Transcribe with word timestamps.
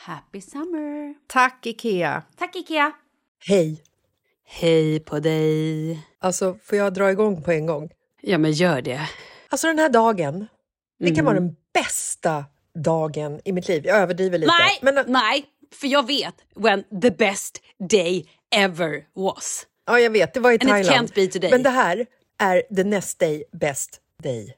Happy 0.00 0.40
summer! 0.40 1.14
Tack, 1.26 1.66
Ikea! 1.66 2.22
Tack 2.36 2.56
Ikea! 2.56 2.92
Hej! 3.46 3.82
Hej 4.44 5.00
på 5.00 5.18
dig. 5.20 5.98
Alltså, 6.18 6.58
får 6.64 6.78
jag 6.78 6.94
dra 6.94 7.10
igång 7.10 7.42
på 7.42 7.52
en 7.52 7.66
gång? 7.66 7.90
Ja, 8.20 8.38
men 8.38 8.52
gör 8.52 8.82
det. 8.82 9.00
Alltså 9.48 9.66
den 9.66 9.78
här 9.78 9.88
dagen, 9.88 10.46
det 10.98 11.14
kan 11.14 11.24
vara 11.24 11.34
den 11.34 11.56
bästa 11.74 12.44
dagen 12.74 13.40
i 13.44 13.52
mitt 13.52 13.68
liv. 13.68 13.86
Jag 13.86 13.96
överdriver 13.98 14.38
lite. 14.38 14.52
Nej, 14.52 14.78
Men, 14.82 15.04
nej, 15.12 15.44
för 15.72 15.86
jag 15.86 16.06
vet 16.06 16.34
when 16.54 17.00
the 17.02 17.10
best 17.10 17.62
day 17.90 18.28
ever 18.50 19.04
was. 19.14 19.66
ja, 19.86 20.00
jag 20.00 20.10
vet, 20.10 20.34
det 20.34 20.40
var 20.40 20.50
i 20.50 20.54
And 20.54 20.62
it 20.62 20.68
Thailand. 20.68 21.08
can't 21.10 21.14
be 21.14 21.26
today. 21.26 21.50
Men 21.50 21.62
det 21.62 21.70
här 21.70 22.06
är 22.38 22.62
the 22.76 22.84
next 22.84 23.18
day 23.18 23.44
best 23.52 24.00
day 24.22 24.54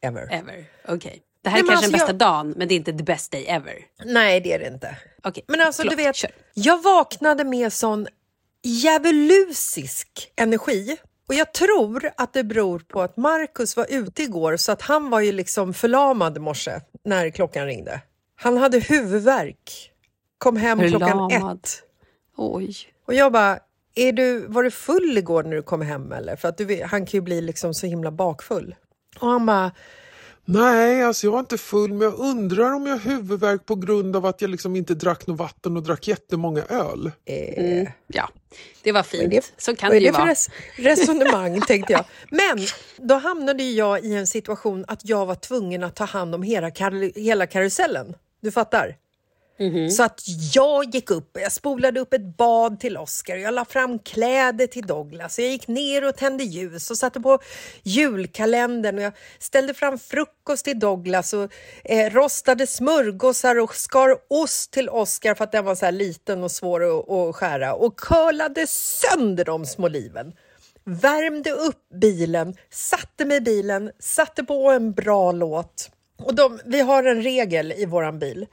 ever. 0.00 0.28
Ever. 0.32 0.64
Okej. 0.88 1.22
Det 1.42 1.50
här 1.50 1.58
är 1.58 1.62
Nej, 1.62 1.66
men 1.66 1.76
kanske 1.76 1.86
alltså 1.86 1.90
den 1.90 1.92
bästa 1.92 2.06
jag- 2.12 2.18
dagen, 2.46 2.54
men 2.56 2.68
det 2.68 2.74
är 2.74 2.76
inte 2.76 2.92
the 2.92 3.02
best 3.02 3.32
day 3.32 3.44
ever. 3.48 3.74
Nej, 4.04 4.40
det 4.40 4.52
är 4.52 4.58
det 4.58 4.66
inte. 4.66 4.96
Okej, 5.22 5.44
Men 5.48 5.60
alltså, 5.60 5.82
förlåt, 5.82 5.96
du 5.98 6.04
vet, 6.04 6.16
kör. 6.16 6.30
jag 6.54 6.82
vaknade 6.82 7.44
med 7.44 7.72
sån 7.72 8.06
djävulusisk 8.62 10.32
energi. 10.36 10.96
Och 11.28 11.34
jag 11.34 11.52
tror 11.52 12.10
att 12.16 12.32
det 12.32 12.44
beror 12.44 12.78
på 12.78 13.02
att 13.02 13.16
Markus 13.16 13.76
var 13.76 13.86
ute 13.90 14.22
igår 14.22 14.56
så 14.56 14.72
att 14.72 14.82
han 14.82 15.10
var 15.10 15.20
ju 15.20 15.32
liksom 15.32 15.74
förlamad 15.74 16.36
i 16.36 16.40
morse 16.40 16.80
när 17.04 17.30
klockan 17.30 17.66
ringde. 17.66 18.00
Han 18.36 18.56
hade 18.56 18.78
huvudvärk. 18.78 19.90
Kom 20.38 20.56
hem 20.56 20.78
klockan 20.88 21.08
Förlamad. 21.30 21.56
ett. 21.56 21.82
Oj. 22.36 22.76
Och 23.06 23.14
jag 23.14 23.32
bara, 23.32 23.58
är 23.94 24.12
du, 24.12 24.46
var 24.46 24.62
du 24.62 24.70
full 24.70 25.18
igår 25.18 25.42
när 25.42 25.56
du 25.56 25.62
kom 25.62 25.80
hem 25.82 26.12
eller? 26.12 26.36
För 26.36 26.48
att 26.48 26.58
du, 26.58 26.82
han 26.84 27.06
kan 27.06 27.18
ju 27.18 27.20
bli 27.20 27.40
liksom 27.40 27.74
så 27.74 27.86
himla 27.86 28.10
bakfull. 28.10 28.74
Och 29.20 29.28
han 29.28 29.46
bara, 29.46 29.70
Nej, 30.44 31.02
alltså 31.02 31.26
jag 31.26 31.34
är 31.34 31.38
inte 31.38 31.58
full, 31.58 31.92
men 31.92 32.00
jag 32.00 32.18
undrar 32.18 32.72
om 32.72 32.86
jag 32.86 32.92
har 32.94 33.00
huvudvärk 33.00 33.66
på 33.66 33.74
grund 33.74 34.16
av 34.16 34.26
att 34.26 34.40
jag 34.42 34.50
liksom 34.50 34.76
inte 34.76 34.94
drack 34.94 35.26
något 35.26 35.38
vatten 35.38 35.76
och 35.76 35.82
drack 35.82 36.08
jättemånga 36.08 36.62
öl. 36.68 37.10
Mm, 37.26 37.86
ja, 38.06 38.28
det 38.82 38.92
var 38.92 39.02
fint. 39.02 39.30
det- 39.30 39.52
Så 39.58 39.76
kan 39.76 39.88
Vad 39.88 39.96
är 39.96 40.00
det 40.00 40.06
ju 40.06 40.10
det 40.10 40.14
för 40.16 40.20
vara. 40.22 40.30
res 40.30 40.48
resonemang, 40.76 41.60
tänkte 41.66 41.92
jag. 41.92 42.04
Men 42.30 42.58
då 43.08 43.14
hamnade 43.14 43.62
ju 43.62 43.72
jag 43.72 44.04
i 44.04 44.14
en 44.14 44.26
situation 44.26 44.84
att 44.88 45.00
jag 45.08 45.26
var 45.26 45.34
tvungen 45.34 45.82
att 45.84 45.96
ta 45.96 46.04
hand 46.04 46.34
om 46.34 46.42
hela, 46.42 46.70
kar 46.70 47.18
hela 47.20 47.46
karusellen. 47.46 48.14
Du 48.40 48.50
fattar? 48.50 48.96
Mm-hmm. 49.58 49.88
Så 49.88 50.02
att 50.02 50.22
jag 50.54 50.94
gick 50.94 51.10
upp, 51.10 51.38
jag 51.42 51.52
spolade 51.52 52.00
upp 52.00 52.14
ett 52.14 52.36
bad 52.36 52.80
till 52.80 52.96
Oscar, 52.96 53.36
jag 53.36 53.54
la 53.54 53.64
fram 53.64 53.98
kläder 53.98 54.66
till 54.66 54.86
Douglas, 54.86 55.38
jag 55.38 55.48
gick 55.48 55.68
ner 55.68 56.08
och 56.08 56.16
tände 56.16 56.44
ljus 56.44 56.90
och 56.90 56.98
satte 56.98 57.20
på 57.20 57.38
julkalendern 57.82 58.98
och 58.98 59.04
jag 59.04 59.12
ställde 59.38 59.74
fram 59.74 59.98
frukost 59.98 60.64
till 60.64 60.78
Douglas 60.78 61.32
och 61.32 61.52
eh, 61.84 62.10
rostade 62.12 62.66
smörgåsar 62.66 63.58
och 63.58 63.74
skar 63.74 64.16
ost 64.28 64.70
till 64.70 64.88
Oscar 64.88 65.34
för 65.34 65.44
att 65.44 65.52
den 65.52 65.64
var 65.64 65.74
så 65.74 65.84
här 65.84 65.92
liten 65.92 66.42
och 66.42 66.50
svår 66.50 66.82
att, 66.84 67.10
att 67.10 67.36
skära 67.36 67.74
och 67.74 67.98
curlade 67.98 68.66
sönder 68.66 69.44
de 69.44 69.66
små 69.66 69.88
liven. 69.88 70.32
Värmde 70.84 71.50
upp 71.50 71.88
bilen, 72.00 72.56
satte 72.70 73.24
mig 73.24 73.36
i 73.36 73.40
bilen, 73.40 73.90
satte 73.98 74.44
på 74.44 74.70
en 74.70 74.92
bra 74.92 75.32
låt. 75.32 75.90
Och 76.18 76.34
de, 76.34 76.60
vi 76.64 76.80
har 76.80 77.04
en 77.04 77.22
regel 77.22 77.72
i 77.72 77.86
våran 77.86 78.18
bil 78.18 78.46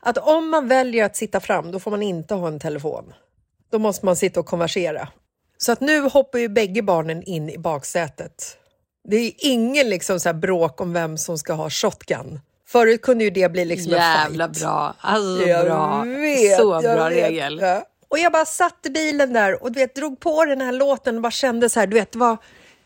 att 0.00 0.18
om 0.18 0.50
man 0.50 0.68
väljer 0.68 1.04
att 1.04 1.16
sitta 1.16 1.40
fram, 1.40 1.72
då 1.72 1.78
får 1.80 1.90
man 1.90 2.02
inte 2.02 2.34
ha 2.34 2.48
en 2.48 2.60
telefon. 2.60 3.12
Då 3.70 3.78
måste 3.78 4.06
man 4.06 4.16
sitta 4.16 4.40
och 4.40 4.46
konversera. 4.46 5.08
Så 5.58 5.72
att 5.72 5.80
nu 5.80 6.00
hoppar 6.00 6.38
ju 6.38 6.48
bägge 6.48 6.82
barnen 6.82 7.22
in 7.22 7.50
i 7.50 7.58
baksätet. 7.58 8.56
Det 9.08 9.16
är 9.16 9.32
ingen 9.38 9.88
liksom 9.88 10.20
så 10.20 10.32
bråk 10.32 10.80
om 10.80 10.92
vem 10.92 11.18
som 11.18 11.38
ska 11.38 11.52
ha 11.52 11.70
shotgun. 11.70 12.40
Förut 12.68 13.02
kunde 13.02 13.24
ju 13.24 13.30
det 13.30 13.52
bli 13.52 13.64
liksom 13.64 13.92
Jävla 13.92 14.44
en 14.44 14.54
fight. 14.54 14.62
bra. 14.64 14.94
Alltså 15.00 15.48
Jag 15.48 15.64
bra. 15.66 16.02
vet, 16.06 16.56
Så 16.56 16.80
bra 16.80 17.08
vet. 17.08 17.12
regel. 17.30 17.58
Ja. 17.62 17.84
Och 18.08 18.18
jag 18.18 18.32
bara 18.32 18.44
satt 18.44 18.86
i 18.86 18.90
bilen 18.90 19.32
där 19.32 19.62
och 19.62 19.72
du 19.72 19.80
vet, 19.80 19.94
drog 19.94 20.20
på 20.20 20.44
den 20.44 20.60
här 20.60 20.72
låten 20.72 21.16
och 21.16 21.22
bara 21.22 21.30
kände 21.30 21.68
så 21.68 21.80
här, 21.80 21.86
du 21.86 21.94
vet, 21.94 22.12
det 22.12 22.18
var 22.18 22.36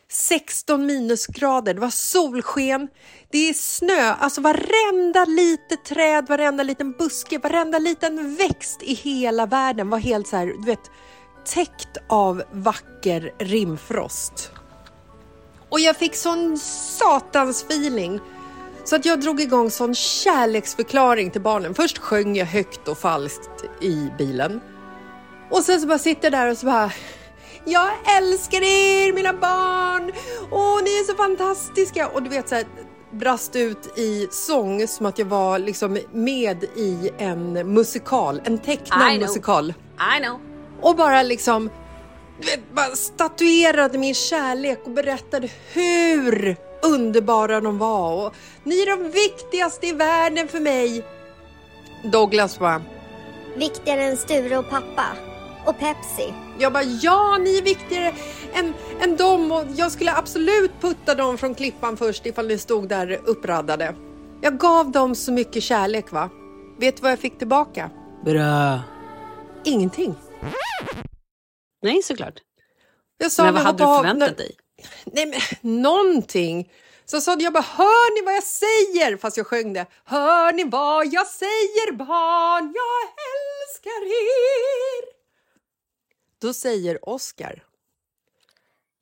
16 0.08 0.86
minusgrader, 0.86 1.74
det 1.74 1.80
var 1.80 1.90
solsken, 1.90 2.88
det 3.30 3.48
är 3.48 3.54
snö, 3.54 4.14
alltså 4.14 4.40
varenda 4.40 5.24
litet 5.24 5.84
träd, 5.84 6.26
varenda 6.28 6.62
liten 6.62 6.92
buske, 6.92 7.38
varenda 7.38 7.78
liten 7.78 8.36
växt 8.36 8.82
i 8.82 8.94
hela 8.94 9.46
världen 9.46 9.90
var 9.90 9.98
helt 9.98 10.28
så 10.28 10.36
här, 10.36 10.46
du 10.46 10.66
vet, 10.66 10.90
täckt 11.44 11.98
av 12.08 12.42
vacker 12.52 13.34
rimfrost. 13.38 14.50
Och 15.68 15.80
jag 15.80 15.96
fick 15.96 16.14
sån 16.14 16.58
satans 16.58 17.62
feeling 17.62 18.20
så 18.84 18.96
att 18.96 19.04
jag 19.04 19.20
drog 19.20 19.40
igång 19.40 19.70
sån 19.70 19.94
kärleksförklaring 19.94 21.30
till 21.30 21.40
barnen. 21.40 21.74
Först 21.74 21.98
sjöng 21.98 22.36
jag 22.36 22.46
högt 22.46 22.88
och 22.88 22.98
falskt 22.98 23.64
i 23.80 24.10
bilen. 24.18 24.60
Och 25.50 25.62
sen 25.62 25.80
så 25.80 25.86
bara 25.86 25.98
sitter 25.98 26.24
jag 26.24 26.32
där 26.32 26.50
och 26.50 26.58
så 26.58 26.66
bara 26.66 26.92
jag 27.66 27.90
älskar 28.16 28.62
er 28.62 29.12
mina 29.12 29.32
barn! 29.32 30.12
Åh, 30.50 30.82
ni 30.84 30.90
är 30.90 31.04
så 31.04 31.14
fantastiska! 31.14 32.08
Och 32.08 32.22
du 32.22 32.28
vet 32.30 32.48
så 32.48 32.54
här 32.54 32.64
brast 33.10 33.56
ut 33.56 33.98
i 33.98 34.28
sång 34.30 34.86
som 34.88 35.06
att 35.06 35.18
jag 35.18 35.26
var 35.26 35.58
liksom 35.58 35.98
med 36.12 36.64
i 36.64 37.10
en 37.18 37.52
musikal, 37.74 38.40
en 38.44 38.54
I 38.54 38.58
tecknad 38.58 39.08
know. 39.08 39.20
musikal. 39.20 39.74
I 40.18 40.22
know. 40.22 40.40
Och 40.80 40.96
bara 40.96 41.22
liksom 41.22 41.70
bara 42.72 42.96
statuerade 42.96 43.98
min 43.98 44.14
kärlek 44.14 44.80
och 44.84 44.90
berättade 44.90 45.48
hur 45.72 46.56
underbara 46.82 47.60
de 47.60 47.78
var. 47.78 48.26
Och 48.26 48.34
ni 48.64 48.80
är 48.82 48.96
de 48.96 49.10
viktigaste 49.10 49.86
i 49.86 49.92
världen 49.92 50.48
för 50.48 50.60
mig. 50.60 51.04
Douglas 52.12 52.58
bara, 52.58 52.82
Viktigare 53.56 54.04
än 54.04 54.16
Sture 54.16 54.58
och 54.58 54.70
pappa. 54.70 55.04
Och 55.66 55.78
Pepsi. 55.78 56.34
jag 56.58 56.72
bara 56.72 56.82
ja, 56.82 57.38
ni 57.38 57.58
är 57.58 57.62
viktigare 57.62 58.14
än, 58.54 58.74
än 59.00 59.16
dem 59.16 59.52
och 59.52 59.64
jag 59.76 59.92
skulle 59.92 60.12
absolut 60.16 60.72
putta 60.80 61.14
dem 61.14 61.38
från 61.38 61.54
klippan 61.54 61.96
först 61.96 62.26
ifall 62.26 62.46
ni 62.46 62.58
stod 62.58 62.88
där 62.88 63.20
uppraddade. 63.24 63.94
Jag 64.42 64.58
gav 64.58 64.90
dem 64.90 65.14
så 65.14 65.32
mycket 65.32 65.62
kärlek 65.62 66.12
va. 66.12 66.30
Vet 66.78 66.96
du 66.96 67.02
vad 67.02 67.12
jag 67.12 67.18
fick 67.18 67.38
tillbaka? 67.38 67.90
Bra. 68.24 68.80
Ingenting. 69.64 70.14
Nej, 71.82 72.02
såklart. 72.02 72.34
Jag 73.18 73.32
sa, 73.32 73.44
Men 73.44 73.54
vad 73.54 73.62
hade 73.62 73.78
du 73.78 73.84
av 73.84 73.96
förväntat 73.96 74.28
när- 74.30 74.36
dig? 74.36 74.56
Nej 75.04 75.26
men 75.26 75.82
någonting. 75.82 76.70
Så 77.04 77.20
sa 77.20 77.36
jag 77.38 77.52
bara, 77.52 77.64
hör 77.76 78.14
ni 78.20 78.24
vad 78.26 78.34
jag 78.34 78.42
säger? 78.44 79.16
Fast 79.16 79.36
jag 79.36 79.46
sjöng 79.46 79.72
det. 79.72 79.86
Hör 80.04 80.52
ni 80.52 80.64
vad 80.64 81.06
jag 81.06 81.26
säger 81.26 81.92
barn? 81.92 82.72
Jag 82.74 83.02
älskar 83.30 84.06
er. 84.06 85.23
Då 86.44 86.52
säger 86.52 87.08
Oscar. 87.08 87.62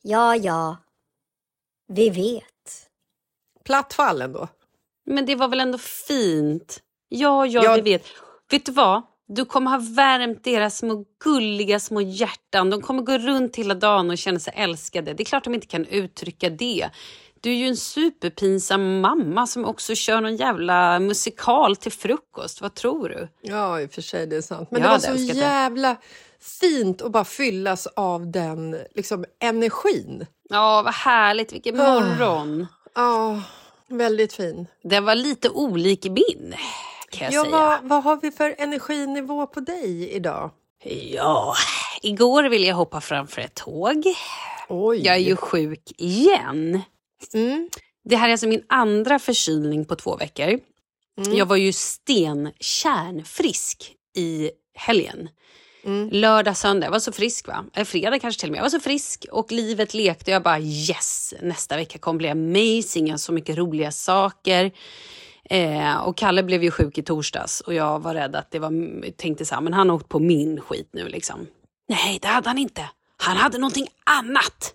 Ja, 0.03 0.37
ja. 0.37 0.77
Vi 1.89 2.11
vet. 2.11 2.89
Platt 3.65 3.95
fall 3.95 4.23
ändå. 4.23 4.49
Men 5.05 5.27
det 5.27 5.35
var 5.35 5.49
väl 5.49 5.61
ändå 5.61 5.79
fint? 5.79 6.83
Ja, 7.09 7.47
ja, 7.47 7.65
Ja. 7.65 7.75
vi 7.75 7.81
vet. 7.81 8.05
Vet 8.51 8.67
du 8.67 8.73
vad? 8.73 9.03
Du 9.29 9.45
kommer 9.45 9.71
ha 9.71 9.79
värmt 9.79 10.45
deras 10.45 10.79
små 10.79 11.05
gulliga 11.25 11.81
små 11.81 12.01
hjärtan. 12.01 12.71
De 12.71 12.83
kommer 12.83 13.03
gå 13.03 13.19
runt 13.19 13.57
hela 13.57 13.75
dagen 13.75 14.11
och 14.11 14.19
känna 14.19 14.39
sig 14.41 14.53
älskade. 14.57 15.15
Det 15.15 15.23
är 15.23 15.25
klart 15.25 15.45
de 15.45 15.55
inte 15.55 15.67
kan 15.67 15.87
uttrycka 15.87 16.51
det. 16.51 16.91
Du 17.43 17.51
är 17.51 17.55
ju 17.55 17.67
en 17.69 17.77
superpinsam 17.77 19.01
mamma 19.01 19.47
som 19.47 19.65
också 19.65 19.95
kör 19.95 20.21
någon 20.21 20.37
jävla 20.37 20.99
musikal 20.99 21.77
till 21.77 21.93
frukost. 21.93 22.61
Vad 22.61 22.75
tror 22.75 23.09
du? 23.09 23.29
Ja, 23.41 23.81
i 23.81 23.87
och 23.87 23.91
för 23.93 24.03
sig 24.03 24.27
det 24.27 24.37
är 24.37 24.41
sant. 24.43 24.69
Men 24.71 24.81
Jag 24.83 24.91
det 24.91 24.93
var 24.93 24.99
så 24.99 25.11
älskat 25.11 25.37
det. 25.37 25.41
jävla 25.41 25.97
fint 26.61 27.03
att 27.03 27.13
bara 27.13 27.25
fyllas 27.25 27.87
av 27.87 28.31
den 28.31 28.77
liksom, 28.95 29.25
energin. 29.41 30.27
Ja, 30.49 30.83
vad 30.85 30.95
härligt. 30.95 31.53
Vilken 31.53 31.77
morgon. 31.77 32.67
Ja, 32.95 33.43
väldigt 33.89 34.33
fin. 34.33 34.67
Den 34.83 35.05
var 35.05 35.15
lite 35.15 35.49
olik 35.49 36.05
min, 36.05 36.55
kan 37.11 37.25
jag 37.25 37.33
Ja, 37.33 37.45
säga. 37.45 37.57
vad, 37.57 37.79
vad 37.83 38.03
har 38.03 38.19
vi 38.23 38.31
för 38.31 38.55
energinivå 38.59 39.47
på 39.47 39.61
dig 39.61 40.11
idag? 40.11 40.51
Ja, 41.13 41.55
igår 42.03 42.45
ville 42.45 42.67
jag 42.67 42.77
hoppa 42.77 43.01
framför 43.01 43.41
ett 43.41 43.55
tåg. 43.55 44.05
Oj. 44.69 45.01
Jag 45.07 45.15
är 45.15 45.21
ju 45.21 45.37
sjuk 45.37 45.93
igen. 45.97 46.83
Mm. 47.35 47.69
Det 48.05 48.17
här 48.17 48.29
är 48.29 48.33
alltså 48.33 48.49
min 48.49 48.65
andra 48.69 49.19
förkylning 49.19 49.85
på 49.85 49.97
två 49.97 50.17
veckor. 50.17 50.59
Jag 51.33 51.47
var 51.47 51.57
ju 51.57 51.73
stenkärnfrisk 51.73 53.93
i 54.17 54.51
helgen. 54.75 55.29
Lördag, 56.11 56.57
söndag. 56.57 56.87
Jag 56.87 56.93
var 56.93 56.99
så 56.99 57.13
frisk 57.13 57.49
va? 57.49 57.65
Eller 57.75 57.85
fredag 57.85 58.19
kanske 58.19 58.41
till 58.41 58.49
och 58.49 58.53
med. 58.53 58.59
Jag 58.59 58.63
var 58.63 58.71
så 58.71 58.81
frisk 58.81 59.27
och 59.31 59.53
livet 59.53 59.95
lekte. 59.95 60.31
Jag 60.31 60.43
bara 60.43 60.59
yes, 60.59 61.35
nästa 61.43 61.77
vecka 61.77 61.99
kommer 61.99 62.19
bli 62.19 62.29
amazing. 62.29 63.07
Jag 63.07 63.13
har 63.13 63.19
så 63.19 63.33
mycket 63.33 63.59
roliga 63.59 63.93
saker. 63.93 64.73
Eh, 65.45 65.97
och 65.97 66.17
Kalle 66.17 66.43
blev 66.43 66.65
ju 66.65 66.71
sjuk 66.71 66.99
i 66.99 67.03
torsdags 67.03 67.61
och 67.61 67.75
jag 67.75 68.03
var 68.03 68.15
rädd 68.15 68.37
att 68.37 68.51
det 68.51 68.59
var, 68.59 69.11
tänkte 69.11 69.45
så 69.45 69.55
här, 69.55 69.63
men 69.63 69.73
han 69.73 69.89
har 69.89 69.97
åkt 69.97 70.09
på 70.09 70.19
min 70.19 70.61
skit 70.61 70.89
nu 70.93 71.09
liksom. 71.09 71.47
Nej, 71.89 72.19
det 72.23 72.29
hade 72.29 72.49
han 72.49 72.59
inte. 72.59 72.91
Han 73.17 73.37
hade 73.37 73.59
någonting 73.59 73.89
annat. 74.05 74.75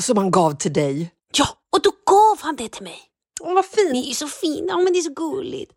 Som 0.00 0.16
han 0.16 0.30
gav 0.30 0.52
till 0.52 0.72
dig. 0.72 1.10
Ja, 1.38 1.46
och 1.76 1.82
då 1.82 1.90
gav 1.90 2.38
han 2.40 2.56
det 2.56 2.68
till 2.68 2.82
mig. 2.82 2.98
Åh, 3.40 3.54
vad 3.54 3.64
fint. 3.66 3.92
Ni 3.92 4.10
är 4.10 4.14
så 4.14 4.28
fina, 4.28 4.66
ja, 4.68 4.76
men 4.76 4.92
det 4.92 4.98
är 4.98 5.02
så 5.02 5.12
gulligt. 5.12 5.72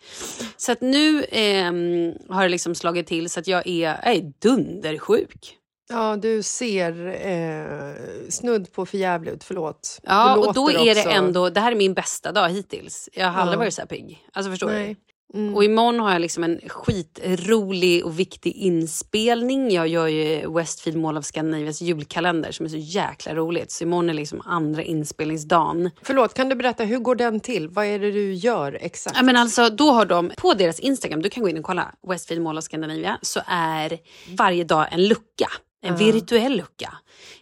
Så 0.57 0.72
att 0.72 0.81
nu 0.81 1.25
ehm, 1.32 2.13
har 2.29 2.44
det 2.44 2.50
liksom 2.50 2.75
slagit 2.75 3.08
till 3.08 3.29
så 3.29 3.39
att 3.39 3.48
jag 3.48 3.68
är, 3.68 3.84
jag 4.03 4.15
är 4.15 4.32
dundersjuk. 4.41 5.58
Ja, 5.89 6.15
du 6.15 6.44
ser 6.44 7.08
eh, 7.27 8.29
snudd 8.29 8.72
på 8.74 8.86
förjävlig 8.86 9.32
ut. 9.32 9.44
Förlåt. 9.44 10.00
Ja, 10.03 10.36
och 10.38 10.53
då 10.53 10.70
är 10.70 10.96
det 10.96 11.00
också- 11.01 11.10
ändå, 11.10 11.50
det 11.50 11.60
här 11.60 11.72
är 11.72 11.75
min 11.75 11.94
bästa 11.94 12.32
dag 12.32 12.50
hittills. 12.50 13.10
Jag 13.13 13.27
har 13.27 13.41
aldrig 13.41 13.56
Ja. 13.56 13.60
varit 13.60 13.74
så 13.74 13.82
här 13.82 13.88
pigg. 13.88 14.25
Alltså 14.34 14.51
förstår 14.51 14.68
Nej. 14.68 14.88
du? 14.88 14.96
Mm. 15.34 15.55
Och 15.55 15.63
imorgon 15.63 16.00
har 16.00 16.12
jag 16.12 16.22
liksom 16.22 16.44
en 16.44 16.60
skitrolig 16.67 18.05
och 18.05 18.20
viktig 18.20 18.55
inspelning. 18.55 19.72
Jag 19.72 19.88
gör 19.88 20.08
ju 20.08 20.53
Westfield 20.53 21.00
Mall 21.00 21.17
of 21.17 21.25
Scandinavias 21.25 21.82
julkalender 21.82 22.51
som 22.51 22.65
är 22.65 22.70
så 22.70 22.77
jäkla 22.77 23.36
roligt. 23.36 23.72
Så 23.72 23.84
imorgon 23.84 24.10
är 24.10 24.13
liksom 24.13 24.41
andra 24.46 24.84
inspelningsdagen. 24.84 25.89
Förlåt, 26.01 26.34
kan 26.34 26.50
du 26.50 26.55
berätta 26.55 26.84
hur 26.84 27.00
går 27.00 27.15
den 27.15 27.39
till? 27.39 27.67
Vad 27.67 27.86
är 27.86 28.00
det 28.00 28.12
du 28.12 28.34
gör 28.34 28.77
exakt? 28.82 29.17
Ja, 29.17 29.24
men 29.24 29.36
alltså, 29.38 29.70
då 29.70 29.91
har 29.91 30.05
de 30.05 30.32
på 30.38 30.53
deras 30.53 30.79
Instagram, 30.79 31.22
du 31.22 31.29
kan 31.29 31.44
gå 31.44 31.50
in 31.50 31.58
och 31.58 31.63
kolla, 31.63 31.96
Westfield 32.08 32.44
Mall 32.44 32.58
of 32.58 32.63
Scandinavia, 32.63 33.20
så 33.22 33.41
är 33.48 33.98
varje 34.38 34.63
dag 34.63 34.88
en 34.91 35.08
lucka. 35.08 35.48
En 35.82 35.98
virtuell 35.98 36.58
lucka. 36.58 36.94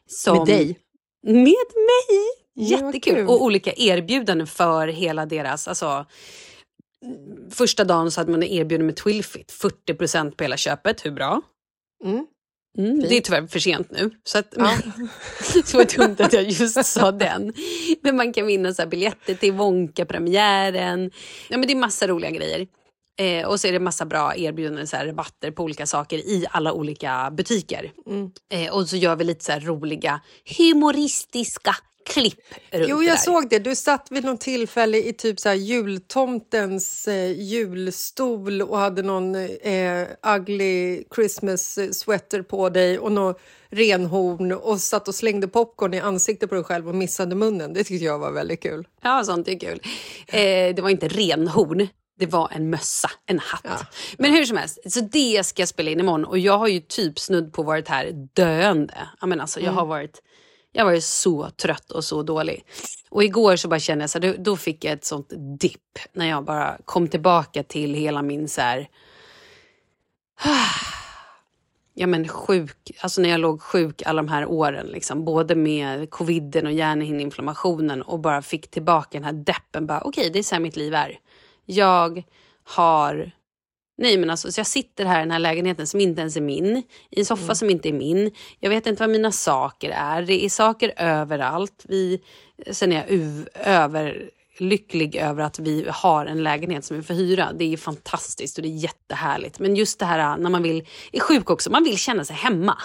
Som, 0.08 0.38
Med 0.38 0.48
dig? 0.48 0.80
Med 1.24 1.44
mig! 1.44 2.44
Ja, 2.54 2.78
Jättekul! 2.78 3.16
kul. 3.16 3.28
och 3.28 3.44
olika 3.44 3.74
erbjudanden 3.74 4.48
för 4.48 4.88
hela 4.88 5.26
deras... 5.26 5.68
Alltså, 5.68 6.06
första 7.52 7.84
dagen 7.84 8.12
så 8.12 8.22
hade 8.22 8.32
man 8.32 8.44
erbjudande 8.44 8.86
med 8.86 8.96
Twilfit, 8.96 9.54
40% 9.88 10.32
på 10.32 10.44
hela 10.44 10.58
köpet. 10.58 11.06
Hur 11.06 11.12
bra? 11.12 11.42
Mm. 12.04 12.28
Mm, 12.78 13.00
det 13.00 13.18
är 13.18 13.22
tyvärr 13.22 13.48
för 13.48 13.60
sent 13.60 13.92
nu. 13.92 14.12
Så 14.24 14.38
att, 14.38 14.54
Ja. 14.58 14.78
så 15.66 15.78
var 15.78 15.86
det 15.86 15.98
dumt 15.98 16.16
att 16.20 16.34
jag 16.34 16.50
just 16.50 16.86
sa 16.86 17.12
den. 17.12 17.54
Men 18.02 18.16
man 18.16 18.34
kan 18.34 18.48
vinna 18.48 18.74
så 18.74 18.82
här 18.82 18.90
biljetter 18.90 19.36
till 19.36 19.54
Wonka-premiären. 19.54 21.12
Ja, 21.50 21.58
men 21.58 21.68
det 21.68 21.74
är 21.74 21.78
massa 21.78 22.08
roliga 22.08 22.32
grejer. 22.32 22.68
Eh, 23.20 23.48
och 23.48 23.60
så 23.60 23.68
är 23.68 23.72
det 23.72 23.80
massa 23.80 24.06
bra 24.06 24.36
erbjudanden, 24.36 24.88
så 24.88 24.98
här, 24.98 25.06
rabatter 25.06 25.52
på 25.52 25.64
olika 25.64 25.86
saker 25.86 26.18
i 26.18 26.46
alla 26.52 26.74
olika 26.74 27.32
butiker. 27.32 27.92
Mm. 28.08 28.32
Eh, 28.54 28.74
och 28.74 28.90
så 28.90 28.96
gör 28.96 29.16
vi 29.16 29.24
lite 29.24 29.46
så 29.46 29.52
här 29.52 29.60
roliga 29.60 30.22
humoristiska 30.58 31.76
klipp 32.06 32.40
runt 32.72 32.90
Jo, 32.90 33.04
jag 33.04 33.20
såg 33.20 33.50
det. 33.50 33.60
Du 33.60 33.76
satt 33.76 34.08
vid 34.12 34.24
något 34.24 34.42
tillfälle 34.42 34.98
i 34.98 35.14
typ 35.14 35.40
så 35.40 35.54
jultomtens 35.54 37.08
eh, 37.08 37.32
julstol 37.32 38.62
och 38.62 38.78
hade 38.78 39.02
någon 39.02 39.36
eh, 39.36 40.08
ugly 40.36 41.04
Christmas 41.16 41.78
eh, 41.78 41.90
sweater 41.90 42.42
på 42.42 42.70
dig 42.70 43.00
och 43.00 43.12
någon 43.12 43.36
renhorn 43.70 44.52
och 44.52 44.82
satt 44.82 45.08
och 45.08 45.16
slängde 45.16 45.48
popcorn 45.48 45.94
i 45.94 46.00
ansiktet 46.00 46.50
på 46.50 46.56
dig 46.56 46.64
själv 46.64 46.90
och 46.90 46.96
missade 46.96 47.36
munnen. 47.36 47.74
Det 47.74 47.84
tyckte 47.84 48.06
jag 48.06 48.20
var 48.20 48.32
väldigt 48.32 48.64
kul. 48.64 48.88
Ja, 49.02 49.24
sånt 49.24 49.48
är 49.48 49.60
kul. 49.60 49.82
Eh, 50.28 50.76
det 50.76 50.80
var 50.82 50.90
inte 50.90 51.08
renhorn. 51.08 51.88
Det 52.20 52.26
var 52.26 52.50
en 52.52 52.70
mössa, 52.70 53.12
en 53.26 53.40
hatt. 53.40 53.86
Men 54.18 54.32
hur 54.32 54.46
som 54.46 54.58
helst, 54.58 54.80
så 54.92 55.00
det 55.00 55.46
ska 55.46 55.62
jag 55.62 55.70
spela 55.70 55.92
in 55.92 56.00
imorgon. 56.00 56.26
Och 56.26 56.40
jag 56.40 56.58
har 56.58 56.68
ju 56.68 56.80
typ 56.80 57.20
snudd 57.20 57.54
på 57.54 57.64
varit 57.64 57.88
här 57.88 58.30
döende. 58.34 59.08
Jag, 59.20 59.30
menar, 59.30 59.42
alltså, 59.42 59.60
jag, 59.60 59.72
har 59.72 59.86
varit, 59.86 60.22
jag 60.74 60.84
har 60.84 60.92
varit 60.92 61.04
så 61.04 61.50
trött 61.50 61.92
och 61.92 62.04
så 62.04 62.24
dålig. 62.24 62.66
Och 63.10 63.24
igår 63.24 63.56
så 63.56 63.68
bara 63.68 63.80
kände 63.80 64.04
jag 64.04 64.10
så 64.10 64.20
här, 64.20 64.34
då, 64.34 64.44
då 64.44 64.58
fick 64.58 64.84
jag 64.84 64.94
ett 64.94 65.06
sånt 65.06 65.34
dipp. 65.60 66.00
När 66.14 66.30
jag 66.30 66.46
bara 66.46 66.78
kom 66.86 67.08
tillbaka 67.08 67.64
till 67.64 67.94
hela 67.94 68.22
min 68.22 68.48
så 68.48 68.62
här... 68.62 68.90
Ja 71.96 72.08
men 72.08 72.28
sjuk, 72.28 72.92
alltså 73.02 73.22
när 73.22 73.30
jag 73.30 73.40
låg 73.40 73.62
sjuk 73.62 74.02
alla 74.06 74.22
de 74.22 74.28
här 74.28 74.46
åren, 74.46 74.88
liksom, 74.88 75.26
både 75.26 75.56
med 75.56 76.10
coviden 76.10 76.66
och 76.66 76.72
hjärnhinneinflammationen 76.72 78.02
och 78.02 78.20
bara 78.20 78.42
fick 78.42 78.72
tillbaka 78.72 79.10
den 79.12 79.24
här 79.24 79.34
deppen. 79.34 79.88
Bara 79.88 80.02
Okej, 80.02 80.30
det 80.30 80.40
är 80.40 80.44
så 80.44 80.56
här 80.56 80.60
mitt 80.60 80.76
liv 80.76 80.94
är. 80.94 81.20
Jag 81.66 82.24
har... 82.64 83.32
Nej 83.98 84.18
men 84.18 84.30
alltså, 84.30 84.52
så 84.52 84.60
jag 84.60 84.68
sitter 84.68 85.06
här 85.06 85.20
i 85.20 85.24
den 85.24 85.32
här 85.32 85.40
lägenheten 85.40 85.88
som 85.88 86.00
inte 86.00 86.22
ens 86.22 86.38
är 86.38 86.42
min, 86.42 86.78
i 87.10 87.20
en 87.20 87.26
soffa 87.26 87.56
som 87.56 87.70
inte 87.70 87.90
är 87.90 87.94
min. 87.94 88.32
Jag 88.60 88.70
vet 88.70 88.88
inte 88.88 89.04
vad 89.04 89.10
mina 89.10 89.32
saker 89.32 89.90
är. 89.90 90.22
Det 90.22 90.46
är 90.46 90.50
saker 90.50 90.94
överallt. 90.98 91.86
Vi, 91.88 92.22
sen 92.72 92.92
är 92.92 92.96
jag 92.96 93.10
uv, 93.10 93.48
över 93.54 94.30
lycklig 94.58 95.16
över 95.16 95.44
att 95.44 95.60
vi 95.60 95.86
har 95.90 96.26
en 96.26 96.44
lägenhet 96.44 96.86
som 96.86 96.98
vi 96.98 97.04
får 97.04 97.14
hyra. 97.14 97.54
Det 97.54 97.74
är 97.74 97.78
fantastiskt 97.78 98.58
och 98.58 98.64
det 98.64 98.70
är 98.70 98.78
jättehärligt. 98.78 99.60
Men 99.60 99.76
just 99.76 100.00
det 100.00 100.06
här 100.06 100.38
när 100.38 100.50
man 100.50 100.64
vill, 100.64 100.88
är 101.12 101.20
sjuk 101.20 101.50
också, 101.50 101.72
man 101.72 101.84
vill 101.84 101.98
känna 101.98 102.26
sig 102.26 102.36
hemma. 102.36 102.78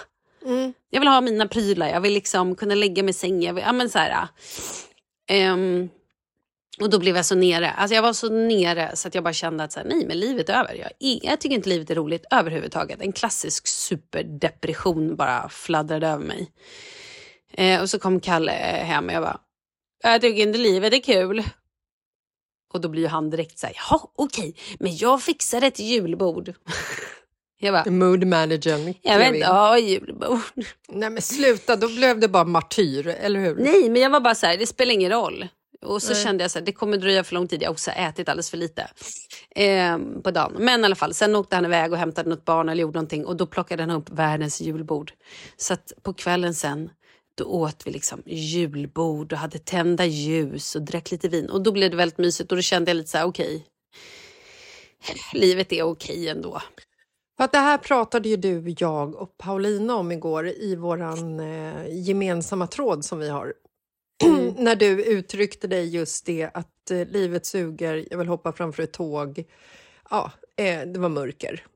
Jag 0.91 1.01
vill 1.01 1.09
ha 1.09 1.21
mina 1.21 1.49
prylar, 1.49 1.89
jag 1.89 2.01
vill 2.01 2.13
liksom 2.13 2.55
kunna 2.57 2.75
lägga 2.75 3.03
mig 3.03 3.11
i 3.11 3.15
sängen. 3.15 3.43
Jag 3.43 3.55
vill, 3.55 3.65
ja, 3.67 3.73
men 3.73 3.91
så 3.91 3.99
här, 3.99 4.29
ehm, 5.29 5.89
och 6.81 6.91
då 6.91 6.99
blev 6.99 7.17
jag 7.17 7.27
så 7.27 7.35
nere. 7.35 7.71
Alltså 7.71 7.95
jag 7.95 8.03
var 8.03 8.13
så 8.13 8.29
nere 8.29 8.97
så 8.97 9.09
att 9.09 9.15
jag 9.15 9.25
bara 9.25 9.33
kände 9.33 9.65
att 9.65 9.73
så 9.73 9.81
här, 9.81 9.87
nej 9.87 10.07
men 10.07 10.21
livet 10.21 10.49
är 10.49 10.55
över. 10.55 10.75
Jag, 10.75 11.19
jag 11.23 11.41
tycker 11.41 11.57
inte 11.57 11.69
livet 11.69 11.91
är 11.91 11.95
roligt 11.95 12.25
överhuvudtaget. 12.31 13.01
En 13.01 13.13
klassisk 13.13 13.67
superdepression 13.67 15.17
bara 15.17 15.49
fladdrade 15.49 16.09
över 16.09 16.25
mig. 16.25 16.51
Eh, 17.53 17.81
och 17.81 17.91
så 17.91 17.99
kom 17.99 18.21
Kalle 18.21 18.53
hem 18.53 19.07
och 19.07 19.13
jag 19.13 19.23
bara, 19.23 19.41
jag 20.03 20.21
tycker 20.21 20.43
inte 20.43 20.59
livet 20.59 20.93
är 20.93 21.01
kul. 21.01 21.43
Och 22.75 22.81
då 22.81 22.89
blir 22.89 23.09
han 23.09 23.31
direkt 23.31 23.59
så 23.59 23.67
här, 23.67 23.77
jaha 23.77 24.01
okej, 24.15 24.55
men 24.79 24.97
jag 24.97 25.23
fixar 25.23 25.63
ett 25.63 25.79
julbord. 25.79 26.53
jag 27.61 27.75
bara, 27.75 27.91
Mood 27.91 28.27
managern. 28.27 28.95
jag 29.03 29.19
vet 29.19 29.27
inte, 29.27 29.39
ja 29.39 29.79
julbord. 29.79 30.41
Nej 30.89 31.11
men 31.11 31.23
sluta, 31.23 31.77
då 31.77 31.89
blev 31.89 32.21
det 32.21 32.29
bara 32.29 32.45
martyr, 32.45 33.07
eller 33.07 33.41
hur? 33.41 33.57
Nej, 33.57 33.91
men 33.91 34.03
jag 34.03 34.11
var 34.11 34.21
bara 34.21 34.35
så 34.35 34.47
här, 34.47 34.57
det 34.57 34.67
spelar 34.67 34.93
ingen 34.95 35.11
roll. 35.13 35.49
Och 35.87 36.03
så 36.03 36.15
kände 36.15 36.45
jag 36.45 36.51
här, 36.51 36.61
det 36.61 36.73
kommer 36.73 36.97
dröja 36.97 37.25
för 37.25 37.35
lång 37.35 37.49
tid. 37.49 37.63
Jag 37.63 37.69
har 37.69 37.73
också 37.73 37.91
ätit 37.91 38.29
alldeles 38.29 38.51
för 38.51 38.57
lite 38.57 38.91
eh, 39.57 39.99
på 40.25 40.31
dagen. 40.31 40.53
Men 40.59 40.81
i 40.81 40.85
alla 40.85 40.95
fall, 40.95 41.15
sen 41.15 41.37
åkte 41.37 41.57
han 41.57 41.65
iväg 41.65 41.93
och 41.93 41.99
hämtade 41.99 42.31
något 42.31 42.45
barn 42.45 42.69
eller 42.69 42.83
gjorde 42.83 42.99
någonting 42.99 43.27
och 43.27 43.37
då 43.37 43.47
plockade 43.47 43.83
han 43.83 43.91
upp 43.91 44.11
världens 44.11 44.61
julbord. 44.61 45.13
Så 45.57 45.75
att 45.75 45.93
på 46.03 46.15
kvällen 46.15 46.55
sen, 46.55 46.91
då 47.35 47.45
åt 47.45 47.87
vi 47.87 47.91
liksom 47.91 48.23
julbord 48.27 49.33
och 49.33 49.39
hade 49.39 49.59
tända 49.59 50.05
ljus 50.05 50.77
och 50.77 50.83
drack 50.83 51.11
lite 51.11 51.29
vin. 51.29 51.51
Och 51.51 51.63
då 51.63 51.73
blev 51.73 51.91
det 51.91 51.97
väldigt 51.97 52.19
mysigt 52.19 52.53
och 52.53 52.57
då 52.59 52.63
kände 52.63 52.91
jag 52.91 52.97
lite 52.97 53.11
så 53.11 53.19
här, 53.19 53.27
okej. 53.27 53.67
livet 55.33 55.73
är 55.73 55.83
okej 55.83 56.29
ändå. 56.29 56.63
För 57.37 57.45
att 57.45 57.53
det 57.53 57.59
här 57.59 57.79
pratade 57.79 58.29
ju 58.29 58.37
du, 58.37 58.75
jag 58.79 59.15
och 59.15 59.39
Paulina 59.39 59.97
om 59.97 60.13
igår 60.13 60.49
i 60.49 60.77
våran 60.77 61.41
eh, 61.41 62.07
gemensamma 62.07 62.67
tråd 62.67 63.05
som 63.05 63.19
vi 63.19 63.29
har. 63.29 63.53
Mm. 64.25 64.55
När 64.59 64.77
du 64.77 65.05
uttryckte 65.05 65.67
dig 65.67 65.89
just 65.89 66.27
det 66.27 66.51
att 66.55 66.91
eh, 66.91 67.07
livet 67.07 67.47
suger, 67.47 68.07
jag 68.11 68.19
vill 68.19 68.29
hoppa 68.29 68.53
framför 68.53 68.83
ett 68.83 68.93
tåg. 68.93 69.45
Ja, 70.11 70.33
eh, 70.57 70.81
det 70.81 70.99
var 70.99 71.09
mörker. 71.09 71.67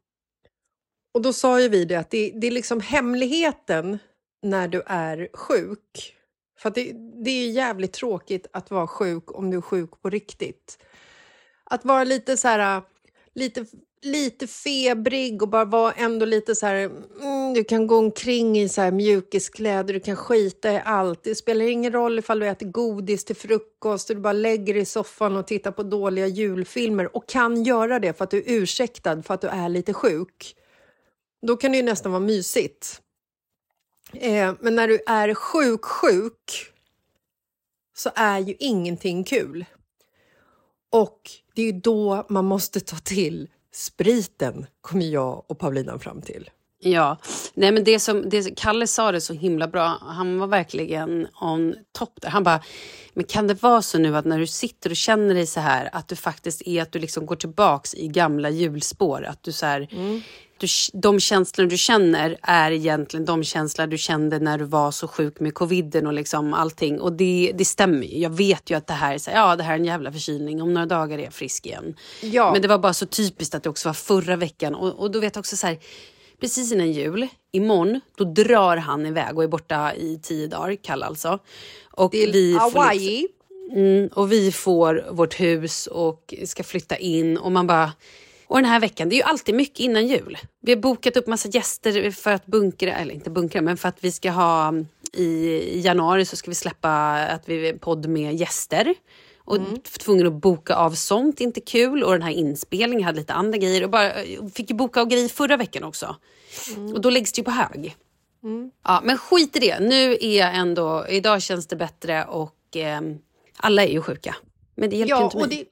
Och 1.15 1.23
då 1.23 1.33
sa 1.33 1.61
ju 1.61 1.69
vi 1.69 1.85
det 1.85 1.97
att 1.97 2.11
det, 2.11 2.33
det 2.35 2.47
är 2.47 2.51
liksom 2.51 2.81
hemligheten 2.81 3.99
när 4.43 4.69
du 4.69 4.83
är 4.87 5.29
sjuk. 5.33 6.17
För 6.59 6.69
att 6.69 6.75
det, 6.75 6.93
det 7.25 7.31
är 7.31 7.51
jävligt 7.51 7.93
tråkigt 7.93 8.47
att 8.53 8.71
vara 8.71 8.87
sjuk 8.87 9.39
om 9.39 9.51
du 9.51 9.57
är 9.57 9.61
sjuk 9.61 9.91
på 10.03 10.11
riktigt. 10.11 10.79
Att 11.65 11.85
vara 11.85 12.05
lite 12.05 12.37
så 12.37 12.49
här, 12.49 12.83
lite, 13.35 13.67
lite 14.03 14.47
febrig 14.47 15.43
och 15.43 15.49
bara 15.49 15.65
var 15.65 15.95
ändå 15.97 16.27
lite 16.27 16.55
så 16.55 16.67
här, 16.67 16.77
mm, 17.21 17.55
du 17.55 17.65
kan 17.65 17.87
gå 17.87 17.99
omkring 17.99 18.59
i 18.59 18.69
så 18.69 18.81
här 18.81 18.91
mjukiskläder, 18.91 19.95
du 19.95 20.01
kan 20.01 20.17
skita 20.17 20.73
i 20.73 20.83
allt. 20.85 21.23
Det 21.23 21.35
spelar 21.35 21.65
ingen 21.65 21.93
roll 21.93 22.19
ifall 22.19 22.39
du 22.39 22.49
äter 22.49 22.67
godis 22.67 23.25
till 23.25 23.37
frukost 23.37 24.11
och 24.11 24.17
du 24.17 24.23
bara 24.23 24.33
lägger 24.33 24.75
dig 24.75 24.83
i 24.83 24.87
soffan 24.87 25.37
och 25.37 25.47
tittar 25.47 25.71
på 25.73 25.83
dåliga 25.83 26.27
julfilmer 26.27 27.17
och 27.17 27.29
kan 27.29 27.65
göra 27.65 27.99
det 27.99 28.13
för 28.13 28.25
att 28.25 28.31
du 28.31 28.39
är 28.39 28.45
ursäktad 28.47 29.23
för 29.23 29.35
att 29.35 29.41
du 29.41 29.49
är 29.49 29.69
lite 29.69 29.95
sjuk. 29.95 30.57
Då 31.47 31.57
kan 31.57 31.73
det 31.73 31.77
ju 31.77 31.85
nästan 31.85 32.13
vara 32.13 32.21
mysigt. 32.21 33.01
Eh, 34.13 34.55
men 34.61 34.75
när 34.75 34.89
du 34.89 35.01
är 35.07 35.35
sjuk, 35.35 35.85
sjuk 35.85 36.73
så 37.95 38.11
är 38.15 38.39
ju 38.39 38.55
ingenting 38.59 39.25
kul. 39.25 39.65
Och 40.91 41.31
det 41.55 41.63
är 41.63 41.67
ju 41.67 41.81
då 41.81 42.27
man 42.29 42.45
måste 42.45 42.81
ta 42.81 42.97
till 42.97 43.49
spriten, 43.73 44.67
kommer 44.81 45.05
jag 45.05 45.45
och 45.47 45.59
Paulina 45.59 45.99
fram 45.99 46.23
till. 46.23 46.51
Ja, 46.85 47.17
nej 47.55 47.73
men 47.73 47.85
det 47.85 48.01
som 48.01 48.29
det, 48.29 48.57
Kalle 48.57 48.87
sa 48.87 49.13
det 49.13 49.21
så 49.21 49.33
himla 49.33 49.69
bra. 49.69 49.99
Han 50.01 50.39
var 50.39 50.47
verkligen 50.47 51.27
on 51.41 51.75
top 51.93 52.21
där. 52.23 52.29
Han 52.29 52.43
bara, 52.43 52.61
men 53.15 53.25
kan 53.25 53.47
det 53.47 53.63
vara 53.63 53.83
så 53.83 53.99
nu 53.99 54.17
att 54.17 54.25
när 54.25 54.39
du 54.39 54.47
sitter 54.47 54.91
och 54.91 54.97
känner 54.97 55.35
dig 55.35 55.47
så 55.47 55.61
här 55.61 55.91
att 55.93 56.09
du 56.09 56.17
faktiskt 56.17 56.63
är 56.67 56.83
att 56.83 56.93
du 56.93 56.99
liksom 56.99 57.27
går 57.27 57.37
tillbaks 57.37 57.95
i 57.95 58.09
gamla 58.09 58.51
hjulspår? 58.51 59.25
Att 59.25 59.43
du 59.43 59.53
så 59.53 59.67
här, 59.67 59.89
du, 60.59 60.67
de 60.93 61.21
känslor 61.21 61.67
du 61.67 61.77
känner 61.77 62.39
är 62.43 62.71
egentligen 62.71 63.25
de 63.25 63.45
känslor 63.45 63.87
du 63.87 63.99
kände 63.99 64.39
när 64.39 64.59
du 64.59 64.65
var 64.65 64.91
så 64.91 65.09
sjuk 65.09 65.41
med 65.41 65.55
coviden 65.55 66.07
och 66.07 66.13
liksom 66.13 66.55
allting. 66.55 67.01
Och 67.01 67.13
det, 67.13 67.53
det 67.55 67.65
stämmer 67.65 68.07
ju. 68.07 68.19
Jag 68.19 68.31
vet 68.31 68.71
ju 68.71 68.77
att 68.77 68.87
det 68.87 68.95
här 68.95 69.15
är 69.15 69.19
så 69.19 69.31
här, 69.31 69.39
ja 69.39 69.57
det 69.57 69.63
här 69.63 69.73
är 69.73 69.79
en 69.79 69.85
jävla 69.85 70.13
förkylning. 70.13 70.63
Om 70.63 70.75
några 70.75 70.87
dagar 70.87 71.19
är 71.19 71.23
jag 71.23 71.33
frisk 71.33 71.67
igen. 71.67 71.97
Ja. 72.21 72.53
Men 72.53 72.63
det 72.63 72.69
var 72.69 72.79
bara 72.79 72.95
så 72.95 73.07
typiskt 73.07 73.55
att 73.55 73.63
det 73.63 73.71
också 73.71 73.89
var 73.89 73.95
förra 73.95 74.37
veckan. 74.37 74.75
Och, 74.75 74.99
och 74.99 75.11
då 75.11 75.21
vet 75.21 75.37
jag 75.37 75.41
också 75.41 75.57
så 75.57 75.67
här, 75.67 75.79
precis 76.43 76.73
innan 76.73 76.93
jul, 76.93 77.29
imorgon, 77.53 78.01
då 78.17 78.25
drar 78.25 78.77
han 78.77 79.07
iväg 79.07 79.37
och 79.37 79.45
är 79.45 79.49
borta 79.49 79.95
i 79.95 80.21
tio 80.23 80.47
dagar, 80.47 80.75
Kalle 80.75 81.07
alltså. 81.07 81.39
Och 81.91 82.11
Till 82.11 82.33
vi 82.33 82.53
får 82.53 82.65
liksom- 82.65 82.81
Hawaii. 82.83 83.29
Mm, 83.73 84.09
och 84.13 84.33
vi 84.33 84.53
får 84.53 85.07
vårt 85.11 85.41
hus 85.41 85.87
och 85.87 86.35
ska 86.45 86.63
flytta 86.63 86.97
in 86.97 87.39
och 87.39 87.53
man 87.53 87.67
bara... 87.67 87.93
Och 88.47 88.57
den 88.57 88.65
här 88.65 88.81
veckan, 88.81 89.09
det 89.09 89.15
är 89.15 89.17
ju 89.17 89.23
alltid 89.23 89.55
mycket 89.55 89.81
innan 89.81 90.07
jul. 90.07 90.39
Vi 90.61 90.73
har 90.73 90.81
bokat 90.81 91.17
upp 91.17 91.27
massa 91.27 91.49
gäster 91.49 92.11
för 92.11 92.31
att 92.31 92.47
bunkra, 92.47 92.95
eller 92.95 93.15
inte 93.15 93.31
bunkra, 93.31 93.61
men 93.61 93.77
för 93.77 93.89
att 93.89 94.05
vi 94.05 94.13
ska 94.13 94.31
ha 94.31 94.75
i, 95.13 95.25
i 95.25 95.81
januari 95.81 96.25
så 96.25 96.37
ska 96.37 96.51
vi 96.51 96.55
släppa 96.55 96.91
att 97.13 97.49
vi 97.49 97.69
är 97.69 97.75
podd 97.75 98.09
med 98.09 98.35
gäster. 98.35 98.95
Och 99.45 99.59
tvungen 99.99 100.27
att 100.27 100.33
boka 100.33 100.75
av 100.75 100.91
sånt, 100.91 101.41
inte 101.41 101.61
kul. 101.61 102.03
Och 102.05 102.13
den 102.13 102.23
här 102.23 102.31
inspelningen 102.31 103.05
hade 103.05 103.19
lite 103.19 103.33
andra 103.33 103.59
grejer. 103.59 103.85
Och 103.85 103.91
bara, 103.91 104.13
fick 104.55 104.71
ju 104.71 104.77
boka 104.77 105.01
av 105.01 105.07
grejer 105.09 105.29
förra 105.29 105.57
veckan 105.57 105.85
också. 105.85 106.17
Och 106.95 107.01
då 107.01 107.11
läggs 107.11 107.33
det 107.33 107.39
ju 107.41 107.45
på 107.45 107.51
hög. 107.51 107.97
Ja, 108.85 109.01
men 109.05 109.19
skit 109.19 109.57
i 109.57 109.59
det. 109.59 109.81
Nu 109.81 110.13
är 110.21 110.39
jag 110.39 110.57
ändå, 110.57 111.07
idag 111.09 111.43
känns 111.43 111.67
det 111.67 111.77
bättre 111.77 112.25
och 112.25 112.57
ehm, 112.77 113.19
alla 113.57 113.83
är 113.85 113.89
ju 113.93 114.03
sjuka. 114.03 114.37
Men 114.75 114.91
det 114.91 114.97
hjälper 114.97 115.15
Ja, 115.17 115.25
inte 115.25 115.37
mig. 115.37 115.45
och 115.45 115.51
det, 115.51 115.65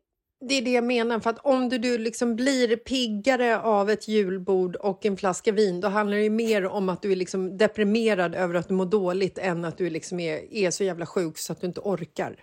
det 0.48 0.54
är 0.54 0.62
det 0.62 0.70
jag 0.70 0.84
menar. 0.84 1.20
För 1.20 1.30
att 1.30 1.38
om 1.38 1.68
du, 1.68 1.78
du 1.78 1.98
liksom 1.98 2.36
blir 2.36 2.76
piggare 2.76 3.60
av 3.60 3.90
ett 3.90 4.08
julbord 4.08 4.76
och 4.76 5.06
en 5.06 5.16
flaska 5.16 5.52
vin, 5.52 5.80
då 5.80 5.88
handlar 5.88 6.16
det 6.16 6.22
ju 6.22 6.30
mer 6.30 6.66
om 6.66 6.88
att 6.88 7.02
du 7.02 7.12
är 7.12 7.16
liksom 7.16 7.56
deprimerad 7.58 8.34
över 8.34 8.54
att 8.54 8.68
du 8.68 8.74
mår 8.74 8.86
dåligt 8.86 9.38
än 9.38 9.64
att 9.64 9.78
du 9.78 9.90
liksom 9.90 10.20
är, 10.20 10.54
är 10.54 10.70
så 10.70 10.84
jävla 10.84 11.06
sjuk 11.06 11.38
så 11.38 11.52
att 11.52 11.60
du 11.60 11.66
inte 11.66 11.80
orkar. 11.80 12.36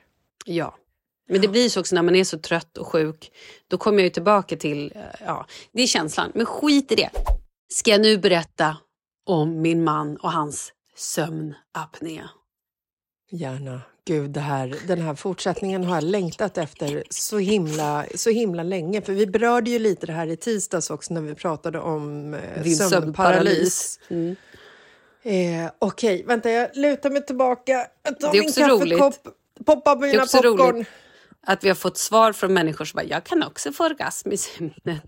Ja. 0.46 0.76
Men 1.28 1.42
det 1.42 1.48
blir 1.48 1.70
så 1.70 1.80
också 1.80 1.96
när 1.96 2.02
man 2.02 2.16
är 2.16 2.24
så 2.24 2.40
trött 2.40 2.78
och 2.78 2.88
sjuk. 2.88 3.32
Då 3.68 3.78
kommer 3.78 3.98
jag 3.98 4.04
ju 4.04 4.10
tillbaka 4.10 4.56
till, 4.56 4.92
eh, 4.96 5.02
ja, 5.26 5.46
det 5.72 5.82
är 5.82 5.88
känslan. 5.88 6.32
Men 6.36 6.46
skit 6.46 6.92
i 6.92 6.96
det. 6.96 7.10
Ska 7.70 7.92
jag 7.92 8.02
nu 8.02 8.18
berätta 8.18 8.78
om 9.26 9.62
min 9.62 9.84
man 9.84 10.18
och 10.18 10.32
hans 10.32 10.72
sömnapné? 10.96 12.24
Gärna. 13.32 13.82
Gud, 14.06 14.30
det 14.32 14.40
här, 14.40 14.76
den 14.88 15.02
här 15.02 15.16
fortsättningen 15.16 15.84
har 15.84 15.96
jag 15.96 16.04
längtat 16.04 16.58
efter 16.58 17.04
så 17.10 17.38
himla, 17.38 18.06
så 18.16 18.30
himla 18.30 18.64
länge. 18.64 19.02
För 19.02 19.14
vi 19.14 19.28
berörde 19.28 19.70
ju 19.70 19.80
lite 19.80 20.06
det 20.06 20.14
här 20.14 20.28
i 20.28 20.38
tisdags 20.38 20.90
också 20.90 21.14
när 21.14 21.22
vi 21.22 21.36
pratade 21.36 21.80
om 21.80 22.34
eh, 22.34 22.64
Din 22.64 22.76
sömnparalys. 22.76 24.00
Mm. 24.08 24.36
Eh, 25.24 25.72
Okej, 25.80 26.24
vänta, 26.28 26.50
jag 26.50 26.70
lutar 26.74 27.10
mig 27.10 27.26
tillbaka. 27.26 27.88
Jag 28.04 28.20
tar 28.20 28.32
Det 28.32 28.38
är 28.38 28.42
min 28.42 28.54
kaffekopp, 28.54 29.36
poppar 29.66 29.96
Det 29.96 30.08
är 30.08 30.12
mina 30.12 30.26
popcorn. 30.26 30.76
roligt 30.76 30.88
att 31.48 31.64
vi 31.64 31.68
har 31.68 31.76
fått 31.76 31.98
svar 31.98 32.34
från 32.34 32.54
människor 32.54 32.86
som 32.86 32.98
bara, 32.98 33.06
jag 33.06 33.24
kan 33.24 33.44
också 33.44 33.72
få 33.72 33.86
orgasm 33.86 34.32
i 34.32 34.38
sömnen. 34.38 35.02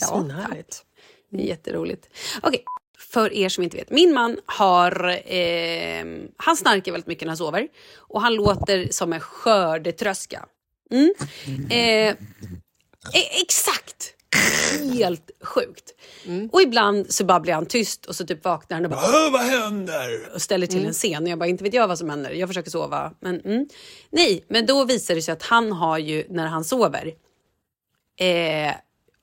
Ja. 0.00 0.06
Svinhärligt. 0.06 0.84
Det 1.30 1.42
är 1.42 1.46
jätteroligt. 1.46 2.08
Okej, 2.42 2.64
för 2.98 3.32
er 3.32 3.48
som 3.48 3.64
inte 3.64 3.76
vet. 3.76 3.90
Min 3.90 4.14
man 4.14 4.38
har, 4.46 5.08
eh, 5.32 6.04
han 6.36 6.56
snarkar 6.56 6.92
väldigt 6.92 7.06
mycket 7.06 7.22
när 7.22 7.30
han 7.30 7.36
sover. 7.36 7.68
Och 7.96 8.20
han 8.22 8.34
låter 8.34 8.88
som 8.90 9.12
en 9.12 9.20
skördetröska. 9.20 10.46
Mm. 10.90 11.14
Eh, 11.70 12.14
e- 13.14 13.40
exakt! 13.42 14.15
Helt 14.94 15.30
sjukt. 15.40 15.94
Och 16.52 16.62
ibland 16.62 17.12
så 17.12 17.24
bara 17.24 17.40
blir 17.40 17.52
han 17.52 17.66
tyst 17.66 18.06
och 18.06 18.16
så 18.16 18.26
typ 18.26 18.44
vaknar 18.44 18.76
han 18.76 18.84
och 18.84 18.90
bara 18.90 19.30
vad 19.30 19.40
händer? 19.40 20.34
och 20.34 20.42
ställer 20.42 20.66
till 20.66 20.86
en 20.86 20.92
scen. 20.92 21.22
Och 21.22 21.28
jag 21.28 21.38
bara, 21.38 21.46
inte 21.46 21.64
vet 21.64 21.74
jag 21.74 21.88
vad 21.88 21.98
som 21.98 22.10
händer. 22.10 22.30
Jag 22.30 22.48
försöker 22.48 22.70
sova. 22.70 23.12
Men, 23.20 23.40
mm. 23.40 23.68
Nej, 24.10 24.44
men 24.48 24.66
då 24.66 24.84
visar 24.84 25.14
det 25.14 25.22
sig 25.22 25.32
att 25.32 25.42
han 25.42 25.72
har 25.72 25.98
ju, 25.98 26.24
när 26.30 26.46
han 26.46 26.64
sover, 26.64 27.14
eh, 28.20 28.74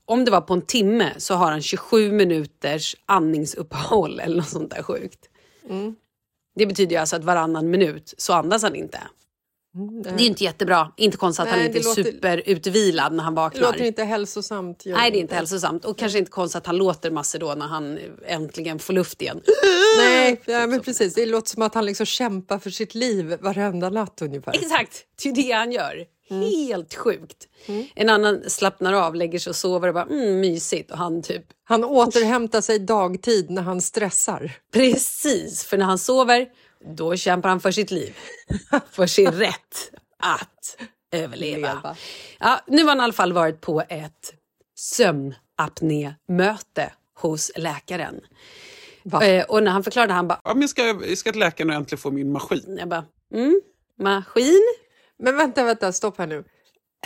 om 0.06 0.26
det 0.26 0.32
var 0.32 0.42
på 0.42 0.54
en 0.54 0.62
timme 0.62 1.14
så 1.18 1.34
har 1.34 1.52
han 1.52 1.62
27 1.62 2.12
minuters 2.12 2.96
andningsuppehåll 3.06 4.20
eller 4.24 4.36
något 4.36 4.50
sånt 4.50 4.72
där 4.72 4.84
sjukt. 4.84 5.30
Det 6.56 6.66
betyder 6.66 6.92
ju 6.92 6.98
alltså 6.98 7.16
att 7.16 7.24
varannan 7.24 7.70
minut 7.70 8.14
så 8.18 8.34
andas 8.34 8.64
han 8.64 8.76
inte. 8.76 9.00
Det 10.04 10.10
är 10.10 10.20
ju 10.20 10.26
inte 10.26 10.44
jättebra. 10.44 10.92
Inte 10.98 11.18
konstigt 11.18 11.40
att 11.42 11.46
Nej, 11.52 11.58
han 11.58 11.66
inte 11.66 11.78
är 11.78 11.82
det 11.82 11.88
låter- 11.88 12.04
superutvilad 12.04 13.14
när 13.14 13.24
han 13.24 13.36
Det 13.36 13.42
vaknar. 13.42 13.62
låter 13.62 13.84
inte 13.84 14.04
hälsosamt. 14.04 14.84
Nej, 14.86 15.12
det 15.12 15.18
är 15.18 15.22
inte 15.22 15.36
hälsosamt. 15.36 15.86
Och 15.86 15.98
kanske 15.98 16.18
inte 16.20 16.32
konstigt 16.32 16.58
att 16.58 16.66
han 16.68 16.78
låter 16.78 17.12
massor 17.12 17.40
då 17.40 17.54
när 17.54 17.68
han 17.68 18.00
äntligen 18.28 18.80
får 18.80 18.94
luft 18.94 19.22
igen. 19.22 19.42
Nej, 19.98 20.42
ja, 20.46 20.68
men 20.68 20.80
precis. 20.80 21.14
Det 21.14 21.26
låter 21.26 21.50
som 21.50 21.62
att 21.62 21.74
han 21.74 21.86
liksom 21.86 22.06
kämpar 22.06 22.60
för 22.60 22.70
sitt 22.70 22.96
liv 22.96 23.38
varenda 23.42 23.90
natt 23.90 24.22
ungefär. 24.22 24.54
Exakt, 24.56 25.06
det 25.24 25.30
är 25.30 25.34
det 25.36 25.52
han 25.52 25.72
gör. 25.72 26.06
Helt 26.30 26.96
sjukt. 26.96 27.48
En 27.96 28.10
annan 28.10 28.42
slappnar 28.48 28.94
av, 28.94 29.16
lägger 29.16 29.40
sig 29.40 29.50
och 29.50 29.56
sover 29.56 29.88
och 29.88 29.94
bara 29.94 30.04
mm, 30.06 30.40
mysigt. 30.40 30.92
Och 30.92 30.98
han 30.98 31.22
typ 31.22 31.44
Han 31.64 31.84
återhämtar 31.84 32.62
sig 32.62 32.80
dagtid 32.80 33.50
när 33.50 33.62
han 33.62 33.82
stressar. 33.82 34.52
precis, 34.74 35.64
för 35.64 35.78
när 35.78 35.86
han 35.86 35.98
sover 35.98 36.48
då 36.86 37.16
kämpar 37.16 37.50
han 37.50 37.60
för 37.60 37.72
sitt 37.72 37.92
liv. 37.92 38.18
för 38.92 39.08
sin 39.08 39.32
rätt 39.32 39.92
att 40.20 40.78
överleva. 41.12 41.68
Leva. 41.74 41.96
Ja, 42.40 42.60
nu 42.68 42.82
har 42.82 42.90
han 42.90 43.00
i 43.00 43.04
alla 43.04 43.14
fall 43.14 43.34
varit 43.34 43.62
på 43.62 43.84
ett 43.90 44.34
sömnapné-möte 44.76 46.92
hos 47.20 47.52
läkaren. 47.56 48.22
Eh, 49.24 49.44
och 49.46 49.64
när 49.64 49.72
han 49.72 49.84
förklarade, 49.84 50.14
han 50.14 50.28
bara, 50.28 50.42
Ja, 50.44 50.54
men 50.54 50.68
ska, 50.68 51.02
ska 51.16 51.32
till 51.32 51.40
läkaren 51.40 51.70
och 51.70 51.76
äntligen 51.76 52.00
få 52.00 52.12
min 52.12 52.32
maskin. 52.32 52.76
jag 52.80 52.90
bara 52.90 53.06
mm, 53.34 53.62
maskin? 54.00 54.62
Men 55.20 55.38
vänta, 55.38 55.64
vänta, 55.64 55.92
stopp 55.92 56.18
här 56.18 56.28
nu. 56.28 56.44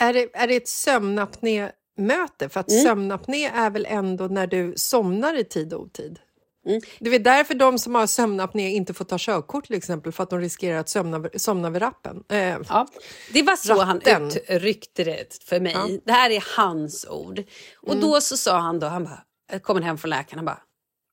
Är 0.00 0.12
det, 0.12 0.36
är 0.36 0.46
det 0.48 0.56
ett 0.56 0.68
sömnapné-möte? 0.68 2.48
För 2.48 2.60
att 2.60 2.70
Mm. 2.70 2.82
sömnapné 2.84 3.44
är 3.46 3.70
väl 3.70 3.86
ändå 3.88 4.26
när 4.26 4.46
du 4.46 4.72
somnar 4.76 5.38
i 5.38 5.44
tid 5.44 5.72
och 5.72 5.82
otid? 5.82 6.18
Mm. 6.66 6.80
Det 7.00 7.14
är 7.14 7.18
därför 7.18 7.54
de 7.54 7.78
som 7.78 7.94
har 7.94 8.06
sömnapné 8.06 8.68
inte 8.70 8.94
får 8.94 9.04
ta 9.04 9.16
körkort 9.18 9.66
till 9.66 9.76
exempel, 9.76 10.12
för 10.12 10.22
att 10.22 10.30
de 10.30 10.40
riskerar 10.40 10.78
att 10.78 10.88
sömna, 10.88 11.28
somna 11.36 11.70
vid 11.70 11.82
rappen. 11.82 12.24
Eh, 12.28 12.38
Ja, 12.68 12.88
det 13.32 13.42
var 13.42 13.56
så 13.56 13.80
han 13.82 13.96
Ratten. 14.00 14.26
uttryckte 14.26 15.04
det 15.04 15.44
för 15.44 15.60
mig. 15.60 15.72
Ja. 15.72 15.84
Mm. 15.84 16.00
Det 16.04 16.12
här 16.12 16.30
är 16.30 16.44
hans 16.56 17.06
ord. 17.10 17.42
Och 17.86 17.96
då 17.96 18.20
så 18.20 18.36
sa 18.36 18.58
han 18.58 18.78
då, 18.78 18.86
han 18.86 19.04
bara, 19.04 19.22
jag 19.52 19.62
kommer 19.62 19.80
hem 19.80 19.98
från 19.98 20.10
läkaren, 20.10 20.38
han 20.38 20.44
bara, 20.44 20.60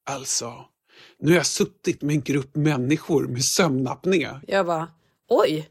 Alltså, 0.10 0.54
nu 1.20 1.32
har 1.32 1.38
jag 1.38 1.46
suttit 1.46 2.02
med 2.02 2.16
en 2.16 2.22
grupp 2.22 2.56
människor 2.56 3.28
med 3.28 3.44
sömnapné. 3.46 4.30
jag 4.48 4.66
bara, 4.66 4.88
oj, 5.30 5.70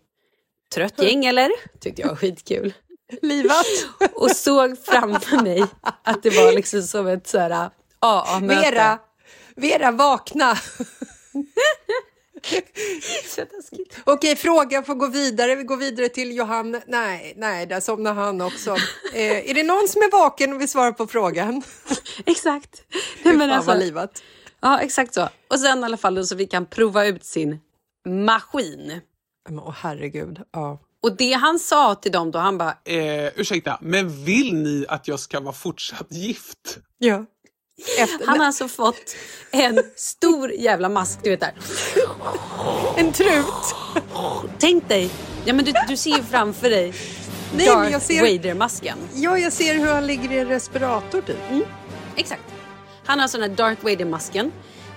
trött 0.74 1.02
gäng 1.02 1.24
eller? 1.26 1.48
Tyckte 1.80 2.02
jag 2.02 2.08
var 2.08 2.16
skitkul. 2.16 2.74
livat! 3.22 3.66
Och 4.14 4.30
såg 4.30 4.78
framför 4.84 5.42
mig 5.42 5.64
att 6.04 6.22
det 6.22 6.30
var 6.30 6.52
liksom 6.52 6.82
som 6.82 7.06
ett 7.06 7.26
så 7.26 7.38
här 7.38 7.70
AA-möte. 7.98 8.60
Vera, 8.70 8.98
Vera, 9.56 9.90
vakna! 9.90 10.54
Okej, 14.04 14.36
frågan 14.36 14.84
får 14.84 14.94
gå 14.94 15.06
vidare. 15.06 15.54
Vi 15.54 15.62
går 15.62 15.76
vidare 15.76 16.08
till 16.08 16.36
Johan. 16.36 16.80
Nej, 16.86 17.34
nej, 17.36 17.66
där 17.66 17.80
somnar 17.80 18.14
han 18.14 18.40
också. 18.40 18.70
Eh, 19.14 19.50
är 19.50 19.54
det 19.54 19.62
någon 19.62 19.88
som 19.88 20.02
är 20.02 20.10
vaken 20.10 20.52
och 20.52 20.60
vill 20.60 20.68
svara 20.68 20.92
på 20.92 21.06
frågan? 21.06 21.62
Exakt. 22.26 22.82
Nej, 23.22 23.36
men 23.36 23.48
fan 23.48 23.50
alltså, 23.50 23.70
vad 23.70 23.78
livat. 23.80 24.22
ja, 24.60 24.80
exakt 24.80 25.14
så. 25.14 25.28
Och 25.50 25.60
sen 25.60 25.80
i 25.80 25.84
alla 25.84 25.96
fall 25.96 26.26
så 26.26 26.34
vi 26.34 26.46
kan 26.46 26.66
prova 26.66 27.04
ut 27.06 27.24
sin 27.24 27.60
maskin. 28.08 29.00
Men, 29.48 29.58
åh, 29.58 29.74
herregud. 29.78 30.40
Ja. 30.52 30.80
Och 31.02 31.16
det 31.16 31.32
han 31.32 31.58
sa 31.58 31.94
till 31.94 32.12
dem 32.12 32.30
då, 32.30 32.38
han 32.38 32.58
bara, 32.58 32.78
Eh, 32.84 33.30
ursäkta, 33.36 33.78
men 33.80 34.24
vill 34.24 34.54
ni 34.54 34.86
att 34.88 35.08
jag 35.08 35.20
ska 35.20 35.40
vara 35.40 35.52
fortsatt 35.54 36.12
gift? 36.12 36.78
ja. 36.98 37.24
Efter, 37.98 38.26
Han 38.26 38.38
har 38.38 38.46
alltså 38.46 38.68
fått 38.68 39.16
en 39.50 39.82
stor 39.96 40.50
jävla 40.52 40.88
mask, 40.88 41.18
du 41.22 41.30
vet 41.30 41.40
där. 41.40 41.52
En 42.96 43.12
trut! 43.12 43.74
Tänk 44.58 44.88
dig, 44.88 45.10
ja 45.44 45.52
men 45.54 45.64
du, 45.64 45.72
du 45.88 45.96
ser 45.96 46.16
ju 46.16 46.22
framför 46.22 46.70
dig 46.70 46.94
Nej, 47.56 47.66
men 47.68 47.84
jag 47.84 47.92
Darth 47.92 48.06
ser, 48.06 48.20
Vader-masken. 48.20 48.98
ja, 49.14 49.38
jag 49.38 49.52
ser 49.52 49.74
hur 49.74 49.86
han 49.86 50.06
ligger 50.06 50.32
i 50.32 50.38
en 50.38 50.48
respirator 50.48 51.20
typ. 51.20 51.36
Exakt. 52.16 52.42
Han 53.04 53.18
har 53.18 53.22
alltså 53.22 53.38
den 53.38 53.50
här 53.50 53.56
Darth 53.56 53.84
Vader-masken. 53.84 54.52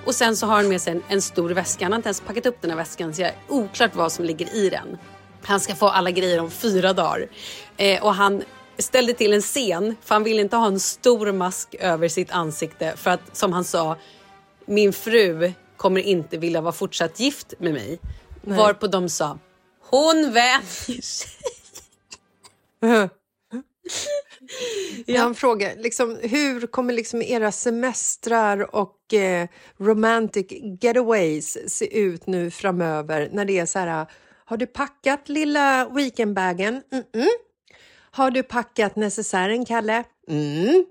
Och 0.05 0.15
sen 0.15 0.37
så 0.37 0.45
har 0.45 0.55
han 0.55 0.69
med 0.69 0.81
sig 0.81 0.93
en, 0.93 1.03
en 1.07 1.21
stor 1.21 1.49
väska. 1.49 1.85
Han 1.85 1.91
har 1.91 1.97
inte 1.97 2.07
ens 2.07 2.21
packat 2.21 2.45
upp 2.45 2.61
den 2.61 2.71
här 2.71 2.77
väskan 2.77 3.13
så 3.13 3.21
det 3.21 3.27
är 3.27 3.35
oklart 3.47 3.95
vad 3.95 4.11
som 4.11 4.25
ligger 4.25 4.55
i 4.55 4.69
den. 4.69 4.97
Han 5.43 5.59
ska 5.59 5.75
få 5.75 5.87
alla 5.89 6.11
grejer 6.11 6.39
om 6.39 6.51
fyra 6.51 6.93
dagar. 6.93 7.27
Eh, 7.77 8.03
och 8.03 8.13
han 8.15 8.43
ställde 8.77 9.13
till 9.13 9.33
en 9.33 9.41
scen 9.41 9.95
för 10.01 10.15
han 10.15 10.23
ville 10.23 10.41
inte 10.41 10.55
ha 10.55 10.67
en 10.67 10.79
stor 10.79 11.31
mask 11.31 11.75
över 11.79 12.07
sitt 12.07 12.31
ansikte 12.31 12.93
för 12.97 13.11
att 13.11 13.37
som 13.37 13.53
han 13.53 13.63
sa, 13.63 13.97
min 14.65 14.93
fru 14.93 15.51
kommer 15.77 16.01
inte 16.01 16.37
vilja 16.37 16.61
vara 16.61 16.73
fortsatt 16.73 17.19
gift 17.19 17.53
med 17.59 17.73
mig. 17.73 17.99
Varpå 18.41 18.87
de 18.87 19.09
sa, 19.09 19.39
hon 19.89 20.33
vänjer 20.33 21.01
sig. 21.01 21.31
Ja. 25.05 25.21
Han 25.21 25.35
frågar, 25.35 25.75
liksom, 25.75 26.19
hur 26.21 26.67
kommer 26.67 26.93
liksom 26.93 27.21
era 27.21 27.51
semestrar 27.51 28.75
och 28.75 29.13
eh, 29.13 29.47
romantic 29.77 30.47
getaways 30.81 31.57
se 31.73 31.99
ut 31.99 32.27
nu 32.27 32.51
framöver 32.51 33.29
när 33.31 33.45
det 33.45 33.59
är 33.59 33.65
så 33.65 33.79
här, 33.79 34.05
har 34.45 34.57
du 34.57 34.67
packat 34.67 35.29
lilla 35.29 35.89
weekendbagen? 35.89 36.83
Mm-mm. 36.91 37.27
Har 38.17 38.31
du 38.31 38.43
packat 38.43 38.95
necessären, 38.95 39.65
Kalle? 39.65 40.03
Mm. 40.29 40.85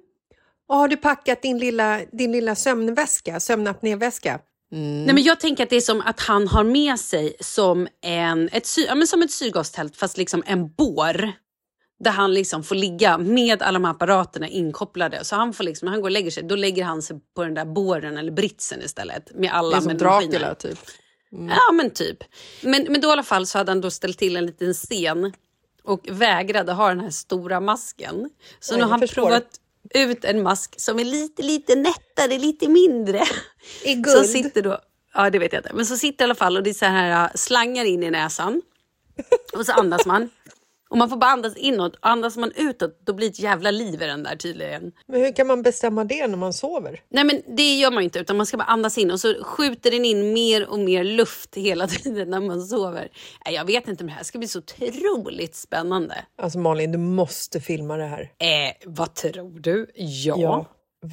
Och 0.68 0.76
har 0.76 0.88
du 0.88 0.96
packat 0.96 1.42
din 1.42 1.58
lilla, 1.58 2.00
din 2.12 2.32
lilla 2.32 2.54
sömnväska, 2.54 3.40
sömnapnéväska? 3.40 4.40
Nej, 4.70 5.14
men 5.14 5.22
jag 5.22 5.40
tänker 5.40 5.62
att 5.62 5.70
det 5.70 5.76
är 5.76 5.80
som 5.80 6.00
att 6.00 6.20
han 6.20 6.48
har 6.48 6.64
med 6.64 7.00
sig 7.00 7.36
som, 7.40 7.88
en, 8.02 8.48
ett, 8.52 8.66
sy, 8.66 8.84
ja, 8.84 8.94
men 8.94 9.06
som 9.06 9.22
ett 9.22 9.30
syrgastält 9.30 9.96
fast 9.96 10.16
liksom 10.16 10.42
en 10.46 10.74
bår. 10.74 11.32
Där 11.98 12.10
han 12.10 12.34
liksom 12.34 12.62
får 12.64 12.74
ligga 12.74 13.18
med 13.18 13.62
alla 13.62 13.78
de 13.78 13.84
här 13.84 13.92
apparaterna 13.92 14.48
inkopplade. 14.48 15.24
Så 15.24 15.36
han 15.36 15.52
får 15.52 15.64
liksom, 15.64 15.86
när 15.86 15.92
han 15.92 16.00
går 16.00 16.08
och 16.08 16.12
lägger 16.12 16.30
sig, 16.30 16.42
då 16.42 16.56
lägger 16.56 16.84
han 16.84 17.02
sig 17.02 17.16
på 17.36 17.44
den 17.44 17.54
där 17.54 17.64
båren 17.64 18.16
eller 18.16 18.32
britsen 18.32 18.82
istället. 18.82 19.34
Med 19.34 19.50
alla 19.52 19.70
Det 19.70 19.76
är 19.76 19.80
som 19.80 19.86
med 19.86 19.96
Dracula 19.96 20.54
typ. 20.54 20.78
Ja 21.30 21.72
men 21.72 21.90
typ. 21.90 22.18
Men, 22.62 22.86
men 22.88 23.00
då 23.00 23.08
i 23.08 23.12
alla 23.12 23.22
fall 23.22 23.46
så 23.46 23.58
hade 23.58 23.70
han 23.70 23.80
då 23.80 23.90
ställt 23.90 24.18
till 24.18 24.36
en 24.36 24.46
liten 24.46 24.74
scen 24.74 25.32
och 25.87 26.01
vägrade 26.11 26.72
ha 26.72 26.88
den 26.88 27.01
här 27.01 27.11
stora 27.11 27.61
masken. 27.61 28.31
Så 28.61 28.75
Oj, 28.75 28.79
nu 28.79 28.85
har 28.85 28.90
han 28.90 29.01
förstår. 29.01 29.22
provat 29.22 29.46
ut 29.94 30.25
en 30.25 30.42
mask 30.42 30.81
som 30.81 30.99
är 30.99 31.05
lite, 31.05 31.42
lite 31.42 31.75
nättare, 31.77 32.38
lite 32.38 32.68
mindre. 32.68 33.25
I 33.85 33.92
Som 33.94 34.03
guld. 34.03 34.27
sitter 34.27 34.62
då, 34.62 34.79
ja 35.14 35.31
det 35.31 35.38
vet 35.38 35.53
jag 35.53 35.61
inte, 35.61 35.72
men 35.75 35.87
så 35.87 35.96
sitter 35.96 36.25
i 36.25 36.27
alla 36.27 36.35
fall 36.35 36.57
och 36.57 36.62
det 36.62 36.70
är 36.70 36.75
så 36.75 36.85
här 36.85 37.25
äh, 37.25 37.31
slangar 37.35 37.85
in 37.85 38.03
i 38.03 38.11
näsan. 38.11 38.62
Och 39.53 39.66
så 39.66 39.72
andas 39.72 40.07
man. 40.07 40.31
Och 40.88 40.99
man 40.99 41.09
får 41.11 41.16
bara 41.16 41.31
andas 41.31 41.57
inåt. 41.57 41.96
Andas 42.01 42.37
man 42.37 42.53
utåt 42.57 43.01
då 43.07 43.12
blir 43.12 43.27
det 43.27 43.33
ett 43.33 43.38
jävla 43.38 43.70
liv 43.70 44.03
i 44.03 44.07
den 44.07 44.22
där 44.22 44.37
tydligen. 44.37 44.92
Men 45.07 45.20
hur 45.20 45.33
kan 45.33 45.46
man 45.46 45.62
bestämma 45.62 46.05
det 46.05 46.27
när 46.27 46.37
man 46.37 46.53
sover? 46.53 47.01
Nej 47.09 47.25
men 47.25 47.42
det 47.57 47.75
gör 47.75 47.90
man 47.90 48.03
inte 48.03 48.18
utan 48.18 48.37
man 48.37 48.46
ska 48.46 48.57
bara 48.57 48.64
andas 48.64 48.99
in 48.99 49.11
och 49.11 49.20
så 49.20 49.44
skjuter 49.44 49.90
den 49.90 50.05
in 50.05 50.33
mer 50.33 50.66
och 50.66 50.79
mer 50.79 51.05
luft 51.05 51.55
hela 51.55 51.87
tiden 51.88 52.31
när 52.31 52.40
man 52.40 52.62
sover. 52.66 53.09
Nej, 53.46 53.55
jag 53.55 53.64
vet 53.64 53.88
inte 53.88 54.05
men 54.05 54.11
det 54.12 54.16
här 54.16 54.25
ska 54.25 54.38
bli 54.38 54.49
så 54.49 54.59
otroligt 54.59 55.55
spännande. 55.55 56.14
Alltså 56.42 56.59
Malin, 56.59 56.92
du 56.92 56.99
måste 56.99 57.61
filma 57.61 57.96
det 57.96 58.07
här. 58.07 58.20
Eh, 58.22 58.75
vad 58.85 59.14
tror 59.14 59.61
du? 59.61 59.90
Ja. 59.94 60.37
Ja, 60.38 60.66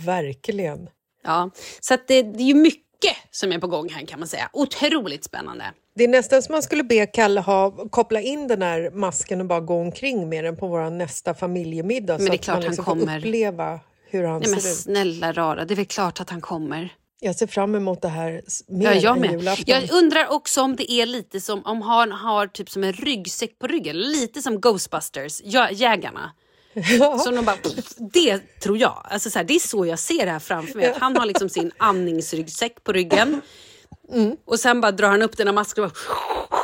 verkligen. 0.06 0.90
Ja. 1.24 1.50
Så 1.80 1.98
det, 2.08 2.22
det 2.22 2.44
är 2.44 2.48
ju 2.48 2.54
mycket 2.54 2.84
som 3.32 3.52
är 3.52 3.60
på 3.60 3.68
gång 3.68 3.90
här 3.90 4.06
kan 4.06 4.20
man 4.20 4.28
säga. 4.28 4.50
Otroligt 4.54 5.24
spännande. 5.24 5.66
Det 5.96 6.04
är 6.04 6.08
nästan 6.08 6.42
som 6.44 6.54
man 6.54 6.64
skulle 6.64 6.84
be 6.84 7.06
Kalle 7.06 7.42
ha, 7.42 7.72
koppla 7.90 8.22
in 8.22 8.48
den 8.48 8.62
här 8.62 8.92
masken 8.94 9.40
och 9.42 9.48
bara 9.48 9.60
gå 9.60 9.80
omkring 9.82 10.30
med 10.30 10.44
den 10.44 10.56
på 10.58 10.68
vår 10.68 10.90
nästa 10.90 11.34
familjemiddag. 11.34 12.18
Men 12.18 12.26
så 12.26 12.32
det 12.32 12.36
är 12.36 12.40
att 12.40 12.44
klart 12.44 12.56
man 12.56 12.64
han 12.64 12.70
liksom 12.72 12.86
kommer. 12.86 13.06
får 13.20 13.28
uppleva 13.28 13.80
hur 14.10 14.24
han 14.24 14.42
Nej 14.42 14.50
men 14.52 14.62
ser 14.62 14.70
ut. 14.72 14.78
snälla 14.78 15.32
rara, 15.34 15.66
det 15.66 15.74
är 15.74 15.76
väl 15.76 15.86
klart 15.86 16.20
att 16.22 16.30
han 16.30 16.42
kommer. 16.42 16.90
Jag 17.20 17.36
ser 17.36 17.48
fram 17.48 17.76
emot 17.76 18.02
det 18.02 18.08
här 18.08 18.42
mer 18.68 18.86
Ja, 18.92 18.94
jag 18.94 19.16
än 19.16 19.22
med. 19.22 19.32
julafton. 19.32 19.66
Jag 19.68 19.92
undrar 19.92 20.28
också 20.32 20.62
om 20.62 20.76
det 20.76 20.92
är 20.92 21.06
lite 21.06 21.42
som 21.42 21.66
om 21.66 21.82
han 21.82 22.12
har 22.12 22.48
typ 22.48 22.70
som 22.70 22.84
en 22.84 22.94
ryggsäck 22.94 23.60
på 23.60 23.68
ryggen. 23.68 23.98
Lite 23.98 24.42
som 24.42 24.62
Ghostbusters, 24.62 25.42
jä- 25.44 25.74
jägarna. 25.74 26.32
Som 27.24 27.36
de 27.36 27.46
bara, 27.46 27.56
pff, 27.56 27.94
det 28.14 28.40
tror 28.62 28.78
jag. 28.78 29.06
Alltså 29.10 29.30
så 29.30 29.40
här, 29.40 29.44
det 29.46 29.54
är 29.54 29.60
så 29.60 29.86
jag 29.86 30.00
ser 30.00 30.26
det 30.26 30.32
här 30.32 30.40
framför 30.40 30.78
mig. 30.78 30.86
Att 30.92 30.98
han 30.98 31.18
har 31.18 31.26
liksom 31.26 31.50
sin 31.50 31.72
andningsryggsäck 31.78 32.84
på 32.84 32.92
ryggen. 32.94 33.42
Mm. 34.12 34.38
Och 34.46 34.60
sen 34.60 34.82
bara 34.82 34.92
drar 34.92 35.10
han 35.10 35.22
upp 35.22 35.38
den 35.38 35.48
här 35.48 35.54
masken 35.54 35.84
och 35.84 35.90
bara, 35.90 36.58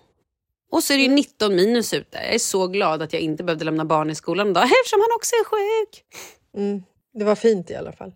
Och 0.70 0.82
så 0.82 0.92
är 0.92 0.96
det 0.96 1.02
ju 1.02 1.10
19 1.10 1.56
minus 1.56 1.94
ute. 1.94 2.18
Jag 2.18 2.34
är 2.34 2.38
så 2.38 2.66
glad 2.66 3.02
att 3.02 3.12
jag 3.12 3.22
inte 3.22 3.44
behövde 3.44 3.64
lämna 3.64 3.84
barn 3.84 4.10
i 4.10 4.14
skolan 4.14 4.50
idag 4.50 4.64
eftersom 4.64 5.00
han 5.00 5.16
också 5.16 5.34
är 5.34 5.44
sjuk. 5.44 6.04
Mm. 6.56 6.82
Det 7.18 7.24
var 7.24 7.34
fint 7.34 7.70
i 7.70 7.74
alla 7.74 7.92
fall. 7.92 8.12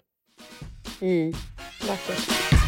Mm. 1.01 1.33
Vackert. 1.89 2.68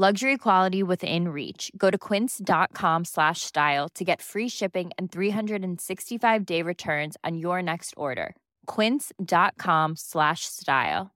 Luxury 0.00 0.36
quality 0.36 0.84
within 0.84 1.26
reach. 1.26 1.72
Go 1.76 1.90
to 1.90 1.98
quince.com 1.98 3.04
slash 3.04 3.40
style 3.40 3.88
to 3.96 4.04
get 4.04 4.22
free 4.22 4.48
shipping 4.48 4.92
and 4.96 5.10
365 5.10 6.46
day 6.46 6.62
returns 6.62 7.16
on 7.24 7.36
your 7.36 7.60
next 7.62 7.94
order. 7.96 8.36
Quince.com 8.66 9.96
slash 9.96 10.44
style. 10.44 11.10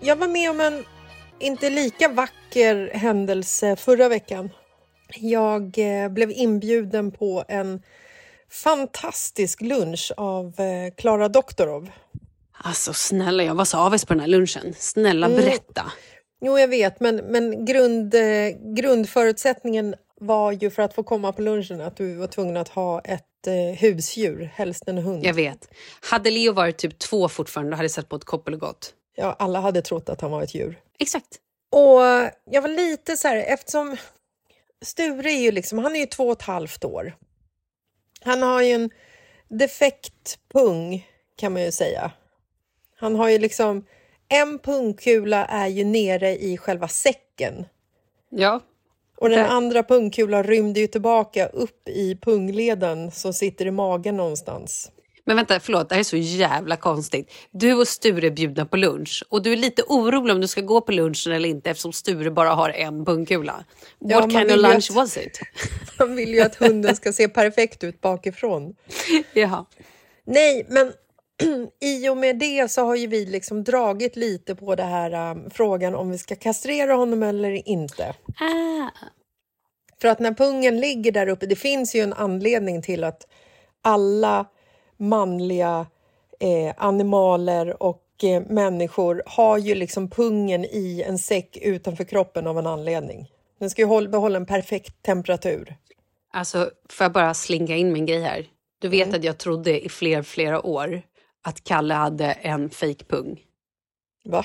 Jag 0.00 0.16
var 0.16 0.28
med 0.28 0.50
om 0.50 0.60
en 0.60 0.84
inte 1.38 1.70
lika 1.70 2.08
vacker 2.08 2.90
händelse 2.94 3.76
förra 3.76 4.08
veckan. 4.08 4.50
Jag 5.16 5.78
eh, 5.78 6.08
blev 6.08 6.30
inbjuden 6.30 7.10
på 7.10 7.44
en 7.48 7.82
fantastisk 8.50 9.60
lunch 9.60 10.12
av 10.16 10.60
eh, 10.60 10.94
Klara 10.96 11.28
Doktorov. 11.28 11.90
Alltså 12.52 12.92
snälla, 12.92 13.42
jag 13.42 13.54
var 13.54 13.64
så 13.64 13.78
avis 13.78 14.04
på 14.04 14.14
den 14.14 14.20
här 14.20 14.28
lunchen. 14.28 14.74
Snälla 14.78 15.26
Mm. 15.26 15.38
berätta. 15.40 15.92
Jo, 16.40 16.58
jag 16.58 16.68
vet, 16.68 17.00
men, 17.00 17.16
men 17.16 17.64
grund, 17.64 18.14
eh, 18.14 18.48
grundförutsättningen 18.76 19.94
var 20.20 20.52
ju 20.52 20.70
för 20.70 20.82
att 20.82 20.94
få 20.94 21.02
komma 21.02 21.32
på 21.32 21.42
lunchen 21.42 21.80
att 21.80 21.96
du 21.96 22.14
var 22.14 22.26
tvungen 22.26 22.56
att 22.56 22.68
ha 22.68 23.00
ett 23.00 23.46
eh, 23.46 23.78
husdjur, 23.78 24.50
helst 24.54 24.82
en 24.86 24.98
hund. 24.98 25.24
Jag 25.24 25.34
vet. 25.34 25.68
Hade 26.10 26.30
Leo 26.30 26.52
varit 26.52 26.78
typ 26.78 26.98
två 26.98 27.28
fortfarande 27.28 27.76
hade 27.76 27.84
jag 27.84 27.90
sett 27.90 28.08
på 28.08 28.16
ett 28.16 28.24
koppel 28.24 28.54
och 28.54 28.60
gått. 28.60 28.92
Ja, 29.16 29.36
alla 29.38 29.60
hade 29.60 29.82
trott 29.82 30.08
att 30.08 30.20
han 30.20 30.30
var 30.30 30.42
ett 30.42 30.54
djur. 30.54 30.78
Exakt. 30.98 31.26
Och 31.72 32.00
jag 32.50 32.62
var 32.62 32.68
lite 32.68 33.16
så 33.16 33.28
här, 33.28 33.36
eftersom 33.36 33.96
Sture 34.84 35.30
är 35.32 35.40
ju 35.40 35.50
liksom, 35.52 35.78
han 35.78 35.96
är 35.96 36.00
ju 36.00 36.06
två 36.06 36.26
och 36.26 36.32
ett 36.32 36.42
halvt 36.42 36.84
år. 36.84 37.16
Han 38.20 38.42
har 38.42 38.62
ju 38.62 38.72
en 38.72 38.90
defekt 39.48 40.38
pung 40.52 41.06
kan 41.36 41.52
man 41.52 41.62
ju 41.62 41.72
säga. 41.72 42.12
Han 42.96 43.16
har 43.16 43.28
ju 43.28 43.38
liksom, 43.38 43.86
en 44.28 44.58
pungkula 44.58 45.46
är 45.46 45.66
ju 45.66 45.84
nere 45.84 46.36
i 46.36 46.56
själva 46.56 46.88
säcken. 46.88 47.66
Ja. 48.28 48.60
Och 49.16 49.28
den 49.28 49.46
andra 49.46 49.82
pungkulan 49.82 50.44
rymde 50.44 50.80
ju 50.80 50.86
tillbaka 50.86 51.46
upp 51.46 51.88
i 51.88 52.16
pungleden 52.16 53.10
som 53.10 53.32
sitter 53.32 53.66
i 53.66 53.70
magen 53.70 54.16
någonstans. 54.16 54.92
Men 55.28 55.36
vänta, 55.36 55.60
förlåt, 55.60 55.88
det 55.88 55.94
här 55.94 56.00
är 56.00 56.04
så 56.04 56.16
jävla 56.16 56.76
konstigt. 56.76 57.32
Du 57.50 57.74
och 57.74 57.88
Sture 57.88 58.26
är 58.26 58.30
bjudna 58.30 58.66
på 58.66 58.76
lunch 58.76 59.24
och 59.28 59.42
du 59.42 59.52
är 59.52 59.56
lite 59.56 59.82
orolig 59.82 60.34
om 60.34 60.40
du 60.40 60.48
ska 60.48 60.60
gå 60.60 60.80
på 60.80 60.92
lunchen 60.92 61.32
eller 61.32 61.48
inte 61.48 61.70
eftersom 61.70 61.92
Sture 61.92 62.30
bara 62.30 62.48
har 62.50 62.70
en 62.70 63.04
pungkula. 63.04 63.64
Ja, 63.98 64.20
What 64.20 64.32
man 64.32 64.40
kind 64.40 64.52
of 64.52 64.56
lunch 64.56 64.90
att- 64.90 64.96
was 64.96 65.16
it? 65.16 65.40
Han 65.98 66.16
vill 66.16 66.34
ju 66.34 66.40
att 66.40 66.54
hunden 66.54 66.96
ska 66.96 67.12
se 67.12 67.28
perfekt 67.28 67.84
ut 67.84 68.00
bakifrån. 68.00 68.74
Jaha. 69.32 69.64
Nej, 70.26 70.66
men 70.68 70.92
i 71.80 72.08
och 72.08 72.16
med 72.16 72.38
det 72.38 72.70
så 72.70 72.84
har 72.84 72.94
ju 72.96 73.06
vi 73.06 73.26
liksom 73.26 73.64
dragit 73.64 74.16
lite 74.16 74.54
på 74.54 74.74
det 74.74 74.82
här 74.82 75.30
um, 75.30 75.50
frågan 75.50 75.94
om 75.94 76.10
vi 76.10 76.18
ska 76.18 76.36
kastrera 76.36 76.94
honom 76.94 77.22
eller 77.22 77.68
inte. 77.68 78.14
Ah. 78.40 78.88
För 80.00 80.08
att 80.08 80.18
när 80.18 80.32
pungen 80.32 80.80
ligger 80.80 81.12
där 81.12 81.28
uppe, 81.28 81.46
det 81.46 81.56
finns 81.56 81.94
ju 81.94 82.00
en 82.00 82.12
anledning 82.12 82.82
till 82.82 83.04
att 83.04 83.22
alla 83.82 84.46
manliga 84.98 85.86
eh, 86.40 86.74
animaler 86.76 87.82
och 87.82 88.04
eh, 88.22 88.42
människor 88.42 89.22
har 89.26 89.58
ju 89.58 89.74
liksom 89.74 90.10
pungen 90.10 90.64
i 90.64 91.04
en 91.06 91.18
säck 91.18 91.56
utanför 91.62 92.04
kroppen 92.04 92.46
av 92.46 92.58
en 92.58 92.66
anledning. 92.66 93.26
Den 93.58 93.70
ska 93.70 93.82
ju 93.82 93.88
hålla, 93.88 94.08
behålla 94.08 94.36
en 94.36 94.46
perfekt 94.46 95.02
temperatur. 95.02 95.76
Alltså, 96.32 96.70
får 96.88 97.04
jag 97.04 97.12
bara 97.12 97.34
slinka 97.34 97.76
in 97.76 97.92
min 97.92 98.06
grej 98.06 98.22
här? 98.22 98.46
Du 98.78 98.88
vet 98.88 99.14
att 99.14 99.24
jag 99.24 99.38
trodde 99.38 99.84
i 99.84 99.88
fler, 99.88 100.22
flera 100.22 100.66
år 100.66 101.02
att 101.42 101.64
Kalle 101.64 101.94
hade 101.94 102.26
en 102.32 102.70
fejkpung. 102.70 103.40
Va? 104.24 104.44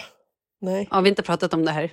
Nej. 0.62 0.88
Har 0.92 1.02
vi 1.02 1.10
inte 1.10 1.24
pratat 1.24 1.54
om 1.54 1.66
det 1.66 1.72
här? 1.72 1.92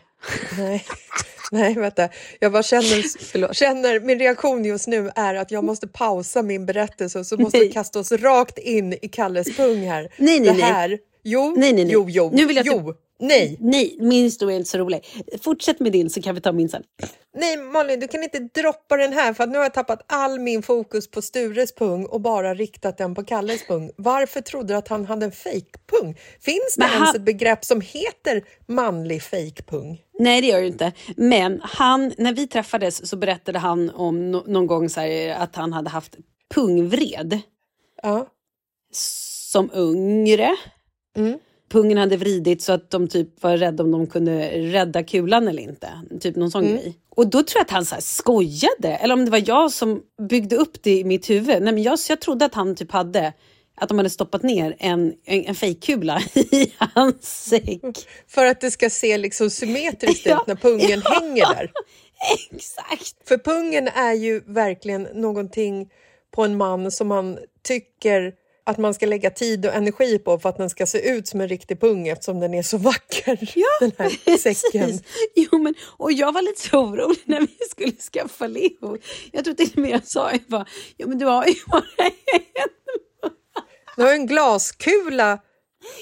Nej. 0.58 0.84
Nej, 1.52 1.74
vänta. 1.74 2.08
Jag 2.40 2.52
bara 2.52 2.62
känner, 2.62 3.52
känner, 3.52 4.00
min 4.00 4.18
reaktion 4.18 4.64
just 4.64 4.86
nu 4.86 5.10
är 5.16 5.34
att 5.34 5.50
jag 5.50 5.64
måste 5.64 5.88
pausa 5.88 6.42
min 6.42 6.66
berättelse 6.66 7.18
och 7.18 7.26
så 7.26 7.36
måste 7.36 7.58
vi 7.58 7.72
kasta 7.72 7.98
oss 7.98 8.12
rakt 8.12 8.58
in 8.58 8.92
i 9.02 9.08
Kalles 9.08 9.56
pung 9.56 9.86
här. 9.88 10.08
Nej, 10.16 10.40
nej, 10.40 10.56
det 10.56 10.62
här, 10.62 10.88
nej. 10.88 10.98
Jo, 11.22 11.54
Nej, 11.56 11.72
nej, 11.72 11.84
nej. 11.84 11.92
jo, 11.92 12.06
jo, 12.08 12.30
Nu 12.34 12.46
vill 12.46 12.56
jag 12.56 12.66
jo, 12.66 12.94
nej. 13.20 13.56
Nej, 13.60 13.96
min 14.00 14.22
historia 14.24 14.54
är 14.56 14.58
inte 14.58 14.70
så 14.70 14.78
rolig. 14.78 15.04
Fortsätt 15.42 15.80
med 15.80 15.92
din 15.92 16.10
så 16.10 16.22
kan 16.22 16.34
vi 16.34 16.40
ta 16.40 16.52
min 16.52 16.68
sen. 16.68 16.82
Nej, 17.34 17.56
Malin, 17.56 18.00
du 18.00 18.08
kan 18.08 18.22
inte 18.22 18.38
droppa 18.38 18.96
den 18.96 19.12
här 19.12 19.32
för 19.34 19.44
att 19.44 19.50
nu 19.50 19.56
har 19.58 19.64
jag 19.64 19.74
tappat 19.74 20.02
all 20.08 20.38
min 20.40 20.62
fokus 20.62 21.10
på 21.10 21.22
Stures 21.22 21.74
pung 21.74 22.06
och 22.06 22.20
bara 22.20 22.54
riktat 22.54 22.98
den 22.98 23.14
på 23.14 23.24
Kalles 23.24 23.66
pung. 23.66 23.90
Varför 23.96 24.40
trodde 24.40 24.72
du 24.74 24.76
att 24.76 24.88
han 24.88 25.04
hade 25.06 25.26
en 25.26 25.32
fejkpung? 25.32 26.14
Finns 26.40 26.74
det 26.76 26.80
Men 26.82 26.88
ens 26.90 27.06
han- 27.06 27.16
ett 27.16 27.22
begrepp 27.22 27.64
som 27.64 27.80
heter 27.80 28.44
manlig 28.66 29.22
fejkpung? 29.22 30.00
Nej, 30.18 30.40
det 30.40 30.46
gör 30.46 30.60
det 30.60 30.66
inte. 30.66 30.92
Men 31.16 31.60
han, 31.62 32.12
när 32.18 32.32
vi 32.34 32.46
träffades 32.46 33.08
så 33.08 33.16
berättade 33.16 33.58
han 33.58 33.90
om 33.90 34.34
no- 34.34 34.48
någon 34.50 34.66
gång 34.66 34.88
så 34.88 35.00
här, 35.00 35.28
att 35.34 35.56
han 35.56 35.72
hade 35.72 35.90
haft 35.90 36.16
pungvred 36.54 37.40
Ja. 38.02 38.26
som 38.92 39.70
yngre. 39.74 40.56
Mm. 41.16 41.38
Pungen 41.70 41.98
hade 41.98 42.16
vridit 42.16 42.62
så 42.62 42.72
att 42.72 42.90
de 42.90 43.08
typ 43.08 43.42
var 43.42 43.56
rädda 43.56 43.82
om 43.84 43.90
de 43.90 44.06
kunde 44.06 44.48
rädda 44.72 45.02
kulan 45.02 45.48
eller 45.48 45.62
inte. 45.62 45.88
Typ 46.20 46.36
någon 46.36 46.50
sån 46.50 46.64
Mm. 46.64 46.76
grej. 46.76 46.94
Och 47.16 47.26
då 47.26 47.42
tror 47.42 47.58
jag 47.58 47.64
att 47.64 47.70
han 47.70 47.84
så 47.84 47.96
skojade. 47.98 48.88
Eller 48.88 49.14
om 49.14 49.24
det 49.24 49.30
var 49.30 49.42
jag 49.46 49.72
som 49.72 50.02
byggde 50.28 50.56
upp 50.56 50.82
det 50.82 50.98
i 50.98 51.04
mitt 51.04 51.30
huvud. 51.30 51.62
Nej, 51.62 51.72
men 51.74 51.82
jag, 51.82 51.98
så 51.98 52.12
jag 52.12 52.20
trodde 52.20 52.44
att 52.44 52.54
han 52.54 52.74
typ 52.76 52.92
hade 52.92 53.32
att 53.76 53.88
de 53.88 53.98
hade 53.98 54.10
stoppat 54.10 54.42
ner 54.42 54.76
en, 54.78 55.12
en, 55.24 55.44
en 55.44 55.54
fejkkula 55.54 56.20
i 56.34 56.72
hans 56.78 57.44
säck. 57.44 57.80
För 58.28 58.46
att 58.46 58.60
det 58.60 58.70
ska 58.70 58.90
se 58.90 59.18
liksom 59.18 59.50
symmetriskt 59.50 60.26
ut 60.26 60.46
när 60.46 60.54
pungen 60.54 61.02
hänger 61.04 61.54
där. 61.54 61.70
Exakt. 62.50 63.28
För 63.28 63.38
pungen 63.38 63.88
är 63.88 64.12
ju 64.12 64.40
verkligen 64.46 65.02
någonting 65.02 65.88
på 66.34 66.42
en 66.44 66.56
man 66.56 66.90
som 66.90 67.08
man 67.08 67.38
tycker 67.62 68.34
att 68.64 68.78
man 68.78 68.94
ska 68.94 69.06
lägga 69.06 69.30
tid 69.30 69.66
och 69.66 69.74
energi 69.74 70.18
på 70.18 70.38
för 70.38 70.48
att 70.48 70.56
den 70.56 70.70
ska 70.70 70.86
se 70.86 71.10
ut 71.10 71.28
som 71.28 71.40
en 71.40 71.48
riktig 71.48 71.80
pung 71.80 72.08
eftersom 72.08 72.40
den 72.40 72.54
är 72.54 72.62
så 72.62 72.78
vacker, 72.78 73.38
den 73.80 73.92
här 73.98 74.36
säcken. 74.36 74.86
Precis. 74.86 75.02
Jo, 75.34 75.58
men, 75.58 75.74
och 75.96 76.12
jag 76.12 76.32
var 76.32 76.42
lite 76.42 76.60
så 76.60 76.78
orolig 76.78 77.22
när 77.24 77.40
vi 77.40 77.56
skulle 77.70 77.92
skaffa 77.92 78.46
Leo. 78.46 78.98
Jag 79.32 79.44
tror 79.44 79.54
till 79.54 79.70
och 79.72 79.78
med 79.78 79.90
jag 79.90 80.06
sa 80.06 80.30
jag 80.30 80.40
bara, 80.48 80.66
ja 80.96 81.06
men 81.06 81.18
du 81.18 81.26
har 81.26 81.46
ju 81.46 81.54
bara 81.66 81.84
en. 81.98 82.10
Du 83.96 84.02
har 84.02 84.12
en 84.12 84.26
glaskula 84.26 85.38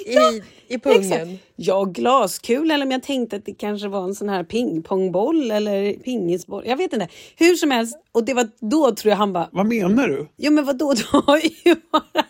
i, 0.06 0.42
i 0.74 0.78
pungen. 0.78 1.38
Ja, 1.56 1.84
glaskul 1.84 2.70
eller 2.70 2.86
om 2.86 2.90
jag 2.92 3.02
tänkte 3.02 3.36
att 3.36 3.44
det 3.46 3.54
kanske 3.54 3.88
var 3.88 4.04
en 4.04 4.14
sån 4.14 4.28
här 4.28 4.44
pingpongboll 4.44 5.50
eller 5.50 5.92
pingisboll. 5.92 6.62
Jag 6.66 6.76
vet 6.76 6.92
inte. 6.92 7.08
Hur 7.36 7.54
som 7.54 7.70
helst. 7.70 7.96
Och 8.12 8.24
det 8.24 8.34
var 8.34 8.48
då 8.60 8.94
tror 8.94 9.10
jag 9.10 9.16
han 9.16 9.32
bara, 9.32 9.48
Vad 9.52 9.66
menar 9.66 10.08
du? 10.08 10.28
ja 10.36 10.50
men 10.50 10.64
vadå, 10.64 10.92
du 10.96 11.04
har 11.12 11.38
ju 11.66 11.74
bara... 11.92 12.24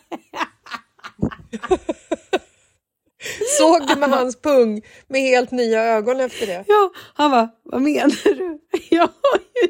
Såg 3.58 3.86
du 3.88 3.96
med 3.96 4.10
hans 4.10 4.40
pung 4.40 4.82
med 5.08 5.20
helt 5.20 5.50
nya 5.50 5.82
ögon 5.82 6.20
efter 6.20 6.46
det? 6.46 6.64
Ja, 6.66 6.90
han 7.14 7.30
bara, 7.30 7.48
vad 7.64 7.82
menar 7.82 8.24
du? 8.34 8.58
Jag 8.90 9.02
har 9.02 9.38
ju... 9.62 9.68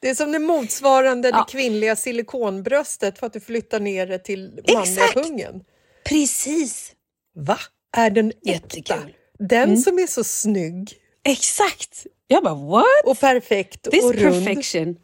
Det 0.00 0.10
är 0.10 0.14
som 0.14 0.32
det 0.32 0.38
motsvarande 0.38 1.28
Ja. 1.28 1.36
det 1.36 1.52
kvinnliga 1.52 1.96
silikonbröstet 1.96 3.18
för 3.18 3.26
att 3.26 3.32
du 3.32 3.40
flyttar 3.40 3.80
ner 3.80 4.06
det 4.06 4.18
till 4.18 4.50
manliga 4.74 4.82
Exakt. 4.82 5.14
pungen. 5.14 5.64
Precis. 6.04 6.92
Va? 7.36 7.58
Är 7.96 8.10
den 8.10 8.28
äkta? 8.28 8.50
Jättekul. 8.50 9.14
Den 9.38 9.62
Mm. 9.62 9.76
som 9.76 9.98
är 9.98 10.06
så 10.06 10.24
snygg 10.24 10.98
Exakt. 11.24 12.06
Jag 12.26 12.42
bara, 12.44 12.54
what? 12.54 12.84
och 13.04 13.20
perfekt 13.20 13.90
This 13.90 14.04
och 14.04 14.14
rund. 14.14 14.44
perfection. 14.46 14.96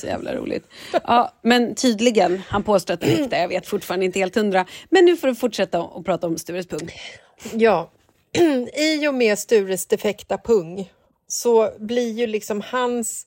Så 0.00 0.06
jävla 0.06 0.34
roligt. 0.34 0.64
Ja, 0.92 1.32
men 1.42 1.74
tydligen, 1.74 2.42
han 2.48 2.62
påstår 2.62 2.94
att 2.94 3.00
den 3.00 3.10
är 3.10 3.22
äkta. 3.24 3.38
Jag 3.38 3.48
vet 3.48 3.66
fortfarande 3.66 4.06
inte 4.06 4.18
helt 4.18 4.34
hundra. 4.34 4.66
Men 4.90 5.04
nu 5.04 5.16
får 5.16 5.28
du 5.28 5.34
fortsätta 5.34 5.82
och 5.82 6.04
prata 6.04 6.26
om 6.26 6.38
Stures 6.38 6.66
pung. 6.66 6.90
Ja, 7.52 7.92
i 8.76 9.08
och 9.08 9.14
med 9.14 9.38
Stures 9.38 9.86
defekta 9.86 10.38
pung 10.38 10.92
så 11.28 11.70
blir 11.78 12.12
ju 12.12 12.26
liksom 12.26 12.60
hans 12.60 13.26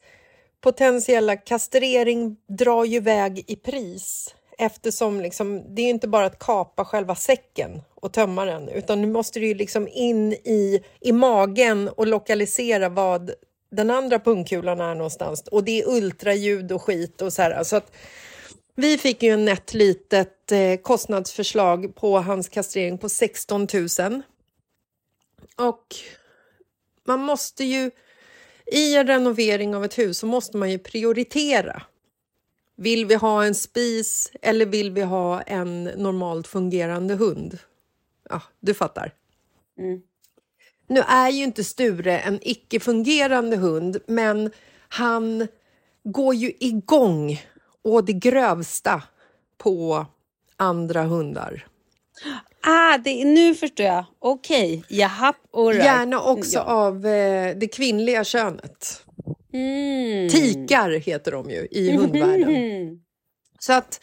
potentiella 0.62 1.36
kastrering 1.36 2.38
drar 2.58 2.86
ju 2.86 2.96
iväg 2.98 3.44
i 3.48 3.56
pris 3.56 4.36
eftersom 4.58 5.22
liksom, 5.22 5.76
det 5.76 5.82
är 5.82 5.90
inte 5.90 6.08
bara 6.08 6.26
att 6.26 6.40
kapa 6.40 6.86
själva 6.86 7.16
säcken 7.16 7.82
och 7.96 8.14
tömma 8.14 8.46
den 8.46 8.70
utan 8.70 9.02
nu 9.02 9.08
måste 9.08 9.40
du 9.40 9.54
liksom 9.54 9.88
in 9.88 10.34
i, 10.34 10.84
i 11.00 11.12
magen 11.12 11.90
och 11.90 12.08
lokalisera 12.08 12.90
vad 12.90 13.32
den 13.70 13.90
andra 13.90 14.20
pungkulan 14.20 14.82
är 14.82 14.96
någonstans 14.96 15.44
och 15.52 15.64
det 15.64 15.82
är 15.82 15.90
ultraljud 15.90 16.72
och 16.72 16.82
skit 16.82 17.22
och 17.22 17.34
så 17.34 17.42
här. 17.42 17.64
Så 17.64 17.76
att 17.76 17.92
vi 18.76 18.98
fick 18.98 19.24
ju 19.24 19.30
en 19.30 19.46
nätt 19.46 19.74
litet 19.74 20.52
eh, 20.52 20.76
kostnadsförslag 20.82 21.96
på 21.96 22.20
hans 22.20 22.50
kastrering 22.50 22.98
på 22.98 23.10
16 23.10 23.68
000. 24.00 24.22
Och 25.56 25.96
man 27.08 27.20
måste 27.20 27.64
ju, 27.64 27.92
i 28.66 28.96
en 28.96 29.08
renovering 29.08 29.76
av 29.76 29.86
ett 29.86 29.98
hus 29.98 30.18
så 30.18 30.26
måste 30.26 30.58
man 30.58 30.72
ju 30.72 30.80
prioritera. 30.80 31.82
Vill 32.78 33.06
vi 33.06 33.16
ha 33.16 33.46
en 33.46 33.56
spis 33.56 34.32
eller 34.42 34.66
vill 34.66 34.92
vi 34.92 35.02
ha 35.02 35.42
en 35.42 35.84
normalt 35.84 36.48
fungerande 36.48 37.16
hund? 37.16 37.58
Ja, 38.30 38.42
du 38.60 38.74
fattar. 38.74 39.14
Nu 40.88 41.00
är 41.00 41.30
ju 41.30 41.44
inte 41.44 41.64
Sture 41.64 42.20
en 42.20 42.40
icke-fungerande 42.42 43.58
hund, 43.58 43.98
men 44.08 44.52
han 44.90 45.48
går 46.04 46.36
ju 46.36 46.52
igång 46.60 47.42
å 47.84 48.02
det 48.02 48.14
grövsta 48.14 49.04
på 49.58 50.06
andra 50.58 51.04
hundar. 51.04 51.68
Ah, 52.62 52.98
det, 52.98 53.26
nu 53.26 53.56
förstår 53.56 53.86
jag. 53.86 54.06
Okej, 54.20 54.84
jaha, 54.90 55.34
all 55.54 55.68
right. 55.68 55.86
Gärna 55.86 56.22
också 56.22 56.58
Ja. 56.58 56.64
av 56.64 57.06
eh, 57.06 57.56
det 57.58 57.68
kvinnliga 57.68 58.24
könet. 58.24 59.04
Mm. 59.58 60.30
Tikar 60.30 60.90
heter 60.90 61.32
de 61.32 61.50
ju 61.50 61.68
i 61.72 61.92
hundvärlden. 61.92 62.56
Mm. 62.56 63.00
Så 63.60 63.74
att, 63.74 64.02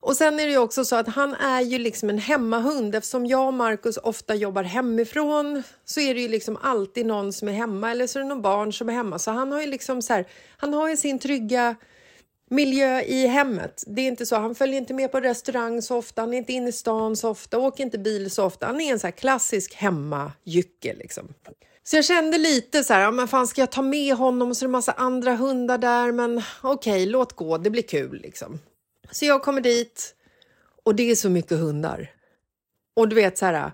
och 0.00 0.16
sen 0.16 0.40
är 0.40 0.46
det 0.46 0.52
ju 0.52 0.58
också 0.58 0.84
så 0.84 0.96
att 0.96 1.08
han 1.08 1.34
är 1.34 1.60
ju 1.60 1.78
liksom 1.78 2.10
en 2.10 2.18
hemmahund. 2.18 2.94
Eftersom 2.94 3.26
jag 3.26 3.46
och 3.46 3.54
Markus 3.54 3.96
ofta 3.96 4.34
jobbar 4.34 4.62
hemifrån 4.62 5.62
så 5.84 6.00
är 6.00 6.14
det 6.14 6.20
ju 6.20 6.28
liksom 6.28 6.58
alltid 6.62 7.06
någon 7.06 7.32
som 7.32 7.48
är 7.48 7.52
hemma 7.52 7.90
eller 7.90 8.06
så 8.06 8.18
är 8.18 8.22
det 8.22 8.28
någon 8.28 8.42
barn 8.42 8.72
som 8.72 8.88
är 8.88 8.92
hemma. 8.92 9.18
Så 9.18 9.30
han 9.30 9.52
har 9.52 9.60
ju 9.60 9.66
liksom 9.66 10.02
så 10.02 10.12
här, 10.12 10.24
han 10.56 10.74
har 10.74 10.88
ju 10.88 10.96
sin 10.96 11.18
trygga 11.18 11.76
miljö 12.50 13.00
i 13.00 13.26
hemmet. 13.26 13.84
Det 13.86 14.02
är 14.02 14.08
inte 14.08 14.26
så, 14.26 14.36
han 14.36 14.54
följer 14.54 14.78
inte 14.78 14.94
med 14.94 15.12
på 15.12 15.20
restaurang 15.20 15.82
så 15.82 15.96
ofta, 15.96 16.22
han 16.22 16.34
är 16.34 16.38
inte 16.38 16.52
inne 16.52 16.68
i 16.68 16.72
stan 16.72 17.16
så 17.16 17.28
ofta, 17.28 17.58
åker 17.58 17.84
inte 17.84 17.98
bil 17.98 18.30
så 18.30 18.44
ofta. 18.44 18.66
Han 18.66 18.80
är 18.80 18.92
en 18.92 18.98
så 18.98 19.06
här 19.06 19.12
klassisk 19.12 19.74
hemmajycke 19.74 20.94
liksom. 20.94 21.34
Så 21.84 21.96
jag 21.96 22.04
kände 22.04 22.38
lite 22.38 22.84
så 22.84 22.94
här, 22.94 23.00
ja, 23.00 23.10
men 23.10 23.28
fan 23.28 23.46
ska 23.46 23.60
jag 23.60 23.72
ta 23.72 23.82
med 23.82 24.14
honom 24.14 24.50
och 24.50 24.56
så 24.56 24.64
är 24.64 24.68
det 24.68 24.72
massa 24.72 24.92
andra 24.92 25.34
hundar 25.36 25.78
där, 25.78 26.12
men 26.12 26.42
okej, 26.62 27.06
låt 27.06 27.32
gå, 27.32 27.58
det 27.58 27.70
blir 27.70 27.82
kul 27.82 28.20
liksom. 28.22 28.60
Så 29.10 29.24
jag 29.24 29.42
kommer 29.42 29.60
dit 29.60 30.14
och 30.84 30.94
det 30.94 31.10
är 31.10 31.14
så 31.14 31.30
mycket 31.30 31.58
hundar. 31.58 32.10
Och 32.94 33.08
du 33.08 33.16
vet 33.16 33.38
så 33.38 33.46
här, 33.46 33.72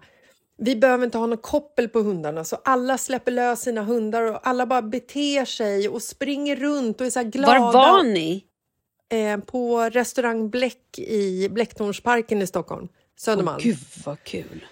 vi 0.58 0.76
behöver 0.76 1.04
inte 1.04 1.18
ha 1.18 1.26
något 1.26 1.42
koppel 1.42 1.88
på 1.88 1.98
hundarna 2.00 2.44
så 2.44 2.56
alla 2.64 2.98
släpper 2.98 3.32
lös 3.32 3.60
sina 3.60 3.82
hundar 3.82 4.22
och 4.22 4.48
alla 4.48 4.66
bara 4.66 4.82
beter 4.82 5.44
sig 5.44 5.88
och 5.88 6.02
springer 6.02 6.56
runt 6.56 7.00
och 7.00 7.06
är 7.06 7.10
så 7.10 7.18
här 7.18 7.26
glada. 7.26 7.58
Var 7.58 7.72
var 7.72 8.02
ni? 8.02 8.44
Eh, 9.08 9.38
på 9.38 9.80
restaurang 9.80 10.50
Bläck 10.50 10.98
i 10.98 11.48
Blecktornsparken 11.48 12.42
i 12.42 12.46
Stockholm, 12.46 12.88
Södermalm. 13.16 13.56
Åh, 13.56 13.62
gud 13.62 13.78
vad 14.04 14.22
kul. 14.22 14.66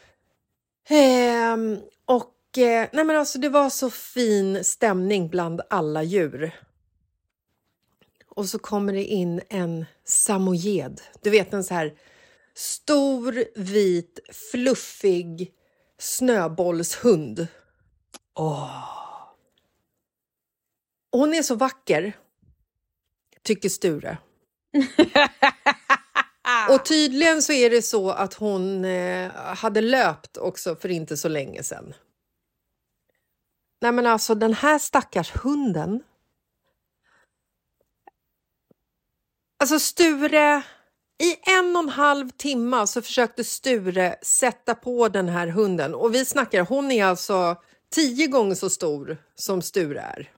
Ehm, 0.89 1.79
och 2.05 2.25
eh, 2.25 2.38
nej 2.93 3.05
men 3.05 3.17
alltså 3.17 3.39
det 3.39 3.49
var 3.49 3.71
så 3.71 3.91
fin 3.91 4.65
stämning 4.65 5.29
bland 5.29 5.61
alla 5.71 6.03
djur. 6.03 6.51
Och 8.29 8.49
så 8.49 8.59
kommer 8.59 8.93
det 8.93 9.05
in 9.05 9.41
en 9.49 9.85
samojed. 10.05 11.01
Du 11.23 11.31
vet 11.31 11.53
en 11.53 11.65
så 11.65 11.75
här 11.75 11.95
stor, 12.55 13.45
vit, 13.55 14.19
fluffig 14.53 15.53
snöbollshund. 15.99 17.47
Hon 21.11 21.35
är 21.35 21.43
så 21.43 21.55
vacker, 21.55 22.17
tycker 23.43 23.69
Sture. 23.69 24.19
Och 26.71 26.85
tydligen 26.85 27.43
så 27.43 27.53
är 27.53 27.71
det 27.71 27.83
så 27.83 28.11
att 28.11 28.35
hon 28.35 28.85
eh, 28.85 29.31
hade 29.33 29.81
löpt 29.81 30.37
också 30.37 30.77
för 30.77 30.89
inte 30.89 31.17
så 31.17 31.29
länge 31.29 31.63
sedan. 31.63 31.95
Nej 33.81 33.93
men 33.93 34.07
alltså 34.07 34.35
den 34.35 34.55
här 34.55 34.79
stackars 34.79 35.33
hunden. 35.37 36.03
Alltså 39.61 39.79
Sture, 39.79 40.63
i 41.23 41.51
en 41.59 41.77
och 41.77 41.83
en 41.83 41.89
halv 41.89 42.31
timme 42.31 42.87
så 42.87 43.03
försökte 43.03 43.45
Sture 43.45 44.17
sätta 44.23 44.75
på 44.75 45.09
den 45.09 45.29
här 45.29 45.47
hunden. 45.47 45.95
Och 45.95 46.15
vi 46.15 46.25
snackar, 46.25 46.63
hon 46.63 46.91
är 46.91 47.05
alltså 47.05 47.57
tio 47.91 48.27
gånger 48.27 48.55
så 48.55 48.71
stor 48.71 49.17
som 49.35 49.63
Sture 49.63 50.01
är. 50.01 50.31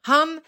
Han, 0.00 0.40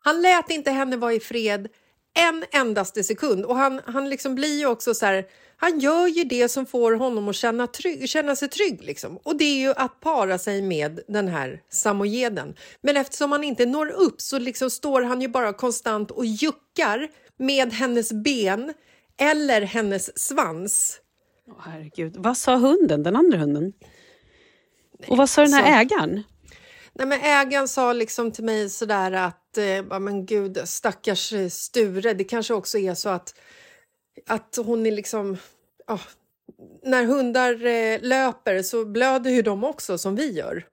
han 0.00 0.22
lät 0.22 0.50
inte 0.50 0.70
henne 0.70 0.96
vara 0.96 1.12
i 1.12 1.20
fred 1.20 1.68
en 2.14 2.44
endaste 2.50 3.04
sekund. 3.04 3.44
Och 3.44 3.56
han, 3.56 3.80
han 3.86 4.08
liksom 4.08 4.34
blir 4.34 4.58
ju 4.58 4.66
också 4.66 4.94
så 4.94 5.06
här, 5.06 5.26
han 5.60 5.78
gör 5.80 6.06
ju 6.06 6.24
det 6.24 6.48
som 6.48 6.66
får 6.66 6.92
honom 6.92 7.28
att 7.28 7.36
känna, 7.36 7.66
trygg, 7.66 8.08
känna 8.08 8.36
sig 8.36 8.48
trygg. 8.48 8.82
Liksom. 8.84 9.16
Och 9.16 9.36
det 9.36 9.44
är 9.44 9.58
ju 9.58 9.70
att 9.76 10.00
para 10.00 10.38
sig 10.38 10.62
med 10.62 11.00
den 11.08 11.28
här 11.28 11.60
samojeden. 11.70 12.54
Men 12.80 12.96
eftersom 12.96 13.32
han 13.32 13.44
inte 13.44 13.66
når 13.66 13.86
upp 13.90 14.20
så 14.20 14.38
liksom 14.38 14.70
står 14.70 15.02
han 15.02 15.20
ju 15.20 15.28
bara 15.28 15.52
konstant 15.52 16.10
och 16.10 16.26
juckar 16.26 17.08
med 17.38 17.72
hennes 17.72 18.12
ben 18.12 18.74
eller 19.20 19.60
hennes 19.62 20.18
svans. 20.18 21.00
Åh, 21.48 21.54
herregud. 21.64 22.16
Vad 22.18 22.36
sa 22.36 22.56
hunden, 22.56 23.02
den 23.02 23.16
andra 23.16 23.38
hunden? 23.38 23.72
Och 25.08 25.16
vad 25.16 25.30
sa 25.30 25.42
den 25.42 25.52
här 25.52 25.62
så- 25.62 25.94
ägaren? 25.94 26.22
Nej, 26.92 27.06
men 27.06 27.20
ägaren 27.20 27.68
sa 27.68 27.92
liksom 27.92 28.32
till 28.32 28.44
mig 28.44 28.70
sådär 28.70 29.12
att, 29.12 29.58
eh, 29.58 29.98
men 30.00 30.26
gud, 30.26 30.60
stackars 30.64 31.32
eh, 31.32 31.48
Sture, 31.48 32.14
det 32.14 32.24
kanske 32.24 32.54
också 32.54 32.78
är 32.78 32.94
så 32.94 33.08
att, 33.08 33.34
att 34.26 34.58
hon 34.64 34.86
är 34.86 34.90
liksom... 34.90 35.36
ja, 35.86 36.00
när 36.82 37.04
hundar 37.04 37.66
eh, 37.66 38.00
löper 38.02 38.62
så 38.62 38.84
blöder 38.84 39.30
ju 39.30 39.42
de 39.42 39.64
också 39.64 39.98
som 39.98 40.16
vi 40.16 40.30
gör. 40.32 40.66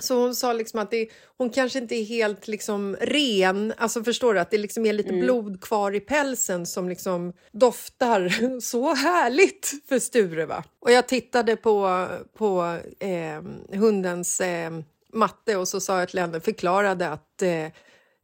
Så 0.00 0.14
hon 0.14 0.34
sa 0.34 0.52
liksom 0.52 0.80
att 0.80 0.90
det, 0.90 1.08
hon 1.36 1.50
kanske 1.50 1.78
inte 1.78 1.94
är 1.94 2.04
helt 2.04 2.48
liksom 2.48 2.96
ren, 3.00 3.72
alltså 3.76 4.04
förstår 4.04 4.34
du 4.34 4.40
att 4.40 4.50
det 4.50 4.58
liksom 4.58 4.86
är 4.86 4.92
lite 4.92 5.12
blod 5.12 5.62
kvar 5.62 5.94
i 5.94 6.00
pälsen 6.00 6.66
som 6.66 6.88
liksom 6.88 7.32
doftar 7.52 8.60
så 8.60 8.94
härligt 8.94 9.72
för 9.88 9.98
Sture. 9.98 10.46
Va? 10.46 10.64
Och 10.80 10.90
jag 10.90 11.08
tittade 11.08 11.56
på, 11.56 12.06
på 12.36 12.78
eh, 12.98 13.42
hundens 13.78 14.40
eh, 14.40 14.70
matte 15.12 15.56
och 15.56 15.68
så 15.68 15.80
sa 15.80 15.98
jag 15.98 16.08
till 16.08 16.20
henne, 16.20 16.40
förklarade 16.40 17.08
att 17.08 17.42
eh, 17.42 17.66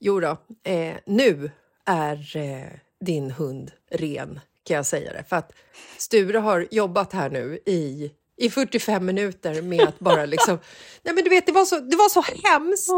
jo 0.00 0.20
då, 0.20 0.36
eh, 0.64 0.94
nu 1.06 1.50
är 1.86 2.36
eh, 2.36 2.78
din 3.00 3.30
hund 3.30 3.72
ren 3.90 4.40
kan 4.64 4.76
jag 4.76 4.86
säga 4.86 5.12
det. 5.12 5.24
För 5.28 5.36
att 5.36 5.52
Sture 5.98 6.38
har 6.38 6.66
jobbat 6.70 7.12
här 7.12 7.30
nu 7.30 7.58
i 7.66 8.10
i 8.38 8.50
45 8.50 9.06
minuter 9.06 9.62
med 9.62 9.88
att 9.88 9.98
bara 9.98 10.26
liksom... 10.26 10.58
Nej 11.02 11.14
men 11.14 11.24
du 11.24 11.30
vet, 11.30 11.46
det 11.46 11.52
var 11.52 11.64
så, 11.64 11.78
det 11.78 11.96
var 11.96 12.08
så 12.08 12.20
hemskt. 12.20 12.88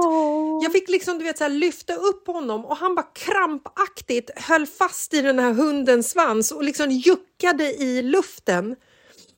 Jag 0.62 0.72
fick 0.72 0.88
liksom 0.88 1.18
du 1.18 1.24
vet, 1.24 1.38
så 1.38 1.44
här, 1.44 1.50
lyfta 1.50 1.94
upp 1.94 2.26
honom 2.26 2.64
och 2.64 2.76
han 2.76 2.94
bara 2.94 3.06
krampaktigt 3.14 4.30
höll 4.36 4.66
fast 4.66 5.14
i 5.14 5.22
den 5.22 5.38
här 5.38 5.52
hundens 5.52 6.10
svans 6.10 6.52
och 6.52 6.64
liksom 6.64 6.90
juckade 6.90 7.64
i 7.64 8.02
luften. 8.02 8.76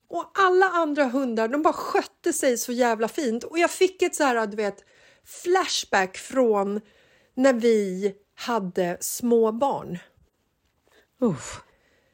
Och 0.08 0.30
alla 0.34 0.66
andra 0.66 1.04
hundar, 1.04 1.48
de 1.48 1.62
bara 1.62 1.72
skötte 1.72 2.32
sig 2.32 2.58
så 2.58 2.72
jävla 2.72 3.08
fint. 3.08 3.44
Och 3.44 3.58
jag 3.58 3.70
fick 3.70 4.02
ett 4.02 4.14
så 4.14 4.24
här, 4.24 4.46
du 4.46 4.56
vet, 4.56 4.84
flashback 5.24 6.16
från 6.16 6.80
när 7.36 7.52
vi 7.52 8.14
hade 8.34 8.96
små 9.00 9.52
barn. 9.52 9.98
Uff. 11.20 11.60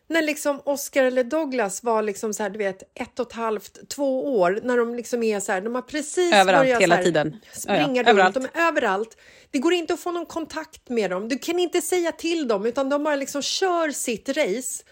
När 0.08 0.22
liksom 0.22 0.60
Oscar 0.64 1.04
eller 1.04 1.24
Douglas 1.24 1.82
var 1.82 2.02
liksom 2.02 2.34
så 2.34 2.42
här, 2.42 2.50
du 2.50 2.58
vet, 2.58 2.82
ett 2.94 3.20
och 3.20 3.26
ett 3.26 3.32
halvt, 3.32 3.88
två 3.88 4.38
år, 4.40 4.60
när 4.62 4.76
de 4.76 4.94
liksom 4.94 5.22
är 5.22 5.40
så 5.40 5.52
här, 5.52 5.60
de 5.60 5.74
har 5.74 5.82
precis 5.82 6.34
Överallt, 6.34 6.64
börjat 6.64 6.82
hela 6.82 6.94
så 6.94 6.96
här, 6.96 7.04
tiden. 7.04 7.36
Ja, 7.42 7.60
springa 7.60 8.02
ja, 8.02 8.10
överallt. 8.10 8.34
de 8.34 8.44
är 8.44 8.68
överallt. 8.68 9.16
Det 9.50 9.58
går 9.58 9.72
inte 9.72 9.94
att 9.94 10.00
få 10.00 10.12
någon 10.12 10.26
kontakt 10.26 10.88
med 10.88 11.10
dem, 11.10 11.28
du 11.28 11.38
kan 11.38 11.58
inte 11.58 11.80
säga 11.80 12.12
till 12.12 12.48
dem, 12.48 12.66
utan 12.66 12.88
de 12.88 13.04
bara 13.04 13.16
liksom 13.16 13.42
kör 13.42 13.90
sitt 13.90 14.28
race. 14.28 14.84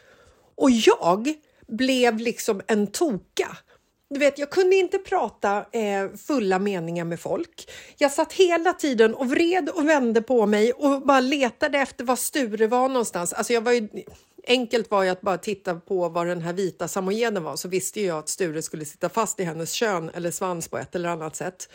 Och 0.56 0.70
jag 0.70 1.34
blev 1.66 2.18
liksom 2.18 2.62
en 2.66 2.86
toka. 2.86 3.56
Du 4.14 4.20
vet, 4.20 4.38
jag 4.38 4.50
kunde 4.50 4.76
inte 4.76 4.98
prata 4.98 5.66
eh, 5.72 6.10
fulla 6.26 6.58
meningar 6.58 7.04
med 7.04 7.20
folk. 7.20 7.70
Jag 7.98 8.12
satt 8.12 8.32
hela 8.32 8.72
tiden 8.72 9.14
och 9.14 9.30
vred 9.30 9.68
och 9.68 9.88
vände 9.88 10.22
på 10.22 10.46
mig 10.46 10.72
och 10.72 11.02
bara 11.02 11.20
letade 11.20 11.78
efter 11.78 12.04
var 12.04 12.16
Sture 12.16 12.66
var 12.66 12.88
någonstans. 12.88 13.32
Alltså 13.32 13.52
jag 13.52 13.60
var 13.60 13.72
ju, 13.72 13.88
enkelt 14.46 14.90
var 14.90 15.02
ju 15.02 15.08
att 15.08 15.20
bara 15.20 15.38
titta 15.38 15.74
på 15.74 16.08
var 16.08 16.26
den 16.26 16.40
här 16.42 16.52
vita 16.52 16.88
samojeden 16.88 17.42
var 17.42 17.56
så 17.56 17.68
visste 17.68 18.00
ju 18.00 18.06
jag 18.06 18.18
att 18.18 18.28
Sture 18.28 18.62
skulle 18.62 18.84
sitta 18.84 19.08
fast 19.08 19.40
i 19.40 19.44
hennes 19.44 19.72
kön 19.72 20.10
eller 20.14 20.30
svans 20.30 20.68
på 20.68 20.78
ett 20.78 20.94
eller 20.94 21.08
annat 21.08 21.36
sätt. 21.36 21.68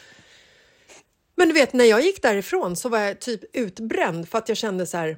Men 1.36 1.47
du 1.47 1.54
vet, 1.54 1.73
när 1.73 1.86
jag 1.86 2.02
gick 2.02 2.21
därifrån 2.21 2.75
så 2.75 2.89
var 2.89 2.99
jag 2.99 3.19
typ 3.19 3.56
utbränd 3.56 4.30
för 4.30 4.38
att 4.38 4.49
jag 4.49 4.58
kände 4.58 4.86
så 4.86 4.97
här. 4.97 5.17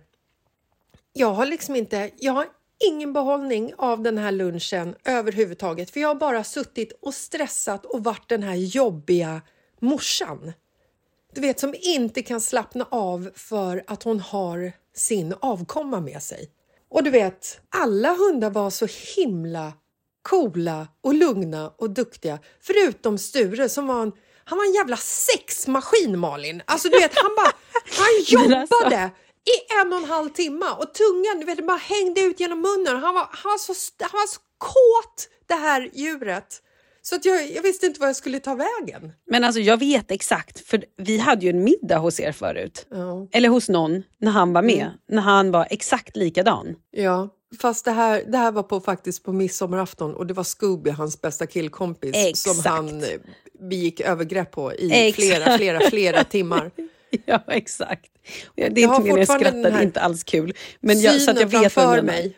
Jag 1.13 1.31
har 1.31 1.45
liksom 1.45 1.75
inte, 1.75 2.11
jag 2.17 2.33
har 2.33 2.45
ingen 2.87 3.13
behållning 3.13 3.73
av 3.77 4.01
den 4.01 4.17
här 4.17 4.31
lunchen 4.31 4.95
överhuvudtaget. 5.05 5.91
För 5.91 5.99
jag 5.99 6.07
har 6.07 6.15
bara 6.15 6.43
suttit 6.43 6.99
och 7.01 7.13
stressat 7.13 7.85
och 7.85 8.03
varit 8.03 8.29
den 8.29 8.43
här 8.43 8.55
jobbiga 8.55 9.41
morsan. 9.79 10.53
Du 11.33 11.41
vet, 11.41 11.59
som 11.59 11.75
inte 11.81 12.21
kan 12.21 12.41
slappna 12.41 12.87
av 12.91 13.31
för 13.35 13.83
att 13.87 14.03
hon 14.03 14.19
har 14.19 14.71
sin 14.95 15.33
avkomma 15.39 15.99
med 15.99 16.23
sig. 16.23 16.49
Och 16.89 17.03
du 17.03 17.09
vet, 17.09 17.61
alla 17.69 18.13
hundar 18.13 18.49
var 18.49 18.69
så 18.69 18.87
himla 19.15 19.73
coola 20.21 20.87
och 21.01 21.13
lugna 21.13 21.71
och 21.77 21.89
duktiga. 21.89 22.39
Förutom 22.61 23.17
Sture 23.17 23.69
som 23.69 23.87
var 23.87 24.01
en, 24.01 24.11
han 24.43 24.57
var 24.57 24.65
en 24.65 24.73
jävla 24.73 24.97
sexmaskin 24.97 26.19
Malin. 26.19 26.61
Alltså 26.65 26.89
du 26.89 26.99
vet, 26.99 27.11
han 27.15 27.35
bara, 27.35 27.51
han 27.97 28.05
alltså- 28.17 28.33
jobbade 28.33 29.09
i 29.45 29.81
en 29.81 29.93
och 29.93 29.99
en 29.99 30.05
halv 30.05 30.29
timme 30.29 30.65
och 30.77 30.93
tungan 30.93 31.39
du 31.39 31.45
vet, 31.45 31.67
bara 31.67 31.77
hängde 31.77 32.21
ut 32.21 32.39
genom 32.39 32.61
munnen. 32.61 33.03
Han 33.03 33.13
var, 33.15 33.27
han 33.31 33.51
var, 33.51 33.57
så, 33.57 33.73
han 33.99 34.09
var 34.13 34.27
så 34.27 34.39
kåt 34.57 35.27
det 35.47 35.53
här 35.53 35.89
djuret. 35.93 36.61
Så 37.01 37.15
att 37.15 37.25
jag, 37.25 37.51
jag 37.51 37.61
visste 37.61 37.85
inte 37.85 37.99
vad 37.99 38.09
jag 38.09 38.15
skulle 38.15 38.39
ta 38.39 38.55
vägen. 38.55 39.11
Men 39.27 39.43
alltså 39.43 39.61
jag 39.61 39.77
vet 39.77 40.11
exakt, 40.11 40.67
för 40.67 40.83
vi 40.97 41.17
hade 41.17 41.45
ju 41.45 41.49
en 41.49 41.63
middag 41.63 41.97
hos 41.97 42.19
er 42.19 42.31
förut. 42.31 42.85
Ja. 42.89 43.27
Eller 43.31 43.49
hos 43.49 43.69
någon, 43.69 44.03
när 44.17 44.31
han 44.31 44.53
var 44.53 44.61
med. 44.61 44.91
När 45.09 45.21
han 45.21 45.51
var 45.51 45.67
exakt 45.69 46.15
likadan. 46.15 46.75
Ja, 46.91 47.29
fast 47.61 47.85
det 47.85 47.91
här, 47.91 48.23
det 48.27 48.37
här 48.37 48.51
var 48.51 48.63
på, 48.63 48.79
faktiskt 48.79 49.23
på 49.23 49.33
midsommarafton 49.33 50.15
och 50.15 50.27
det 50.27 50.33
var 50.33 50.43
Scooby, 50.43 50.89
hans 50.89 51.21
bästa 51.21 51.47
killkompis, 51.47 52.11
som 52.43 52.51
Exakt. 52.51 52.67
han 52.67 53.03
eh, 53.03 53.09
begick 53.69 53.99
övergrepp 53.99 54.51
på 54.51 54.73
i 54.73 55.07
Exakt. 55.07 55.27
flera, 55.27 55.57
flera, 55.57 55.79
flera 55.89 56.23
timmar. 56.23 56.71
Ja, 57.25 57.43
exakt. 57.47 58.11
Det 58.55 58.63
är 58.63 58.79
Jag 58.79 58.97
inte 58.97 59.13
meningen, 59.37 59.63
jag 59.63 59.73
är 59.73 59.81
inte 59.81 60.01
alls 60.01 60.23
kul. 60.23 60.53
Men 60.79 61.01
jag, 61.01 61.21
så 61.21 61.31
att 61.31 61.39
jag 61.39 61.47
vet 61.47 61.75
vad 61.75 61.97
du 61.97 62.01
mig 62.01 62.37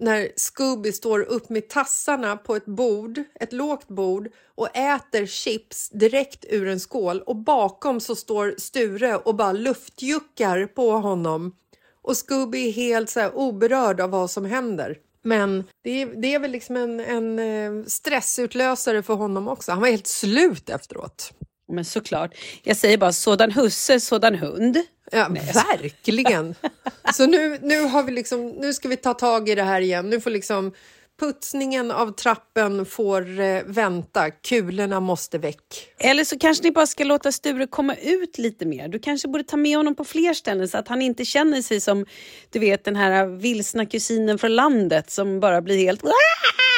när 0.00 0.28
Scooby 0.36 0.92
står 0.92 1.20
upp 1.20 1.48
med 1.48 1.68
tassarna 1.68 2.36
på 2.36 2.56
ett 2.56 2.66
bord, 2.66 3.20
ett 3.34 3.52
lågt 3.52 3.88
bord 3.88 4.28
och 4.54 4.76
äter 4.76 5.26
chips 5.26 5.88
direkt 5.88 6.44
ur 6.48 6.68
en 6.68 6.80
skål 6.80 7.20
och 7.20 7.36
bakom 7.36 8.00
så 8.00 8.16
står 8.16 8.54
Sture 8.58 9.16
och 9.16 9.34
bara 9.34 9.52
luftjuckar 9.52 10.66
på 10.66 10.90
honom 10.90 11.56
och 12.02 12.16
Scooby 12.16 12.68
är 12.68 12.72
helt 12.72 13.10
så 13.10 13.30
oberörd 13.30 14.00
av 14.00 14.10
vad 14.10 14.30
som 14.30 14.44
händer. 14.44 14.96
Men 15.22 15.64
det 15.82 16.02
är, 16.02 16.06
det 16.06 16.34
är 16.34 16.38
väl 16.38 16.50
liksom 16.50 16.76
en, 16.76 17.00
en 17.00 17.38
eh, 17.38 17.84
stressutlösare 17.86 19.02
för 19.02 19.14
honom 19.14 19.48
också. 19.48 19.72
Han 19.72 19.80
var 19.80 19.88
helt 19.88 20.06
slut 20.06 20.70
efteråt. 20.70 21.32
Men 21.70 21.84
såklart. 21.84 22.34
Jag 22.62 22.76
säger 22.76 22.98
bara 22.98 23.12
sådan 23.12 23.52
husse, 23.52 24.00
sådan 24.00 24.34
hund. 24.34 24.78
Ja, 25.12 25.28
verkligen. 25.54 26.54
Så 27.14 27.26
nu, 27.26 27.58
nu, 27.62 27.80
har 27.80 28.02
vi 28.02 28.12
liksom, 28.12 28.48
nu 28.48 28.72
ska 28.74 28.88
vi 28.88 28.96
ta 28.96 29.14
tag 29.14 29.48
i 29.48 29.54
det 29.54 29.62
här 29.62 29.80
igen. 29.80 30.10
Nu 30.10 30.20
får 30.20 30.30
liksom 30.30 30.72
putsningen 31.20 31.90
av 31.90 32.10
trappen 32.10 32.86
får 32.86 33.40
eh, 33.40 33.62
vänta. 33.66 34.30
Kulorna 34.30 35.00
måste 35.00 35.38
väck. 35.38 35.88
Eller 35.98 36.24
så 36.24 36.38
kanske 36.38 36.64
ni 36.64 36.70
bara 36.70 36.86
ska 36.86 37.04
låta 37.04 37.32
Sture 37.32 37.66
komma 37.66 37.94
ut 37.94 38.38
lite 38.38 38.66
mer. 38.66 38.88
Du 38.88 38.98
kanske 38.98 39.28
borde 39.28 39.44
ta 39.44 39.56
med 39.56 39.76
honom 39.76 39.94
på 39.94 40.04
fler 40.04 40.34
ställen 40.34 40.68
så 40.68 40.78
att 40.78 40.88
han 40.88 41.02
inte 41.02 41.24
känner 41.24 41.62
sig 41.62 41.80
som 41.80 42.06
du 42.50 42.58
vet 42.58 42.84
den 42.84 42.96
här 42.96 43.26
vilsna 43.26 43.86
kusinen 43.86 44.38
från 44.38 44.54
landet 44.54 45.10
som 45.10 45.40
bara 45.40 45.62
blir 45.62 45.78
helt... 45.78 46.00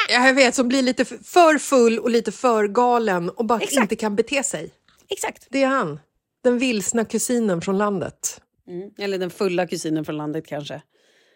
Ja, 0.09 0.26
Jag 0.26 0.35
vet, 0.35 0.55
som 0.55 0.68
blir 0.68 0.83
lite 0.83 1.05
för 1.05 1.59
full 1.59 1.98
och 1.98 2.11
lite 2.11 2.33
för 2.33 2.68
galen 2.68 3.31
och 3.31 3.44
bara 3.44 3.61
Exakt. 3.61 3.83
inte 3.83 3.96
kan 3.96 4.16
bete 4.16 4.42
sig. 4.42 4.71
Exakt. 5.13 5.46
Det 5.50 5.63
är 5.63 5.67
han. 5.69 6.00
Den 6.44 6.58
vilsna 6.58 7.04
kusinen 7.04 7.60
från 7.60 7.79
landet. 7.79 8.40
Mm. 8.69 8.90
Eller 8.98 9.19
den 9.19 9.31
fulla 9.31 9.67
kusinen 9.67 10.04
från 10.04 10.17
landet 10.17 10.46
kanske. 10.46 10.83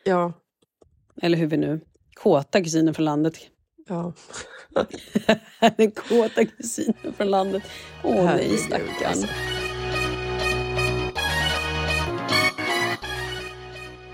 Ja, 0.04 0.32
Eller 1.22 1.38
hur 1.38 1.46
vi 1.46 1.56
nu... 1.56 1.80
Kåta 2.14 2.62
kusinen 2.62 2.94
från 2.94 3.04
landet. 3.04 3.34
ja. 3.88 4.12
den 5.76 5.90
kåta 5.90 6.44
kusinen 6.44 7.14
från 7.16 7.30
landet. 7.30 7.62
Åh 8.04 8.14
nej, 8.14 8.24
Herregud, 8.26 8.58
stackarn. 8.60 9.06
alltså. 9.08 9.26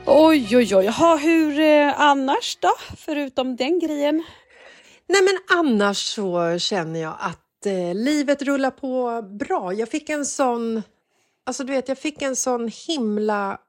Oj, 0.07 0.57
oj, 0.57 0.77
oj. 0.77 0.87
Ha, 0.87 1.17
hur 1.17 1.61
eh, 1.61 2.01
annars 2.01 2.57
då? 2.61 2.71
Förutom 2.97 3.57
den 3.57 3.79
grejen? 3.79 4.23
Nej, 5.09 5.21
men 5.23 5.59
annars 5.59 5.97
så 5.99 6.59
känner 6.59 7.01
jag 7.01 7.17
att 7.21 7.42
eh, 7.67 7.95
livet 7.95 8.43
rullar 8.43 8.71
på 8.71 9.23
bra. 9.23 9.73
Jag 9.73 9.89
fick 9.89 10.09
en 10.11 10.27
sån... 10.27 10.83
Alltså, 11.45 11.65
du 11.65 11.73
vet, 11.73 11.89
jag 11.89 11.99
fick 11.99 12.23
en 12.23 12.37
sån 12.37 12.71
himla 12.89 13.61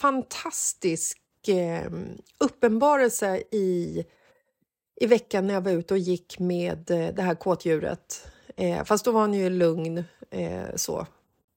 fantastisk 0.00 1.18
eh, 1.48 1.90
uppenbarelse 2.38 3.42
i, 3.52 4.04
i 5.00 5.06
veckan 5.06 5.46
när 5.46 5.54
jag 5.54 5.60
var 5.60 5.72
ute 5.72 5.94
och 5.94 5.98
gick 5.98 6.38
med 6.38 6.90
eh, 6.90 7.14
det 7.14 7.22
här 7.22 7.34
kåtdjuret. 7.34 8.28
Eh, 8.56 8.84
fast 8.84 9.04
då 9.04 9.12
var 9.12 9.20
han 9.20 9.34
ju 9.34 9.50
lugn. 9.50 10.04
Eh, 10.30 10.74
så. 10.74 11.06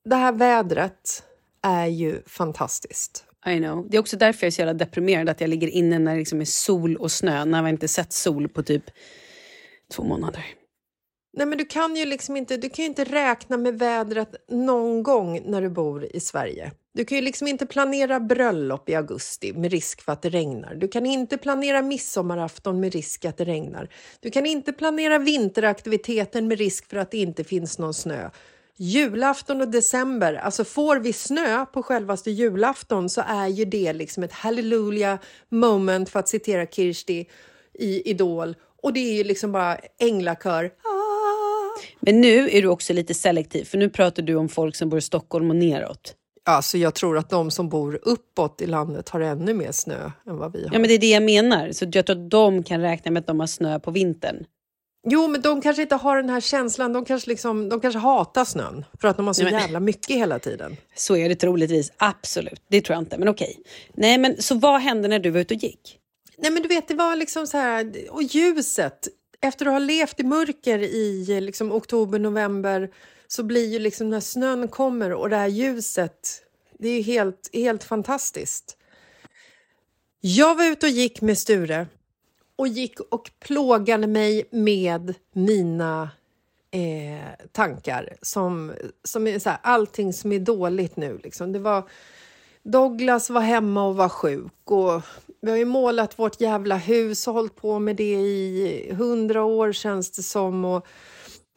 Det 0.06 0.16
här 0.16 0.32
vädret 0.32 1.24
är 1.62 1.86
ju 1.86 2.22
fantastiskt. 2.26 3.26
I 3.46 3.58
know. 3.58 3.90
Det 3.90 3.98
är 3.98 4.02
också 4.02 4.18
därför 4.18 4.46
jag 4.46 4.48
är 4.48 4.52
så 4.52 4.62
jävla 4.62 4.74
deprimerad 4.74 5.30
att 5.30 5.42
jag 5.42 5.50
ligger 5.50 5.68
inne 5.68 6.00
när 6.00 6.12
det 6.12 6.20
liksom 6.20 6.42
är 6.42 6.46
sol 6.46 6.96
och 6.96 7.12
snö. 7.12 7.46
När 7.46 7.62
jag 7.62 7.70
inte 7.70 7.88
sett 7.88 8.14
sol 8.14 8.50
på 8.50 8.64
typ 8.64 8.84
två 9.92 10.04
månader. 10.04 10.46
Nej, 11.34 11.46
men 11.46 11.58
du 11.58 11.66
kan 11.66 11.96
ju 11.96 12.06
liksom 12.06 12.38
inte, 12.38 12.58
du 12.58 12.70
kan 12.70 12.84
ju 12.84 12.90
inte 12.90 13.04
räkna 13.04 13.58
med 13.58 13.80
vädret 13.80 14.36
någon 14.50 15.04
gång 15.04 15.42
när 15.46 15.62
du 15.62 15.70
bor 15.70 16.06
i 16.16 16.20
Sverige. 16.20 16.72
Du 16.94 17.06
kan 17.06 17.16
ju 17.16 17.22
liksom 17.22 17.48
inte 17.48 17.66
planera 17.66 18.20
bröllop 18.20 18.90
i 18.90 18.96
augusti 18.96 19.54
med 19.54 19.72
risk 19.72 20.02
för 20.02 20.12
att 20.12 20.22
det 20.22 20.30
regnar. 20.30 20.76
Du 20.76 20.88
kan 20.88 21.06
inte 21.06 21.38
planera 21.38 21.82
midsommarafton 21.82 22.80
med 22.80 22.94
risk 22.94 23.26
att 23.26 23.38
det 23.38 23.46
regnar. 23.46 23.90
Du 24.20 24.32
kan 24.32 24.46
inte 24.46 24.74
planera 24.74 25.20
vinteraktiviteten 25.20 26.48
med 26.48 26.58
risk 26.58 26.90
för 26.90 26.98
att 26.98 27.12
det 27.12 27.18
inte 27.18 27.44
finns 27.44 27.80
någon 27.80 27.94
snö. 27.94 28.30
Julafton 28.78 29.62
och 29.62 29.68
december, 29.68 30.34
alltså 30.34 30.64
får 30.64 30.98
vi 30.98 31.14
snö 31.14 31.66
på 31.66 31.84
självaste 31.84 32.32
julafton 32.32 33.10
så 33.10 33.22
är 33.28 33.48
ju 33.48 33.66
det 33.66 33.94
liksom 33.94 34.24
ett 34.24 34.32
hallelujah 34.32 35.20
moment 35.50 36.10
för 36.10 36.20
att 36.20 36.28
citera 36.28 36.66
Kirsti 36.66 37.30
i 37.74 38.10
Idol. 38.10 38.56
Och 38.82 38.94
det 38.94 39.00
är 39.00 39.14
ju 39.14 39.24
liksom 39.24 39.52
bara 39.52 39.78
änglakör. 40.00 40.66
Ah. 40.66 40.99
Men 42.00 42.22
nu 42.22 42.50
är 42.50 42.62
du 42.62 42.68
också 42.68 42.94
lite 42.94 43.14
selektiv, 43.14 43.64
för 43.66 43.78
nu 43.78 43.90
pratar 43.90 44.24
du 44.24 44.36
om 44.36 44.50
folk 44.50 44.76
som 44.76 44.90
bor 44.90 45.00
i 45.00 45.02
Stockholm 45.02 45.50
och 45.50 45.56
neråt. 45.56 46.16
Alltså 46.46 46.78
jag 46.78 46.96
tror 46.96 47.18
att 47.18 47.30
de 47.30 47.52
som 47.52 47.70
bor 47.70 48.00
uppåt 48.04 48.62
i 48.62 48.66
landet 48.66 49.10
har 49.10 49.20
ännu 49.22 49.54
mer 49.54 49.72
snö 49.72 50.12
än 50.28 50.38
vad 50.38 50.54
vi 50.54 50.64
har. 50.64 50.74
Ja, 50.74 50.80
men 50.80 50.88
det 50.88 50.94
är 50.94 50.98
det 51.00 51.10
jag 51.10 51.24
menar. 51.24 51.72
Så 51.72 51.86
jag 51.92 52.06
tror 52.06 52.18
att 52.26 52.30
de 52.30 52.64
kan 52.64 52.82
räkna 52.82 53.12
med 53.12 53.20
att 53.20 53.28
de 53.28 53.40
har 53.40 53.48
snö 53.48 53.80
på 53.80 53.92
vintern. 53.92 54.46
Jo, 55.08 55.28
men 55.28 55.42
de 55.42 55.62
kanske 55.62 55.82
inte 55.82 55.96
har 55.96 56.18
den 56.18 56.30
här 56.30 56.42
känslan. 56.42 56.94
De 56.94 57.06
kanske, 57.06 57.30
liksom, 57.30 57.70
de 57.70 57.80
kanske 57.80 58.00
hatar 58.00 58.46
snön 58.46 58.86
för 59.02 59.08
att 59.08 59.18
de 59.18 59.28
har 59.28 59.34
så 59.34 59.44
Nej, 59.44 59.52
men- 59.52 59.62
jävla 59.62 59.80
mycket 59.80 60.16
hela 60.16 60.40
tiden. 60.40 60.78
Så 60.96 61.16
är 61.16 61.30
det 61.30 61.36
troligtvis. 61.36 61.92
Absolut. 61.98 62.62
Det 62.70 62.82
tror 62.82 62.94
jag 62.96 63.02
inte, 63.02 63.18
men 63.18 63.28
okej. 63.28 63.58
Nej, 63.94 64.18
men 64.18 64.42
så 64.42 64.56
vad 64.56 64.82
hände 64.82 65.08
när 65.08 65.20
du 65.20 65.30
var 65.30 65.40
ute 65.40 65.54
och 65.54 65.64
gick? 65.64 65.96
Nej, 66.38 66.52
men 66.52 66.62
du 66.62 66.68
vet, 66.70 66.88
det 66.88 66.94
var 66.96 67.16
liksom 67.16 67.48
så 67.48 67.58
här... 67.58 67.94
Och 68.10 68.24
ljuset. 68.24 69.08
Efter 69.42 69.66
att 69.66 69.72
ha 69.72 69.80
levt 69.80 70.20
i 70.20 70.24
mörker 70.24 70.80
i 70.80 71.42
liksom, 71.42 71.72
oktober, 71.72 72.20
november 72.20 72.90
så 73.28 73.44
blir 73.44 73.68
ju 73.68 73.80
liksom 73.80 74.10
när 74.10 74.20
snön 74.20 74.68
kommer 74.68 75.14
och 75.14 75.30
det 75.30 75.36
här 75.36 75.48
ljuset, 75.48 76.44
det 76.80 76.90
är 76.90 76.96
ju 76.96 77.02
helt, 77.02 77.50
helt 77.54 77.84
fantastiskt. 77.84 78.78
Jag 80.22 80.56
var 80.56 80.66
ute 80.66 80.86
och 80.86 80.92
gick 80.92 81.22
med 81.22 81.38
Sture 81.38 81.88
och 82.56 82.68
gick 82.68 83.00
och 83.00 83.32
plågade 83.40 84.08
mig 84.08 84.48
med 84.52 85.14
mina 85.32 86.10
eh, 86.72 87.48
tankar 87.52 88.18
som, 88.22 88.74
som 89.04 89.28
är 89.28 89.40
så 89.40 89.50
här, 89.50 89.60
allting 89.64 90.14
som 90.14 90.32
är 90.32 90.40
dåligt 90.40 90.96
nu. 90.96 91.20
Liksom. 91.24 91.52
Det 91.52 91.60
var, 91.60 91.90
Douglas 92.72 93.30
var 93.30 93.41
hemma 93.41 93.88
och 93.88 93.95
var 93.95 94.09
sjuk 94.09 94.72
och 94.72 95.01
vi 95.41 95.49
har 95.49 95.57
ju 95.57 95.65
målat 95.65 96.20
vårt 96.20 96.41
jävla 96.41 96.78
hus 96.78 97.28
och 97.28 97.34
hållit 97.34 97.55
på 97.55 97.80
med 97.80 97.95
det 97.95 98.13
i 98.13 98.93
hundra 98.97 99.43
år 99.43 99.72
känns 99.72 100.11
det 100.11 100.24
som. 100.24 100.65
Och 100.65 100.88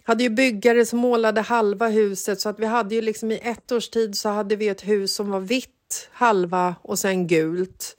hade 0.05 0.23
ju 0.23 0.31
byggare 0.31 0.87
som 0.87 0.99
målade 0.99 1.41
halva 1.41 1.89
huset 1.89 2.41
så 2.41 2.49
att 2.49 2.59
vi 2.59 2.67
hade 2.67 2.95
ju 2.95 3.01
liksom 3.01 3.31
i 3.31 3.41
ett 3.43 3.73
års 3.73 3.89
tid 3.89 4.19
så 4.19 4.29
hade 4.29 4.57
vi 4.57 4.69
ett 4.69 4.89
hus 4.89 5.15
som 5.15 5.31
var 5.31 5.41
vitt 5.41 6.09
halva 6.13 6.75
och 6.83 6.99
sen 6.99 7.27
gult. 7.27 7.97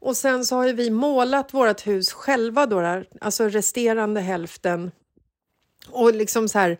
Och 0.00 0.16
sen 0.16 0.44
så 0.44 0.56
har 0.56 0.66
ju 0.66 0.72
vi 0.72 0.90
målat 0.90 1.54
vårt 1.54 1.86
hus 1.86 2.12
själva 2.12 2.66
då, 2.66 2.80
där, 2.80 3.08
alltså 3.20 3.48
resterande 3.48 4.20
hälften. 4.20 4.90
Och 5.90 6.14
liksom 6.14 6.48
så 6.48 6.58
här 6.58 6.78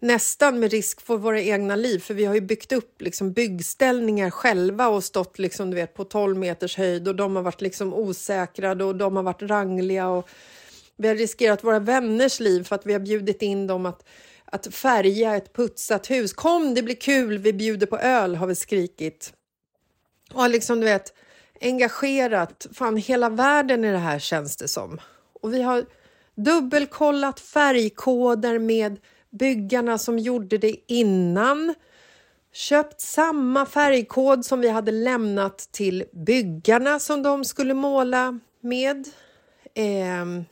nästan 0.00 0.60
med 0.60 0.70
risk 0.70 1.00
för 1.00 1.16
våra 1.16 1.40
egna 1.40 1.76
liv, 1.76 1.98
för 1.98 2.14
vi 2.14 2.24
har 2.24 2.34
ju 2.34 2.40
byggt 2.40 2.72
upp 2.72 3.02
liksom 3.02 3.32
byggställningar 3.32 4.30
själva 4.30 4.88
och 4.88 5.04
stått 5.04 5.38
liksom, 5.38 5.70
du 5.70 5.76
vet, 5.76 5.94
på 5.94 6.04
12 6.04 6.36
meters 6.36 6.76
höjd 6.76 7.08
och 7.08 7.16
de 7.16 7.36
har 7.36 7.42
varit 7.42 7.60
liksom 7.60 7.94
osäkrade 7.94 8.84
och 8.84 8.96
de 8.96 9.16
har 9.16 9.22
varit 9.22 9.42
rangliga 9.42 10.08
och 10.08 10.28
vi 10.96 11.08
har 11.08 11.14
riskerat 11.14 11.64
våra 11.64 11.78
vänners 11.78 12.40
liv 12.40 12.64
för 12.64 12.74
att 12.74 12.86
vi 12.86 12.92
har 12.92 13.00
bjudit 13.00 13.42
in 13.42 13.66
dem 13.66 13.86
att, 13.86 14.08
att 14.44 14.74
färga 14.74 15.36
ett 15.36 15.52
putsat 15.52 16.10
hus. 16.10 16.32
Kom, 16.32 16.74
det 16.74 16.82
blir 16.82 16.94
kul, 16.94 17.38
vi 17.38 17.52
bjuder 17.52 17.86
på 17.86 17.98
öl, 17.98 18.36
har 18.36 18.46
vi 18.46 18.54
skrikit. 18.54 19.32
Och 20.32 20.40
har 20.40 20.48
liksom, 20.48 20.80
du 20.80 20.86
vet, 20.86 21.14
engagerat 21.60 22.66
fan 22.72 22.96
hela 22.96 23.28
världen 23.28 23.84
i 23.84 23.92
det 23.92 23.98
här 23.98 24.18
känns 24.18 24.56
det 24.56 24.68
som. 24.68 25.00
Och 25.40 25.54
vi 25.54 25.62
har 25.62 25.84
dubbelkollat 26.34 27.40
färgkoder 27.40 28.58
med 28.58 28.98
byggarna 29.30 29.98
som 29.98 30.18
gjorde 30.18 30.58
det 30.58 30.76
innan. 30.86 31.74
Köpt 32.52 33.00
samma 33.00 33.66
färgkod 33.66 34.44
som 34.44 34.60
vi 34.60 34.68
hade 34.68 34.92
lämnat 34.92 35.58
till 35.58 36.04
byggarna 36.12 37.00
som 37.00 37.22
de 37.22 37.44
skulle 37.44 37.74
måla 37.74 38.38
med. 38.60 39.08
Ehm. 39.74 40.44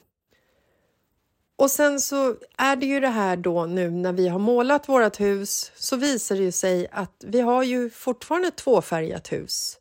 Och 1.56 1.70
sen 1.70 2.00
så 2.00 2.36
är 2.56 2.76
det 2.76 2.86
ju 2.86 3.00
det 3.00 3.08
här 3.08 3.36
då 3.36 3.66
nu 3.66 3.90
när 3.90 4.12
vi 4.12 4.28
har 4.28 4.38
målat 4.38 4.88
vårt 4.88 5.20
hus 5.20 5.72
så 5.74 5.96
visar 5.96 6.36
det 6.36 6.42
ju 6.42 6.52
sig 6.52 6.88
att 6.92 7.24
vi 7.26 7.40
har 7.40 7.62
ju 7.62 7.90
fortfarande 7.90 8.50
tvåfärgat 8.50 9.32
hus. 9.32 9.78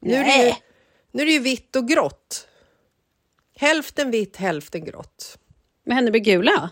Nu 0.00 0.14
är, 0.14 0.24
det 0.24 0.46
ju, 0.46 0.54
nu 1.12 1.22
är 1.22 1.26
det 1.26 1.32
ju 1.32 1.38
vitt 1.38 1.76
och 1.76 1.88
grått. 1.88 2.48
Hälften 3.56 4.10
vitt, 4.10 4.36
hälften 4.36 4.84
grått. 4.84 5.38
Vad 5.84 5.94
hände 5.94 6.12
med 6.12 6.24
gula? 6.24 6.70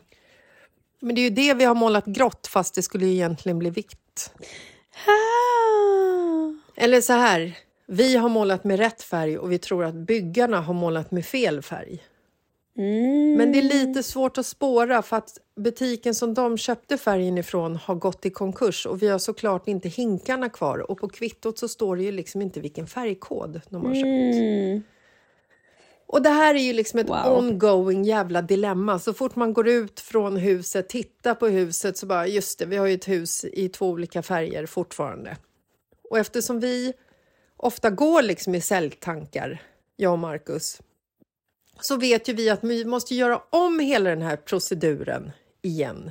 Men 1.02 1.14
det 1.14 1.20
är 1.20 1.22
ju 1.22 1.30
det 1.30 1.54
vi 1.54 1.64
har 1.64 1.74
målat 1.74 2.06
grått 2.06 2.46
fast 2.46 2.74
det 2.74 2.82
skulle 2.82 3.06
ju 3.06 3.12
egentligen 3.12 3.58
bli 3.58 3.70
vitt. 3.70 4.34
Eller 6.76 7.00
så 7.00 7.12
här, 7.12 7.58
vi 7.86 8.16
har 8.16 8.28
målat 8.28 8.64
med 8.64 8.78
rätt 8.78 9.02
färg 9.02 9.38
och 9.38 9.52
vi 9.52 9.58
tror 9.58 9.84
att 9.84 9.94
byggarna 9.94 10.60
har 10.60 10.74
målat 10.74 11.10
med 11.10 11.26
fel 11.26 11.62
färg. 11.62 12.02
Men 13.36 13.52
det 13.52 13.58
är 13.58 13.62
lite 13.62 14.02
svårt 14.02 14.38
att 14.38 14.46
spåra 14.46 15.02
för 15.02 15.16
att 15.16 15.38
butiken 15.56 16.14
som 16.14 16.34
de 16.34 16.58
köpte 16.58 16.98
färgen 16.98 17.38
ifrån 17.38 17.76
har 17.76 17.94
gått 17.94 18.26
i 18.26 18.30
konkurs 18.30 18.86
och 18.86 19.02
vi 19.02 19.08
har 19.08 19.18
såklart 19.18 19.68
inte 19.68 19.88
hinkarna 19.88 20.48
kvar 20.48 20.90
och 20.90 20.98
på 20.98 21.08
kvittot 21.08 21.58
så 21.58 21.68
står 21.68 21.96
det 21.96 22.02
ju 22.02 22.12
liksom 22.12 22.42
inte 22.42 22.60
vilken 22.60 22.86
färgkod 22.86 23.60
de 23.68 23.86
har 23.86 23.94
köpt. 23.94 24.86
Och 26.12 26.22
det 26.22 26.30
här 26.30 26.54
är 26.54 26.58
ju 26.58 26.72
liksom 26.72 26.98
ett 26.98 27.08
Wow. 27.08 27.38
ongoing 27.38 28.04
jävla 28.04 28.42
dilemma. 28.42 28.98
Så 28.98 29.14
fort 29.14 29.36
man 29.36 29.52
går 29.52 29.68
ut 29.68 30.00
från 30.00 30.36
huset, 30.36 30.88
tittar 30.88 31.34
på 31.34 31.46
huset 31.48 31.96
så 31.96 32.06
bara 32.06 32.26
just 32.26 32.58
det, 32.58 32.66
vi 32.66 32.76
har 32.76 32.86
ju 32.86 32.94
ett 32.94 33.08
hus 33.08 33.44
i 33.44 33.68
två 33.68 33.88
olika 33.88 34.22
färger 34.22 34.66
fortfarande. 34.66 35.36
Och 36.10 36.18
eftersom 36.18 36.60
vi 36.60 36.92
ofta 37.56 37.90
går 37.90 38.22
liksom 38.22 38.54
i 38.54 38.60
säljtankar, 38.60 39.62
jag 39.96 40.12
och 40.12 40.18
Marcus, 40.18 40.80
så 41.80 41.96
vet 41.96 42.28
ju 42.28 42.32
vi 42.32 42.50
att 42.50 42.64
vi 42.64 42.84
måste 42.84 43.14
göra 43.14 43.42
om 43.50 43.80
hela 43.80 44.10
den 44.10 44.22
här 44.22 44.36
proceduren 44.36 45.32
igen. 45.62 46.10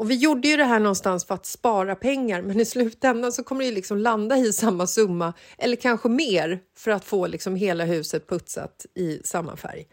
Och 0.00 0.10
vi 0.10 0.14
gjorde 0.14 0.48
ju 0.48 0.56
det 0.56 0.64
här 0.64 0.80
någonstans 0.80 1.24
för 1.24 1.34
att 1.34 1.46
spara 1.46 1.94
pengar 1.94 2.42
men 2.42 2.60
i 2.60 2.64
slutändan 2.64 3.32
så 3.32 3.44
kommer 3.44 3.60
det 3.60 3.68
ju 3.68 3.74
liksom 3.74 3.98
landa 3.98 4.36
i 4.36 4.52
samma 4.52 4.86
summa 4.86 5.32
eller 5.58 5.76
kanske 5.76 6.08
mer 6.08 6.60
för 6.76 6.90
att 6.90 7.04
få 7.04 7.26
liksom 7.26 7.56
hela 7.56 7.84
huset 7.84 8.28
putsat 8.28 8.86
i 8.94 9.20
samma 9.24 9.56
färg. 9.56 9.86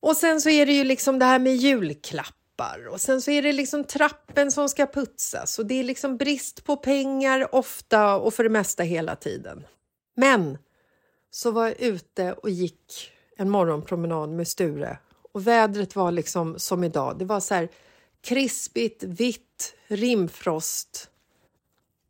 Och 0.00 0.16
sen 0.16 0.40
så 0.40 0.50
är 0.50 0.66
det 0.66 0.72
ju 0.72 0.84
liksom 0.84 1.18
det 1.18 1.24
här 1.24 1.38
med 1.38 1.56
julklappar 1.56 2.88
och 2.90 3.00
sen 3.00 3.22
så 3.22 3.30
är 3.30 3.42
det 3.42 3.52
liksom 3.52 3.84
trappen 3.84 4.52
som 4.52 4.68
ska 4.68 4.86
putsas 4.86 5.58
och 5.58 5.66
det 5.66 5.80
är 5.80 5.84
liksom 5.84 6.16
brist 6.16 6.64
på 6.64 6.76
pengar 6.76 7.54
ofta 7.54 8.16
och 8.16 8.34
för 8.34 8.44
det 8.44 8.50
mesta 8.50 8.82
hela 8.82 9.16
tiden. 9.16 9.66
Men 10.16 10.58
så 11.30 11.50
var 11.50 11.66
jag 11.66 11.80
ute 11.80 12.32
och 12.32 12.50
gick 12.50 13.12
en 13.36 13.50
morgonpromenad 13.50 14.28
med 14.30 14.48
Sture 14.48 14.98
och 15.32 15.46
vädret 15.46 15.96
var 15.96 16.12
liksom 16.12 16.58
som 16.58 16.84
idag. 16.84 17.18
Det 17.18 17.24
var 17.24 17.40
så 17.40 17.54
här 17.54 17.68
krispigt, 18.20 19.02
vitt, 19.02 19.74
rimfrost. 19.86 21.10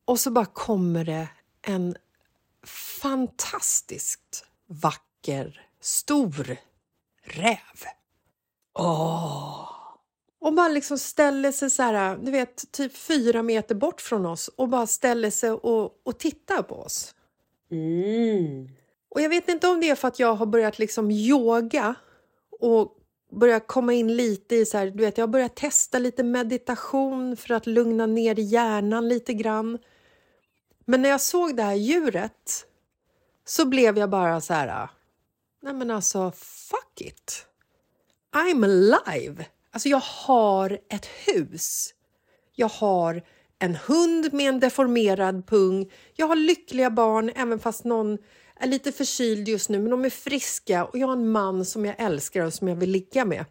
Och 0.04 0.20
så 0.20 0.30
bara 0.30 0.46
kommer 0.46 1.04
det 1.04 1.28
en 1.62 1.96
fantastiskt 3.00 4.44
vacker, 4.66 5.66
stor 5.80 6.56
räv. 7.22 7.84
Åh! 8.78 9.66
Och 10.40 10.54
bara 10.54 10.68
liksom 10.68 10.98
ställer 10.98 11.52
sig 11.52 11.70
så 11.70 11.82
här, 11.82 12.18
du 12.22 12.30
vet, 12.30 12.72
typ 12.72 12.96
fyra 12.96 13.42
meter 13.42 13.74
bort 13.74 14.00
från 14.00 14.26
oss 14.26 14.48
och 14.48 14.68
bara 14.68 14.86
ställer 14.86 15.30
sig 15.30 15.50
och, 15.50 16.00
och 16.02 16.18
tittar 16.18 16.62
på 16.62 16.74
oss. 16.74 17.14
Mm. 17.70 18.68
Och 19.08 19.20
jag 19.20 19.28
vet 19.28 19.48
inte 19.48 19.68
om 19.68 19.80
det 19.80 19.90
är 19.90 19.94
för 19.94 20.08
att 20.08 20.18
jag 20.18 20.34
har 20.34 20.46
börjat 20.46 20.78
liksom 20.78 21.11
yoga 21.11 21.94
och 22.61 22.99
börjat 23.31 23.66
komma 23.66 23.93
in 23.93 24.16
lite 24.16 24.57
i 24.57 24.66
så 24.66 24.78
här, 24.78 24.87
du 24.87 25.05
vet, 25.05 25.18
jag 25.18 25.22
har 25.22 25.33
börjat 25.33 25.57
testa 25.57 25.99
lite 25.99 26.22
meditation 26.22 27.37
för 27.37 27.55
att 27.55 27.66
lugna 27.66 28.07
ner 28.07 28.39
hjärnan 28.39 29.09
lite 29.09 29.35
grann. 29.35 29.78
Men 30.85 31.03
när 31.03 31.09
jag 31.09 31.20
såg 31.20 31.57
det 31.57 31.62
här 31.62 31.74
djuret 31.74 32.66
så 33.45 33.64
blev 33.64 33.99
jag 33.99 34.11
bara 34.11 34.41
så 34.41 34.55
här, 34.55 34.89
nej 35.62 35.74
men 35.74 35.91
alltså 35.91 36.33
fuck 36.37 37.01
it. 37.01 37.47
I'm 38.33 38.64
alive. 38.64 39.47
Alltså 39.70 39.89
jag 39.89 40.03
har 40.03 40.78
ett 40.89 41.07
hus. 41.07 41.95
Jag 42.55 42.68
har 42.68 43.22
en 43.59 43.76
hund 43.76 44.33
med 44.33 44.49
en 44.49 44.61
deformerad 44.61 45.47
pung. 45.47 45.93
Jag 46.14 46.26
har 46.26 46.37
lyckliga 46.37 46.91
barn, 46.91 47.31
även 47.35 47.59
fast 47.59 47.85
någon 47.85 48.18
är 48.61 48.66
lite 48.66 48.92
förkyld 48.92 49.48
just 49.48 49.68
nu, 49.68 49.78
men 49.78 49.90
de 49.90 50.04
är 50.04 50.11
friska 50.11 50.84
och 50.84 50.98
jag 50.98 51.06
har 51.06 51.12
en 51.12 51.30
man 51.30 51.64
som 51.64 51.84
jag 51.84 51.94
älskar 52.00 52.44
och 52.44 52.54
som 52.54 52.68
jag 52.68 52.76
vill 52.76 52.90
ligga 52.90 53.24
med. 53.24 53.44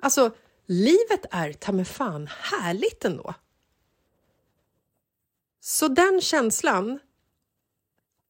Alltså, 0.00 0.30
livet 0.66 1.26
är 1.30 1.52
ta 1.52 1.72
mig 1.72 1.84
fan 1.84 2.28
härligt 2.30 3.04
ändå. 3.04 3.34
Så 5.60 5.88
den 5.88 6.20
känslan 6.20 6.98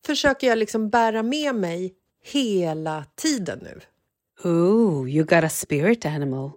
försöker 0.07 0.47
jag 0.47 0.59
liksom 0.59 0.91
bära 0.91 1.23
med 1.23 1.55
mig 1.55 1.95
hela 2.23 3.05
tiden 3.15 3.59
nu. 3.63 3.81
Oh, 4.51 5.11
you 5.11 5.25
got 5.25 5.45
a 5.45 5.49
spirit 5.49 6.07
animal. 6.07 6.51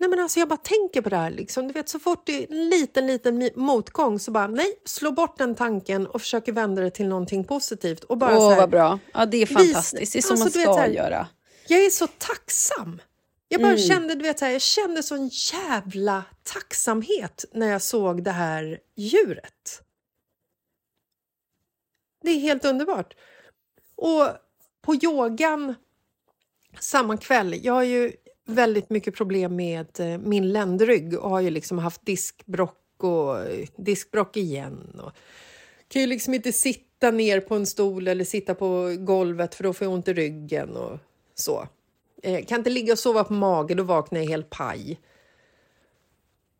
Nej 0.00 0.10
men 0.10 0.20
alltså 0.20 0.38
jag 0.38 0.48
bara 0.48 0.56
tänker 0.56 1.02
på 1.02 1.08
det 1.08 1.16
här 1.16 1.30
liksom. 1.30 1.66
Du 1.68 1.72
vet 1.74 1.88
så 1.88 1.98
fort 1.98 2.26
det 2.26 2.44
är 2.44 2.52
en 2.52 2.68
liten, 2.68 3.06
liten 3.06 3.50
motgång 3.54 4.18
så 4.18 4.30
bara 4.30 4.46
nej, 4.46 4.78
slå 4.84 5.12
bort 5.12 5.38
den 5.38 5.54
tanken 5.54 6.06
och 6.06 6.20
försöker 6.20 6.52
vända 6.52 6.82
det 6.82 6.90
till 6.90 7.08
någonting 7.08 7.44
positivt. 7.44 8.04
Och 8.04 8.18
bara 8.18 8.36
Åh, 8.38 8.40
så 8.40 8.50
här, 8.50 8.56
vad 8.60 8.70
bra. 8.70 8.98
Ja, 9.14 9.26
det 9.26 9.36
är 9.42 9.46
fantastiskt. 9.46 10.12
Det 10.12 10.18
är 10.18 10.22
som 10.22 10.30
Alltså, 10.42 10.58
man 10.58 10.64
vet, 10.64 10.74
ska 10.74 10.74
så 10.74 10.78
här, 10.80 10.88
göra. 10.88 11.26
Jag 11.68 11.84
är 11.84 11.90
så 11.90 12.06
tacksam. 12.06 13.00
Jag 13.48 13.60
bara 13.60 13.72
Mm. 13.72 13.82
kände, 13.88 14.14
du 14.14 14.22
vet, 14.22 14.38
så 14.38 14.44
här, 14.44 14.52
jag 14.52 14.62
kände 14.62 15.02
sån 15.02 15.30
jävla 15.52 16.24
tacksamhet 16.42 17.44
när 17.52 17.66
jag 17.68 17.82
såg 17.82 18.22
det 18.24 18.30
här 18.30 18.78
djuret. 18.96 19.82
Det 22.22 22.30
är 22.30 22.38
helt 22.38 22.64
underbart. 22.64 23.14
Och 23.96 24.28
på 24.82 24.94
yogan 24.94 25.74
samma 26.80 27.16
kväll, 27.16 27.64
jag 27.64 27.72
har 27.72 27.82
ju 27.82 28.12
väldigt 28.48 28.90
mycket 28.90 29.14
problem 29.14 29.56
med 29.56 30.00
eh, 30.00 30.18
min 30.18 30.52
ländrygg 30.52 31.18
och 31.18 31.30
har 31.30 31.40
ju 31.40 31.50
liksom 31.50 31.78
haft 31.78 32.06
diskbrock 32.06 32.78
och 32.96 33.40
eh, 33.40 33.68
diskbrock 33.76 34.36
igen. 34.36 35.00
Och 35.04 35.12
kan 35.88 36.02
ju 36.02 36.08
liksom 36.08 36.34
inte 36.34 36.52
sitta 36.52 37.10
ner 37.10 37.40
på 37.40 37.54
en 37.54 37.66
stol 37.66 38.08
eller 38.08 38.24
sitta 38.24 38.54
på 38.54 38.96
golvet 38.98 39.54
för 39.54 39.64
då 39.64 39.72
får 39.72 39.84
jag 39.84 39.94
ont 39.94 40.08
i 40.08 40.12
ryggen 40.12 40.76
och 40.76 40.98
så. 41.34 41.68
Eh, 42.22 42.44
kan 42.44 42.58
inte 42.58 42.70
ligga 42.70 42.92
och 42.92 42.98
sova 42.98 43.24
på 43.24 43.32
mage, 43.32 43.74
då 43.74 43.82
vaknar 43.82 44.20
jag 44.20 44.28
helt 44.28 44.50
paj. 44.50 45.00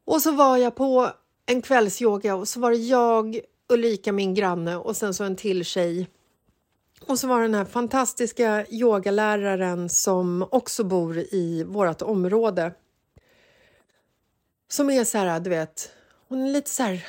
Och 0.05 0.22
så 0.22 0.30
var 0.30 0.57
jag 0.57 0.76
på 0.76 1.11
en 1.47 1.62
kvällsyoga 1.62 2.34
och 2.34 2.49
så 2.49 2.61
var 2.61 2.70
det 2.70 2.76
jag, 2.76 3.41
Ulrika, 3.68 4.12
min 4.12 4.34
granne 4.34 4.76
och 4.76 4.97
sen 4.97 5.14
så 5.14 5.24
en 5.24 5.36
till 5.36 5.64
tjej. 5.64 6.09
Och 7.07 7.18
så 7.18 7.26
var 7.26 7.38
det 7.38 7.44
den 7.44 7.55
här 7.55 7.64
fantastiska 7.64 8.66
yogaläraren 8.70 9.88
som 9.88 10.49
också 10.51 10.84
bor 10.84 11.18
i 11.18 11.64
vårt 11.66 12.03
område. 12.03 12.74
Som 14.68 14.90
är 14.90 15.05
så 15.05 15.18
här, 15.18 15.40
du 15.40 15.51
vet, 15.51 15.92
hon 16.28 16.42
är 16.42 16.53
lite 16.53 16.70
så 16.70 16.82
här 16.82 17.07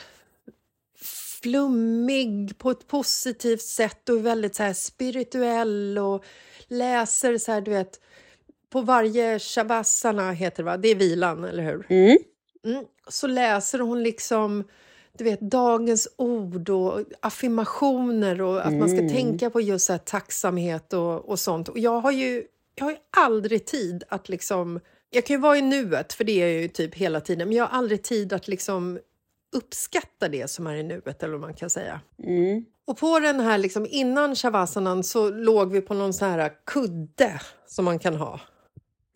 flummig 1.42 2.58
på 2.58 2.72
ett 2.72 2.88
positivt 2.88 3.62
sätt 3.62 4.10
och 4.10 4.26
väldigt 4.26 4.56
så 4.56 4.64
här 4.64 4.74
spirituell 4.74 5.98
och 5.98 6.26
läser 6.68 7.38
så 7.38 7.52
här, 7.52 7.62
du 7.62 7.72
vet, 7.72 8.00
på 8.70 8.82
varje 8.82 9.40
shavasana 9.40 10.32
heter 10.32 10.64
det 10.64 10.70
va? 10.70 10.78
Det 10.78 10.88
är 10.88 10.96
vilan, 10.96 11.44
eller 11.44 11.64
hur? 11.64 11.86
Mm. 11.90 12.18
Mm. 12.66 12.86
Så 13.08 13.28
läser 13.28 13.80
hon 13.80 14.04
liksom 14.04 14.64
du 15.18 15.24
vet, 15.24 15.40
dagens 15.42 16.08
ord 16.18 16.70
och 16.70 17.04
affirmationer 17.22 18.42
och 18.42 18.66
att 18.68 18.74
man 18.74 18.90
ska 18.90 19.00
Mm. 19.00 19.14
tänka 19.14 19.50
på 19.50 19.62
just 19.62 19.86
så 19.86 19.98
tacksamhet 19.98 20.94
och, 20.94 21.30
och 21.30 21.40
sånt. 21.40 21.70
Och 21.70 21.80
jag 21.80 22.00
har 22.02 22.12
ju 22.12 22.44
jag 22.76 22.86
har 22.86 22.92
ju 22.92 22.98
aldrig 23.18 23.66
tid 23.66 24.04
att 24.10 24.30
liksom... 24.30 24.80
Jag 25.10 25.26
kan 25.26 25.36
ju 25.36 25.42
vara 25.42 25.58
i 25.58 25.62
nuet, 25.62 26.14
för 26.14 26.24
det 26.24 26.32
är 26.42 26.48
jag 26.48 26.62
ju 26.62 26.68
typ 26.68 26.96
hela 26.96 27.22
tiden, 27.22 27.48
men 27.48 27.58
jag 27.58 27.66
har 27.66 27.78
aldrig 27.78 28.04
tid 28.04 28.34
att 28.34 28.48
liksom 28.48 29.00
uppskatta 29.56 30.28
det 30.30 30.50
som 30.50 30.68
är 30.68 30.76
i 30.76 30.84
nuet, 30.84 31.24
eller 31.24 31.32
vad 31.34 31.42
man 31.42 31.54
kan 31.54 31.70
säga. 31.70 32.02
Mm. 32.24 32.66
Och 32.86 32.98
på 32.98 33.20
den 33.20 33.40
här, 33.40 33.58
liksom, 33.58 33.86
innan 33.90 34.36
shavasanan 34.36 35.04
så 35.04 35.30
låg 35.30 35.72
vi 35.72 35.82
på 35.82 35.94
någon 35.94 36.14
sån 36.14 36.30
här 36.30 36.52
kudde 36.66 37.42
som 37.68 37.86
man 37.86 38.00
kan 38.00 38.16
ha 38.16 38.40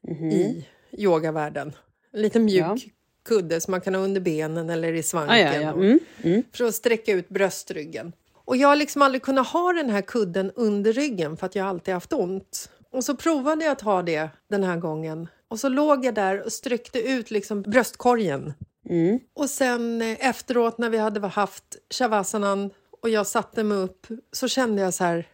Mhm. 0.08 0.30
i 0.32 0.68
yogavärlden. 0.92 1.74
En 2.14 2.22
liten 2.22 2.46
mjuk 2.46 2.64
Ja. 2.64 2.78
Kudde 3.26 3.62
som 3.62 3.72
man 3.72 3.82
kan 3.82 3.96
ha 3.96 4.02
under 4.02 4.22
benen 4.22 4.70
eller 4.70 4.94
i 4.94 5.04
svanken. 5.04 5.36
Ah, 5.36 5.54
ja, 5.54 5.62
ja. 5.62 5.72
Mm. 5.72 6.00
Mm. 6.24 6.44
för 6.54 6.66
att 6.66 6.76
sträcka 6.76 7.12
ut 7.12 7.30
bröstryggen. 7.30 8.14
Och 8.46 8.58
jag 8.58 8.68
har 8.68 8.76
liksom 8.76 9.02
aldrig 9.02 9.22
kunnat 9.22 9.48
ha 9.48 9.74
den 9.74 9.90
här 9.90 10.02
kudden 10.02 10.52
under 10.56 10.94
ryggen 10.94 11.38
för 11.38 11.46
att 11.46 11.56
jag 11.56 11.68
alltid 11.68 11.94
haft 11.94 12.14
ont. 12.14 12.70
Och 12.92 13.04
så 13.04 13.16
provade 13.16 13.66
jag 13.66 13.72
att 13.72 13.82
ha 13.82 14.02
det 14.02 14.30
den 14.50 14.64
här 14.64 14.78
gången. 14.78 15.28
Och 15.48 15.60
så 15.60 15.70
låg 15.70 16.06
jag 16.06 16.16
där 16.16 16.42
och 16.46 16.52
sträckte 16.52 17.00
ut 17.00 17.32
liksom 17.32 17.62
bröstkorgen. 17.62 18.54
Mm. 18.90 19.20
Och 19.34 19.50
sen 19.50 20.02
eh, 20.02 20.28
efteråt 20.30 20.78
när 20.78 20.90
vi 20.90 20.98
hade 20.98 21.28
haft 21.28 21.64
shavasanan 21.90 22.70
och 23.02 23.10
jag 23.10 23.28
satte 23.28 23.64
mig 23.64 23.78
upp 23.78 24.08
så 24.32 24.48
kände 24.48 24.82
jag 24.82 24.94
så 24.94 25.04
här, 25.04 25.28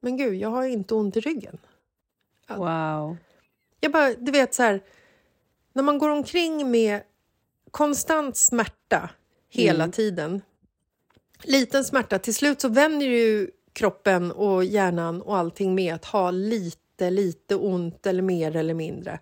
men 0.00 0.16
gud, 0.16 0.34
jag 0.34 0.48
har 0.48 0.64
inte 0.64 0.94
ont 0.94 1.16
i 1.16 1.20
ryggen. 1.20 1.58
Wow. 2.48 3.16
Jag 3.80 3.92
bara, 3.92 4.14
du 4.14 4.32
vet 4.32 4.54
så 4.54 4.62
här, 4.62 4.82
när 5.72 5.82
man 5.82 5.98
går 5.98 6.08
omkring 6.08 6.70
med 6.70 7.00
konstant 7.70 8.36
smärta 8.36 9.10
hela 9.48 9.84
Mm. 9.84 9.92
tiden, 9.92 10.42
liten 11.42 11.84
smärta, 11.84 12.18
till 12.18 12.34
slut 12.34 12.60
så 12.60 12.68
vänjer 12.68 13.08
ju 13.08 13.50
kroppen 13.72 14.32
och 14.32 14.64
hjärnan 14.64 15.22
och 15.22 15.36
allting 15.36 15.74
med 15.74 15.94
att 15.94 16.04
ha 16.04 16.30
lite, 16.30 17.10
lite 17.10 17.56
ont 17.56 18.06
eller 18.06 18.22
mer 18.22 18.56
eller 18.56 18.74
mindre. 18.74 19.20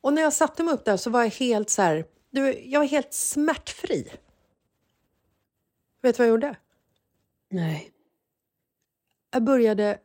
Och 0.00 0.12
när 0.12 0.22
jag 0.22 0.32
satte 0.32 0.62
mig 0.62 0.74
upp 0.74 0.84
där 0.84 0.96
så 0.96 1.10
var 1.10 1.22
jag 1.22 1.30
helt 1.30 1.70
så 1.70 1.82
här, 1.82 2.04
du, 2.30 2.60
jag 2.60 2.80
var 2.80 2.86
helt 2.86 3.14
smärtfri. 3.14 4.08
Vet 6.02 6.16
du 6.16 6.18
vad 6.18 6.26
jag 6.26 6.32
gjorde? 6.32 6.56
Nej. 7.50 7.90
Jag 9.30 9.42
började 9.44 9.98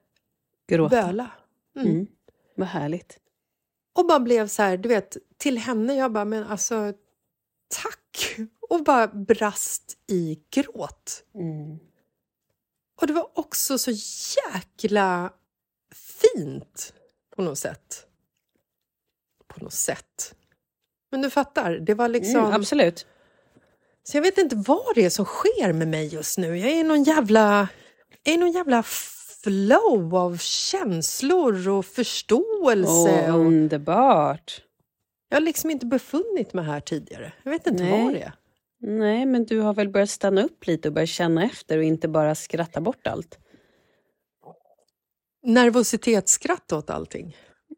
Gråta. 0.67 1.01
böla. 1.07 1.31
Mm. 1.75 1.87
Mm. 1.91 2.07
Vad 2.55 2.67
härligt. 2.67 3.19
Och 3.93 4.07
bara 4.07 4.19
blev 4.19 4.47
så 4.47 4.61
här, 4.63 4.77
du 4.77 4.89
vet, 4.89 5.17
till 5.37 5.57
henne, 5.57 5.95
jag 5.95 6.11
bara, 6.11 6.25
men 6.25 6.43
alltså 6.43 6.93
tack! 7.67 8.37
Och 8.69 8.83
bara 8.83 9.07
brast 9.07 9.97
i 10.07 10.39
gråt. 10.51 11.23
Mm. 11.35 11.79
Och 13.01 13.07
det 13.07 13.13
var 13.13 13.39
också 13.39 13.77
så 13.77 13.91
jäkla 14.51 15.33
fint 15.93 16.93
på 17.35 17.41
något 17.41 17.57
sätt. 17.57 18.07
På 19.47 19.63
något 19.63 19.73
sätt. 19.73 20.35
Men 21.11 21.21
du 21.21 21.29
fattar, 21.29 21.71
det 21.71 21.93
var 21.93 22.09
liksom... 22.09 22.39
Mm, 22.39 22.53
absolut. 22.53 23.05
Så 24.03 24.17
jag 24.17 24.21
vet 24.21 24.37
inte 24.37 24.55
vad 24.55 24.95
det 24.95 25.05
är 25.05 25.09
som 25.09 25.25
sker 25.25 25.73
med 25.73 25.87
mig 25.87 26.07
just 26.07 26.37
nu. 26.37 26.57
Jag 26.57 26.71
är 26.71 26.75
i 26.75 26.83
någon 26.83 27.03
jävla, 27.03 27.67
jag 28.23 28.33
är 28.33 28.37
i 28.37 28.37
någon 28.37 28.51
jävla 28.51 28.83
flow 29.43 30.15
av 30.15 30.37
känslor 30.37 31.69
och 31.69 31.85
förståelse. 31.85 33.25
Åh, 33.27 33.35
och 33.35 33.39
underbart. 33.39 34.61
Jag 35.33 35.39
har 35.39 35.45
liksom 35.45 35.69
inte 35.69 35.85
befunnit 35.85 36.53
mig 36.53 36.65
här 36.65 36.79
tidigare. 36.79 37.33
Jag 37.43 37.51
vet 37.51 37.67
inte 37.67 37.83
Nej. 37.83 38.03
vad 38.03 38.13
det 38.13 38.21
är. 38.21 38.33
Nej, 38.79 39.25
men 39.25 39.45
du 39.45 39.59
har 39.59 39.73
väl 39.73 39.89
börjat 39.89 40.09
stanna 40.09 40.43
upp 40.43 40.67
lite 40.67 40.87
och 40.87 40.93
börjat 40.93 41.09
känna 41.09 41.43
efter 41.45 41.77
och 41.77 41.83
inte 41.83 42.07
bara 42.07 42.35
skratta 42.35 42.81
bort 42.81 43.07
allt. 43.07 43.37
Nervositetsskratt 45.43 46.71
åt 46.71 46.89
allting. 46.89 47.37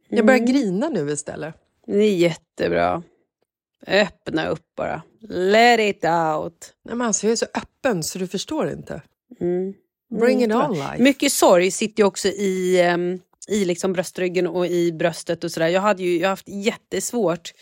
Jag 0.09 0.25
börjar 0.25 0.39
Mm. 0.39 0.51
grina 0.53 0.89
nu 0.89 1.11
istället. 1.11 1.55
Det 1.87 1.97
är 1.97 2.15
jättebra. 2.15 3.03
Öppna 3.87 4.47
upp 4.47 4.75
bara. 4.77 5.01
Let 5.29 5.79
it 5.79 6.05
out. 6.05 6.73
Nej, 6.83 6.95
men 6.95 7.07
alltså, 7.07 7.27
jag 7.27 7.31
är 7.31 7.35
så 7.35 7.45
öppen 7.53 8.03
så 8.03 8.19
du 8.19 8.27
förstår 8.27 8.69
inte. 8.69 9.01
Mm. 9.39 9.73
Bring 10.19 10.35
it 10.35 10.41
jättebra. 10.41 10.69
on 10.69 10.73
life. 10.77 10.97
Mycket 11.03 11.31
sorg 11.31 11.71
sitter 11.71 12.03
ju 12.03 12.07
också 12.07 12.27
i, 12.27 12.81
ehm, 12.81 13.19
i 13.47 13.65
liksom 13.65 13.93
bröstryggen 13.93 14.47
och 14.47 14.67
i 14.67 14.91
bröstet 14.91 15.43
och 15.43 15.51
sådär. 15.51 15.67
Jag, 15.67 15.81
hade 15.81 16.03
ju, 16.03 16.19
jag 16.19 16.29
haft 16.29 16.49
jättesvårt 16.49 17.53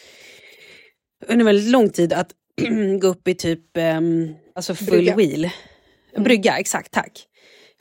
under 1.27 1.45
väldigt 1.45 1.71
lång 1.71 1.89
tid 1.89 2.13
att 2.13 2.31
gå 3.01 3.07
upp 3.07 3.27
i 3.27 3.35
typ 3.35 3.77
um, 3.77 4.35
alltså 4.55 4.75
full 4.75 4.87
Brygga. 4.87 5.15
wheel. 5.15 5.49
Brygga, 6.17 6.57
exakt, 6.57 6.91
tack. 6.91 7.27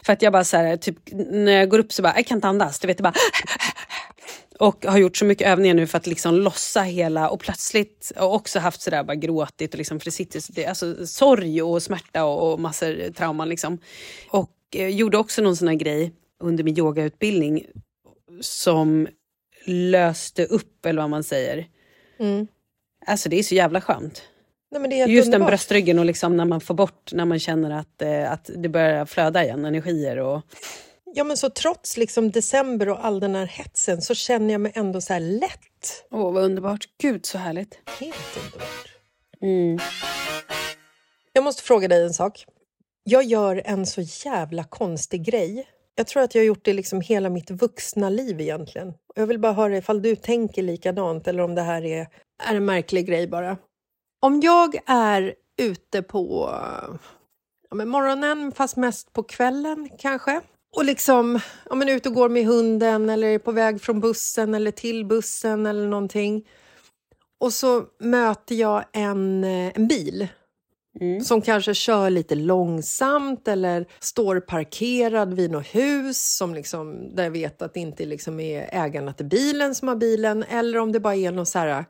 För 0.05 0.13
att 0.13 0.23
jag 0.23 0.33
bara 0.33 0.45
så 0.45 0.57
här, 0.57 0.77
typ 0.77 0.97
när 1.31 1.53
jag 1.53 1.69
går 1.69 1.79
upp 1.79 1.93
så 1.93 2.03
bara, 2.03 2.17
jag 2.17 2.27
kan 2.27 2.39
inte 2.39 2.49
andas. 2.49 2.79
Du 2.79 2.87
vet, 2.87 2.99
jag 2.99 3.05
bara 3.05 3.15
och 4.59 4.85
har 4.85 4.99
gjort 4.99 5.17
så 5.17 5.25
mycket 5.25 5.49
övningar 5.49 5.75
nu 5.75 5.87
för 5.87 5.99
att 5.99 6.07
liksom 6.07 6.35
lossa 6.35 6.83
hela 6.83 7.29
och 7.29 7.41
plötsligt 7.41 8.13
och 8.17 8.35
också 8.35 8.59
haft 8.59 8.81
sådär 8.81 9.05
bara 9.05 9.15
gråtit 9.15 9.75
och 9.75 9.79
liksom 9.79 10.01
för 10.01 10.05
det 10.05 10.11
sitter 10.11 10.43
det, 10.49 10.67
alltså 10.67 11.07
sorg 11.07 11.63
och 11.63 11.83
smärta 11.83 12.25
och, 12.25 12.53
och 12.53 12.61
massor 12.61 13.13
trauman 13.13 13.49
liksom. 13.49 13.79
Och 14.31 14.57
eh, 14.75 14.89
gjorde 14.89 15.19
också 15.19 15.43
någon 15.43 15.57
sån 15.57 15.69
här 15.69 15.75
grej 15.75 16.13
under 16.41 16.65
min 16.65 16.79
yogautbildning 16.79 17.67
som 18.43 19.09
löste 19.67 20.45
upp, 20.45 20.87
eller 20.87 21.03
vad 21.03 21.11
man 21.11 21.25
säger. 21.25 21.67
Mm. 22.19 22.47
Alltså 23.07 23.29
det 23.29 23.39
är 23.39 23.43
så 23.43 23.55
jävla 23.55 23.81
skönt. 23.81 24.23
Nej, 24.71 25.15
Just 25.15 25.33
den 25.33 25.45
bröstryggen 25.45 25.99
och 25.99 26.05
liksom 26.05 26.37
när 26.37 26.45
man 26.45 26.61
får 26.61 26.75
bort, 26.75 27.13
när 27.13 27.25
man 27.25 27.39
känner 27.39 27.71
att, 27.71 28.03
eh, 28.03 28.33
att 28.33 28.51
det 28.57 28.69
börjar 28.69 29.07
flöda 29.07 29.45
igen, 29.45 29.65
energier 29.65 30.17
och... 30.17 30.43
Ja, 31.15 31.25
men 31.25 31.37
så 31.37 31.51
trots 31.51 31.97
liksom 31.97 32.31
december 32.31 32.89
och 32.89 33.05
all 33.05 33.21
den 33.21 33.35
här 33.35 33.47
hetsen 33.47 34.03
så 34.03 34.15
känner 34.15 34.53
jag 34.53 34.61
mig 34.61 34.73
ändå 34.75 35.01
så 35.01 35.13
här 35.13 35.21
lätt. 35.21 36.05
Åh, 36.11 36.33
vad 36.33 36.45
underbart. 36.45 36.85
Gud, 36.99 37.27
så 37.27 37.39
härligt. 37.39 37.79
Helt 38.01 38.39
underbart. 38.45 38.89
Mm. 39.43 39.79
Jag 41.33 41.45
måste 41.45 41.63
fråga 41.63 41.89
dig 41.89 42.05
en 42.05 42.15
sak. 42.15 42.47
Jag 43.05 43.25
gör 43.25 43.63
en 43.65 43.87
så 43.87 44.01
jävla 44.01 44.65
konstig 44.65 45.25
grej. 45.25 45.69
Jag 45.95 46.07
tror 46.07 46.23
att 46.23 46.35
jag 46.35 46.43
har 46.43 46.47
gjort 46.47 46.65
det 46.65 46.73
liksom 46.73 47.01
hela 47.01 47.31
mitt 47.31 47.51
vuxna 47.51 48.11
liv 48.11 48.41
egentligen. 48.41 48.95
Jag 49.15 49.27
vill 49.27 49.39
bara 49.39 49.53
höra 49.53 49.77
ifall 49.77 50.03
du 50.03 50.17
tänker 50.17 50.63
likadant 50.63 51.29
eller 51.29 51.43
om 51.43 51.55
det 51.55 51.63
här 51.63 51.85
är, 51.85 52.09
är 52.45 52.55
en 52.55 52.65
märklig 52.65 53.07
grej 53.07 53.27
bara. 53.27 53.57
Om 54.21 54.41
jag 54.41 54.79
är 54.87 55.35
ute 55.63 56.03
på 56.03 56.51
ja, 57.71 57.77
men 57.77 57.89
morgonen, 57.89 58.53
fast 58.53 58.77
mest 58.77 59.13
på 59.13 59.23
kvällen 59.23 59.91
kanske. 59.99 60.41
Och 60.77 60.85
liksom 60.85 61.41
ja, 61.69 61.75
men 61.75 61.89
ute 61.89 62.09
och 62.09 62.15
går 62.15 62.29
med 62.29 62.47
hunden 62.47 63.11
eller 63.11 63.29
är 63.29 63.39
på 63.39 63.53
väg 63.53 63.81
från 63.81 64.01
bussen 64.01 64.55
eller 64.55 64.71
till 64.71 65.07
bussen 65.07 65.67
eller 65.67 65.87
någonting. 65.87 66.49
Och 67.41 67.53
så 67.53 67.85
möter 67.99 68.55
jag 68.55 68.85
en, 68.93 69.45
eh, 69.45 69.73
en 69.75 69.89
bil 69.89 70.29
som 71.25 71.43
kanske 71.43 71.75
kör 71.75 72.11
lite 72.11 72.35
långsamt 72.35 73.49
eller 73.49 73.87
står 74.01 74.41
parkerad 74.41 75.35
vid 75.35 75.51
något 75.51 75.67
hus 75.67 76.37
som 76.37 76.55
liksom, 76.55 77.15
där 77.15 77.25
jag 77.25 77.31
vet 77.31 77.63
att 77.63 77.75
det 77.75 77.81
inte 77.81 78.07
liksom 78.07 78.41
är 78.41 78.69
ägarna 78.73 79.13
till 79.13 79.27
bilen 79.27 79.75
som 79.75 79.89
har 79.89 79.97
bilen 79.97 80.43
eller 80.43 80.79
om 80.79 80.93
det 80.93 81.01
bara 81.01 81.15
är 81.15 81.33
någon 81.33 81.47
så 81.47 81.59
här, 81.59 81.85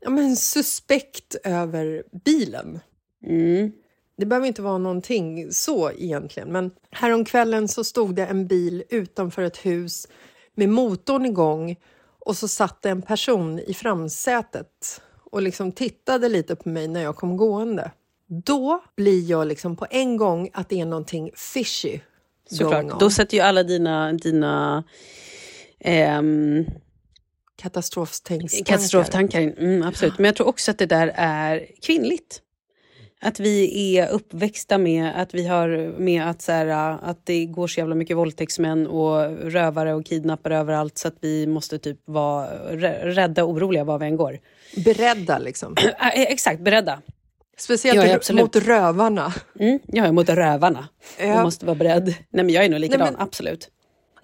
ja, 0.00 0.10
men 0.10 0.36
suspekt 0.36 1.36
över 1.44 2.04
bilen. 2.24 2.80
Mm. 3.26 3.72
Det 4.16 4.26
behöver 4.26 4.46
inte 4.46 4.62
vara 4.62 4.78
någonting 4.78 5.52
så 5.52 5.90
egentligen, 5.90 6.52
men 6.52 6.70
häromkvällen 6.90 7.68
så 7.68 7.84
stod 7.84 8.14
det 8.14 8.26
en 8.26 8.46
bil 8.46 8.84
utanför 8.88 9.42
ett 9.42 9.66
hus 9.66 10.08
med 10.54 10.68
motorn 10.68 11.26
igång 11.26 11.76
och 12.18 12.36
så 12.36 12.48
satt 12.48 12.82
det 12.82 12.90
en 12.90 13.02
person 13.02 13.58
i 13.58 13.74
framsätet 13.74 15.00
och 15.30 15.42
liksom 15.42 15.72
tittade 15.72 16.28
lite 16.28 16.56
på 16.56 16.68
mig 16.68 16.88
när 16.88 17.02
jag 17.02 17.16
kom 17.16 17.36
gående. 17.36 17.90
Då 18.44 18.82
blir 18.96 19.30
jag 19.30 19.46
liksom 19.48 19.76
på 19.76 19.86
en 19.90 20.16
gång 20.16 20.50
att 20.52 20.68
det 20.68 20.80
är 20.80 20.86
någonting 20.86 21.30
fishy 21.34 22.00
Såklart. 22.50 23.00
Då 23.00 23.10
sätter 23.10 23.36
ju 23.36 23.42
alla 23.42 23.62
dina, 23.62 24.12
dina 24.12 24.84
ehm, 25.80 26.64
katastroftankar 28.64 29.40
in. 29.40 29.54
Mm, 29.58 29.82
absolut. 29.82 30.18
Men 30.18 30.24
jag 30.24 30.36
tror 30.36 30.48
också 30.48 30.70
att 30.70 30.78
det 30.78 30.86
där 30.86 31.12
är 31.14 31.66
kvinnligt. 31.82 32.42
Att 33.20 33.40
vi 33.40 33.96
är 33.96 34.08
uppväxta 34.08 34.78
med 34.78 35.20
att 35.20 35.34
vi 35.34 35.46
har 35.46 35.98
med 35.98 36.30
att, 36.30 36.42
så 36.42 36.52
här, 36.52 36.98
att 37.02 37.26
det 37.26 37.44
går 37.46 37.66
så 37.66 37.80
jävla 37.80 37.94
mycket 37.94 38.16
våldtäktsmän 38.16 38.86
och 38.86 39.20
rövare 39.52 39.94
och 39.94 40.06
kidnappare 40.06 40.58
överallt 40.58 40.98
så 40.98 41.08
att 41.08 41.16
vi 41.20 41.46
måste 41.46 41.78
typ 41.78 41.98
vara 42.04 42.46
rä- 42.70 43.04
rädda 43.04 43.44
och 43.44 43.50
oroliga 43.50 43.84
var 43.84 43.98
vi 43.98 44.06
än 44.06 44.16
går. 44.16 44.38
Beredda 44.84 45.38
liksom. 45.38 45.76
Äh, 46.00 46.22
Exakt, 46.22 46.60
beredda. 46.60 47.02
Speciellt 47.58 48.32
mot 48.32 48.56
rövarna. 48.56 49.34
Mm, 49.60 49.78
jag 49.86 50.06
är 50.06 50.12
mot 50.12 50.28
rövarna. 50.28 50.88
Ja. 51.18 51.24
Jag 51.26 51.42
måste 51.42 51.66
vara 51.66 51.74
beredd. 51.76 52.04
Nej 52.06 52.44
men 52.44 52.48
jag 52.48 52.64
är 52.64 52.68
nog 52.68 52.80
likadan, 52.80 53.12
men- 53.12 53.20
absolut. 53.22 53.70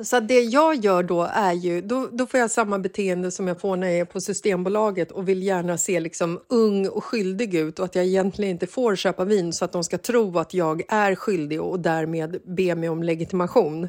Så 0.00 0.20
det 0.20 0.40
jag 0.40 0.74
gör 0.74 1.02
då 1.02 1.22
är 1.32 1.52
ju, 1.52 1.80
då, 1.80 2.08
då 2.12 2.26
får 2.26 2.40
jag 2.40 2.50
samma 2.50 2.78
beteende 2.78 3.30
som 3.30 3.48
jag 3.48 3.60
får 3.60 3.76
när 3.76 3.86
jag 3.88 3.96
är 3.98 4.04
på 4.04 4.20
Systembolaget 4.20 5.10
och 5.10 5.28
vill 5.28 5.42
gärna 5.42 5.78
se 5.78 6.00
liksom 6.00 6.40
ung 6.48 6.88
och 6.88 7.04
skyldig 7.04 7.54
ut 7.54 7.78
och 7.78 7.84
att 7.84 7.94
jag 7.94 8.04
egentligen 8.04 8.50
inte 8.50 8.66
får 8.66 8.96
köpa 8.96 9.24
vin 9.24 9.52
så 9.52 9.64
att 9.64 9.72
de 9.72 9.84
ska 9.84 9.98
tro 9.98 10.38
att 10.38 10.54
jag 10.54 10.82
är 10.88 11.14
skyldig 11.14 11.62
och 11.62 11.80
därmed 11.80 12.38
be 12.56 12.74
mig 12.74 12.88
om 12.88 13.02
legitimation. 13.02 13.88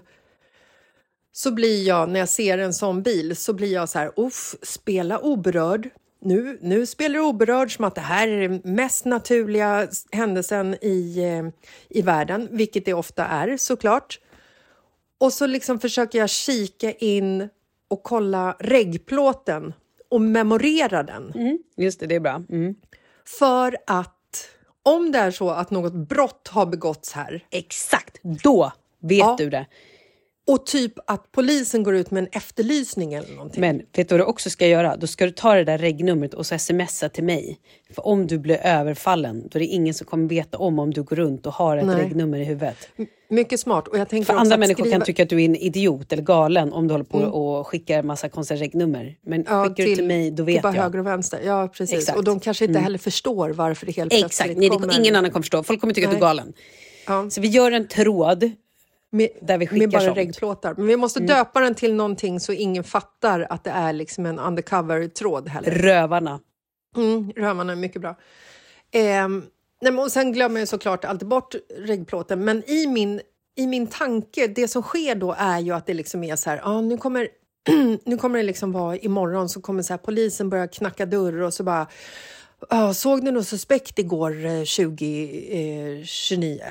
Så 1.32 1.52
blir 1.52 1.88
jag, 1.88 2.10
när 2.10 2.20
jag 2.20 2.30
ser 2.30 2.58
en 2.58 2.74
sån 2.74 3.04
bil, 3.04 3.36
så 3.36 3.54
blir 3.54 3.74
jag 3.74 3.90
så 3.90 4.00
här, 4.00 4.12
uff, 4.16 4.56
spela 4.62 5.20
oberörd. 5.20 5.90
Nu, 6.22 6.58
nu 6.62 6.86
spelar 6.86 7.14
du 7.16 7.22
oberörd 7.26 7.76
som 7.76 7.86
att 7.86 7.96
det 7.96 8.02
här 8.02 8.28
är 8.28 8.50
den 8.50 8.62
mest 8.64 9.06
naturliga 9.06 9.88
händelsen 10.12 10.76
i, 10.82 11.20
eh, 11.24 11.50
i 11.90 12.02
världen, 12.02 12.48
vilket 12.52 12.86
det 12.86 12.94
ofta 12.94 13.26
är 13.26 13.58
såklart. 13.58 14.20
Och 15.18 15.34
så 15.34 15.46
liksom 15.48 15.80
försöker 15.80 16.20
jag 16.20 16.30
kika 16.30 16.92
in 16.92 17.50
och 17.88 18.04
kolla 18.04 18.56
reggplåten 18.60 19.74
och 20.10 20.22
memorera 20.22 21.04
den. 21.04 21.32
Mm, 21.36 21.58
just 21.78 22.00
det, 22.00 22.06
det 22.08 22.16
är 22.16 22.20
bra. 22.20 22.44
Mm. 22.50 22.76
För 23.40 23.78
att 23.88 24.16
om 24.84 25.12
det 25.12 25.20
är 25.20 25.32
så 25.32 25.50
att 25.50 25.72
något 25.72 25.94
brott 25.94 26.48
har 26.48 26.66
begåtts 26.66 27.14
här 27.14 27.46
Exakt, 27.50 28.18
då 28.44 28.72
vet 29.00 29.20
Ja. 29.20 29.36
du 29.38 29.50
det. 29.50 29.66
Och 30.52 30.66
typ 30.66 30.94
att 31.08 31.32
polisen 31.32 31.84
går 31.84 31.96
ut 31.96 32.12
med 32.12 32.24
en 32.24 32.30
efterlysning 32.32 33.14
eller 33.14 33.36
någonting. 33.36 33.62
Men 33.62 33.78
vet 33.78 34.10
du 34.10 34.14
vad 34.16 34.20
du 34.20 34.24
också 34.24 34.50
ska 34.50 34.68
göra? 34.68 34.96
Då 34.98 35.08
ska 35.08 35.26
du 35.26 35.32
ta 35.32 35.54
det 35.56 35.64
där 35.64 35.78
regnumret 35.78 36.34
och 36.34 36.46
så 36.46 36.58
smsa 36.58 37.10
till 37.10 37.24
mig. 37.24 37.58
För 37.96 38.08
om 38.08 38.28
du 38.28 38.38
blir 38.40 38.60
överfallen, 38.64 39.42
då 39.52 39.58
är 39.58 39.60
det 39.60 39.66
ingen 39.66 39.94
som 39.94 40.08
kommer 40.08 40.30
veta 40.30 40.58
om 40.58 40.80
om 40.80 40.94
du 40.94 41.04
går 41.04 41.16
runt 41.16 41.46
och 41.46 41.54
har 41.54 41.78
ett 41.78 41.86
Nej. 41.86 41.96
regnummer 42.04 42.40
i 42.40 42.44
huvudet. 42.44 42.90
Mycket 43.30 43.60
smart. 43.60 43.88
Och 43.88 43.98
jag 43.98 44.10
tänker 44.10 44.34
För 44.34 44.40
andra 44.40 44.58
människor 44.58 44.84
skriva- 44.84 44.98
kan 44.98 45.06
tycka 45.06 45.24
att 45.24 45.30
du 45.30 45.42
är 45.42 45.46
en 45.46 45.56
idiot 45.56 46.14
eller 46.14 46.24
galen 46.24 46.74
om 46.74 46.88
du 46.88 46.94
håller 46.94 47.06
på 47.06 47.18
Mm. 47.18 47.32
och 47.32 47.68
skickar 47.68 48.04
massa 48.04 48.30
konstiga 48.30 48.60
regnummer. 48.60 49.16
Men 49.26 49.46
Ja, 49.50 49.64
skickar 49.68 49.84
du 49.90 49.96
till 49.96 50.06
mig, 50.08 50.32
då 50.32 50.44
vet 50.44 50.56
till 50.56 50.62
bara 50.64 50.76
jag. 50.76 50.84
höger 50.84 51.00
och 51.00 51.06
vänster. 51.06 51.40
Ja, 51.46 51.68
precis. 51.68 51.98
Exakt. 52.00 52.18
Och 52.18 52.24
de 52.24 52.40
kanske 52.40 52.66
inte 52.66 52.72
Mm. 52.72 52.84
heller 52.84 52.98
förstår 52.98 53.50
varför 53.50 53.86
det 53.86 53.92
helt 53.92 54.14
Exakt, 54.14 54.38
plötsligt 54.38 54.58
Nej, 54.58 54.70
det, 54.70 54.76
kommer... 54.76 55.00
ingen 55.00 55.16
annan 55.16 55.32
kommer 55.32 55.44
förstå. 55.44 55.64
Folk 55.64 55.82
kommer 55.82 55.94
tycka 55.94 56.08
att 56.08 56.12
du 56.12 56.18
är 56.18 56.22
Nej. 56.22 56.28
galen. 56.30 56.54
Ja. 57.08 57.30
Så 57.30 57.42
vi 57.42 57.48
gör 57.48 57.72
en 57.72 57.88
tråd 57.88 58.52
med, 59.12 59.30
där 59.42 59.58
vi 59.58 59.68
skickar 59.68 59.80
med 59.80 59.90
bara 59.92 60.02
sånt. 60.02 60.18
reggplåtar. 60.18 60.74
Men 60.78 60.88
vi 60.88 60.98
måste 60.98 61.20
Mm. 61.20 61.28
döpa 61.28 61.60
den 61.60 61.76
till 61.76 61.94
någonting 61.94 62.40
så 62.40 62.54
ingen 62.54 62.84
fattar 62.84 63.48
att 63.50 63.64
det 63.64 63.70
är 63.72 63.94
liksom 63.94 64.26
en 64.26 64.40
undercover-tråd 64.40 65.50
heller. 65.50 65.72
Rövarna. 65.72 66.40
Mm, 66.98 67.32
rövarna 67.36 67.72
är 67.72 67.76
mycket 67.78 68.02
bra. 68.02 68.16
Nej, 69.82 69.92
men 69.92 70.00
och 70.00 70.12
sen 70.12 70.34
glömmer 70.34 70.60
jag 70.60 70.68
såklart 70.68 71.06
alltid 71.06 71.28
bort 71.28 71.56
reggplåten, 71.78 72.44
men 72.46 72.70
i 72.70 72.88
min, 72.88 73.22
i 73.58 73.68
min 73.68 73.88
tanke, 73.88 74.48
det 74.48 74.68
som 74.68 74.82
sker 74.82 75.16
då 75.16 75.36
är 75.38 75.60
ju 75.60 75.72
att 75.74 75.86
det 75.86 75.94
liksom 75.94 76.24
är 76.24 76.36
så 76.36 76.50
här, 76.50 76.62
ah, 76.64 76.82
nu 76.82 76.98
kommer 76.98 77.28
nu 78.06 78.18
kommer 78.18 78.38
det 78.40 78.44
liksom 78.44 78.72
vara 78.72 78.98
imorgon 78.98 79.50
så 79.50 79.62
kommer 79.62 79.84
så 79.84 79.94
här, 79.94 79.98
polisen 79.98 80.50
börja 80.50 80.68
knacka 80.68 81.06
dörr 81.06 81.42
och 81.42 81.54
så 81.54 81.64
bara 81.64 81.88
ah, 82.70 82.94
såg 82.94 83.24
ni 83.24 83.32
något 83.32 83.48
suspekt 83.48 84.00
igår 84.00 84.46
eh, 84.46 84.52
2029? 84.64 86.62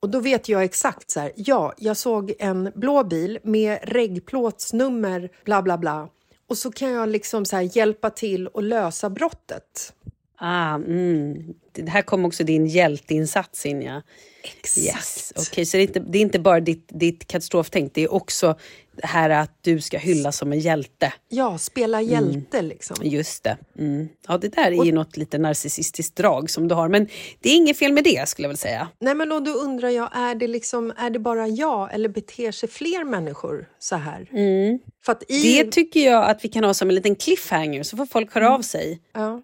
Och 0.00 0.10
då 0.10 0.20
vet 0.20 0.48
jag 0.48 0.64
exakt 0.64 1.10
så 1.10 1.20
här, 1.20 1.32
ja, 1.36 1.72
jag 1.78 1.96
såg 1.96 2.32
en 2.38 2.72
blå 2.74 3.04
bil 3.04 3.38
med 3.42 3.78
reggplåtsnummer, 3.82 5.30
bla 5.44 5.62
bla 5.62 5.78
bla. 5.78 6.08
Och 6.48 6.58
så 6.58 6.72
kan 6.72 6.90
jag 6.90 7.08
liksom 7.08 7.44
så 7.44 7.56
här 7.56 7.76
hjälpa 7.76 8.10
till 8.10 8.48
att 8.54 8.64
lösa 8.64 9.10
brottet. 9.10 9.92
Ah, 10.38 10.74
mm. 10.74 11.54
Det 11.72 11.88
här 11.88 12.02
kom 12.02 12.24
också 12.24 12.44
din 12.44 12.66
hjälteinsats 12.66 13.66
in, 13.66 13.82
ja. 13.82 14.02
Exakt. 14.42 14.86
Yes. 14.86 15.32
Okej, 15.36 15.66
så 15.66 15.76
det 15.76 15.82
är, 15.82 15.86
inte, 15.86 16.00
det 16.00 16.18
är 16.18 16.22
inte 16.22 16.38
bara 16.38 16.60
ditt, 16.60 16.88
ditt 16.88 17.26
katastroftänk, 17.26 17.94
det 17.94 18.02
är 18.02 18.12
också 18.12 18.58
det 18.96 19.06
här 19.06 19.30
att 19.30 19.58
du 19.60 19.80
ska 19.80 19.98
hyllas 19.98 20.36
som 20.36 20.52
en 20.52 20.60
hjälte. 20.60 21.12
Ja, 21.28 21.58
spela 21.58 22.02
hjälte 22.02 22.62
liksom. 22.62 22.96
Just 23.02 23.44
det. 23.44 23.56
Mm. 23.78 24.08
Ja, 24.28 24.38
det 24.38 24.48
där 24.48 24.72
är 24.72 24.84
ju 24.84 24.92
något 24.92 25.16
lite 25.16 25.38
narcissistiskt 25.38 26.16
drag 26.16 26.50
som 26.50 26.68
du 26.68 26.74
har, 26.74 26.88
men 26.88 27.08
det 27.40 27.50
är 27.50 27.56
inget 27.56 27.78
fel 27.78 27.92
med 27.92 28.04
det 28.04 28.28
skulle 28.28 28.44
jag 28.44 28.50
väl 28.50 28.56
säga. 28.56 28.88
Nej, 28.98 29.14
men 29.14 29.32
och 29.32 29.42
då 29.42 29.50
undrar 29.50 29.88
jag, 29.88 30.10
är 30.16 30.34
det, 30.34 30.48
liksom, 30.48 30.92
är 30.96 31.10
det 31.10 31.18
bara 31.18 31.48
jag 31.48 31.94
eller 31.94 32.08
beter 32.08 32.52
sig 32.52 32.68
fler 32.68 33.04
människor 33.04 33.68
så 33.78 33.96
här? 33.96 34.28
Mm. 34.32 34.78
För 35.04 35.16
i... 35.28 35.42
Det 35.42 35.72
tycker 35.72 36.00
jag 36.00 36.24
att 36.24 36.44
vi 36.44 36.48
kan 36.48 36.64
ha 36.64 36.74
som 36.74 36.88
en 36.88 36.94
liten 36.94 37.14
cliffhanger, 37.14 37.82
så 37.82 37.96
får 37.96 38.06
folk 38.06 38.34
höra 38.34 38.54
av 38.54 38.62
sig. 38.62 39.00
Ja. 39.12 39.42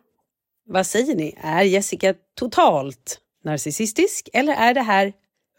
Vad 0.67 0.87
säger 0.87 1.15
ni? 1.15 1.39
Är 1.43 1.63
Jessica 1.63 2.15
totalt 2.35 3.19
narcissistisk 3.45 4.29
eller 4.33 4.53
är 4.53 4.75
det 4.75 4.81
här 4.83 5.13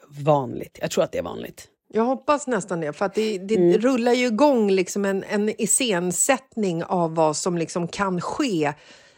vanligt? 0.08 0.78
Jag 0.82 0.92
tror 0.92 1.04
att 1.04 1.12
det 1.12 1.18
är 1.18 1.24
vanligt. 1.24 1.68
Jag 1.94 2.04
hoppas 2.06 2.48
nästan 2.48 2.80
det, 2.80 2.94
för 2.94 3.06
att 3.06 3.14
det, 3.16 3.38
det 3.38 3.56
Mm. 3.56 3.78
rullar 3.82 4.14
ju 4.14 4.26
igång 4.26 4.72
liksom 4.72 5.06
en, 5.06 5.24
en 5.24 5.62
iscensättning 5.62 6.84
av 6.84 7.16
vad 7.16 7.38
som 7.38 7.58
liksom 7.58 7.88
kan 7.88 8.22
ske 8.22 8.74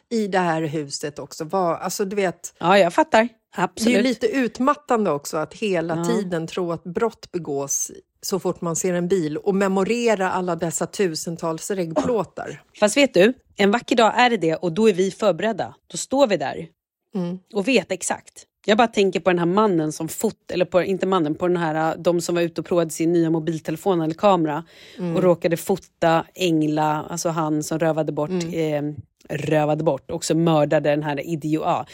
i 0.10 0.28
det 0.28 0.40
här 0.40 0.62
huset 0.62 1.20
också. 1.20 1.44
Vad, 1.44 1.78
alltså, 1.82 2.06
du 2.06 2.16
vet, 2.16 2.54
Ja, 2.60 2.78
jag 2.80 2.94
fattar. 2.94 3.22
det 3.24 3.62
är 3.62 3.64
Absolut. 3.64 3.98
ju 3.98 4.02
lite 4.02 4.28
utmattande 4.28 5.12
också 5.12 5.38
att 5.38 5.54
hela 5.54 5.96
Ja. 5.98 6.06
tiden 6.06 6.48
tro 6.48 6.72
att 6.72 6.84
brott 6.84 7.32
begås 7.32 7.92
så 8.26 8.40
fort 8.40 8.62
man 8.62 8.76
ser 8.76 8.94
en 8.94 9.08
bil 9.08 9.38
och 9.38 9.56
memorera 9.56 10.32
alla 10.32 10.56
dessa 10.56 10.86
tusentals 10.88 11.72
reggplåtar. 11.72 12.62
Fast 12.80 12.98
vet 12.98 13.14
du, 13.14 13.34
en 13.56 13.72
vacker 13.72 13.96
dag 13.96 14.14
är 14.20 14.30
det 14.30 14.38
det 14.38 14.56
och 14.56 14.72
då 14.72 14.90
är 14.90 14.94
vi 14.94 15.12
förberedda. 15.12 15.76
Då 15.88 15.98
står 15.98 16.28
vi 16.28 16.38
där 16.38 16.68
Mm. 17.16 17.40
och 17.54 17.68
vet 17.68 17.92
exakt. 17.92 18.46
Jag 18.66 18.78
bara 18.78 18.88
tänker 18.88 19.20
på 19.20 19.30
den 19.30 19.40
här 19.40 19.46
mannen 19.46 19.92
som 19.92 20.08
fot, 20.08 20.52
eller 20.52 20.66
på, 20.66 20.84
inte 20.84 21.06
mannen, 21.06 21.36
på 21.36 21.48
den 21.48 21.58
här, 21.58 21.98
de 21.98 22.22
som 22.22 22.36
var 22.36 22.42
ute 22.42 22.62
och 22.62 22.68
provade 22.68 22.90
sin 22.90 23.14
nya 23.14 23.30
mobiltelefon 23.30 24.02
eller 24.02 24.14
kamera 24.14 24.64
Mm. 24.98 25.16
och 25.16 25.24
råkade 25.24 25.58
fota 25.58 26.26
Engla, 26.36 27.04
alltså 27.10 27.30
han 27.30 27.64
som 27.64 27.80
rövade 27.80 28.12
bort, 28.12 28.30
eh, 28.54 28.82
rövade 29.30 29.84
bort, 29.84 30.12
också 30.12 30.36
mördade 30.36 30.90
den 30.90 31.04
här 31.04 31.28
idiot. 31.28 31.64
Ja. 31.66 31.86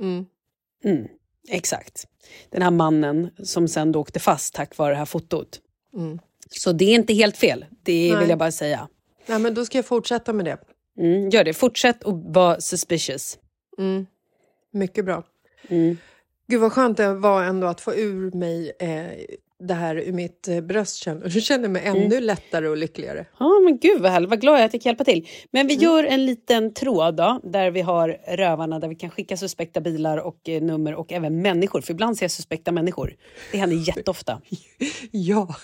Mm. 0.00 0.26
Mm, 0.84 1.06
exakt. 1.48 2.06
Den 2.50 2.62
här 2.62 2.70
mannen 2.70 3.30
som 3.44 3.68
sen 3.68 3.92
då 3.92 4.00
åkte 4.00 4.20
fast 4.20 4.54
tack 4.54 4.76
vare 4.78 4.92
det 4.92 4.98
här 4.98 5.04
fotot. 5.04 5.60
Mm. 5.94 6.18
Så 6.50 6.72
det 6.72 6.84
är 6.84 6.94
inte 6.94 7.14
helt 7.14 7.36
fel, 7.36 7.64
det 7.82 8.10
Nej. 8.12 8.20
vill 8.20 8.28
jag 8.28 8.38
bara 8.38 8.52
säga. 8.52 8.88
Nej, 9.26 9.38
men 9.38 9.54
då 9.54 9.64
ska 9.64 9.78
jag 9.78 9.86
fortsätta 9.86 10.32
med 10.32 10.44
det. 10.44 10.58
Mm, 10.98 11.28
gör 11.30 11.44
det, 11.44 11.54
fortsätt 11.54 12.04
att 12.04 12.14
vara 12.34 12.60
suspicious. 12.60 13.38
Mm. 13.78 14.06
Mycket 14.72 15.04
bra. 15.04 15.24
Mm. 15.68 15.96
Gud 16.46 16.60
vad 16.60 16.72
skönt 16.72 16.96
det 16.96 17.14
var 17.14 17.44
ändå 17.44 17.66
att 17.66 17.80
få 17.80 17.94
ur 17.94 18.32
mig 18.32 18.72
eh, 18.78 19.36
det 19.60 19.74
här 19.74 19.96
ur 19.96 20.12
mitt 20.12 20.48
eh, 20.48 20.60
bröst. 20.60 20.96
Känner- 20.96 21.22
Jag 21.34 21.42
känner 21.42 21.68
mig 21.68 21.82
ännu 21.86 22.04
Mm. 22.04 22.22
lättare 22.22 22.68
och 22.68 22.76
lyckligare. 22.76 23.26
Ja, 23.38 23.60
men 23.64 23.78
gud 23.78 24.02
vad 24.02 24.10
härligt. 24.10 24.30
Vad 24.30 24.40
glad 24.40 24.54
jag 24.54 24.60
är 24.62 24.66
att 24.66 24.72
jag 24.74 24.82
kan 24.82 24.90
hjälpa 24.90 25.04
till. 25.04 25.28
Men 25.50 25.66
vi 25.66 25.74
gör 25.74 26.04
en 26.04 26.26
liten 26.26 26.74
tråd 26.74 27.16
då, 27.16 27.40
där 27.44 27.70
vi 27.70 27.80
har 27.80 28.08
rövarna, 28.36 28.78
där 28.78 28.88
vi 28.88 28.94
kan 28.94 29.10
skicka 29.10 29.36
suspekta 29.36 29.80
bilar 29.80 30.18
och 30.18 30.48
eh, 30.48 30.62
nummer 30.62 30.94
och 30.94 31.12
även 31.12 31.42
människor. 31.42 31.80
För 31.80 31.92
ibland 31.92 32.16
ser 32.16 32.24
jag 32.24 32.30
suspekta 32.30 32.72
människor. 32.72 33.14
Det 33.52 33.58
händer 33.58 33.76
jätteofta. 33.96 34.40
Ja. 35.10 35.54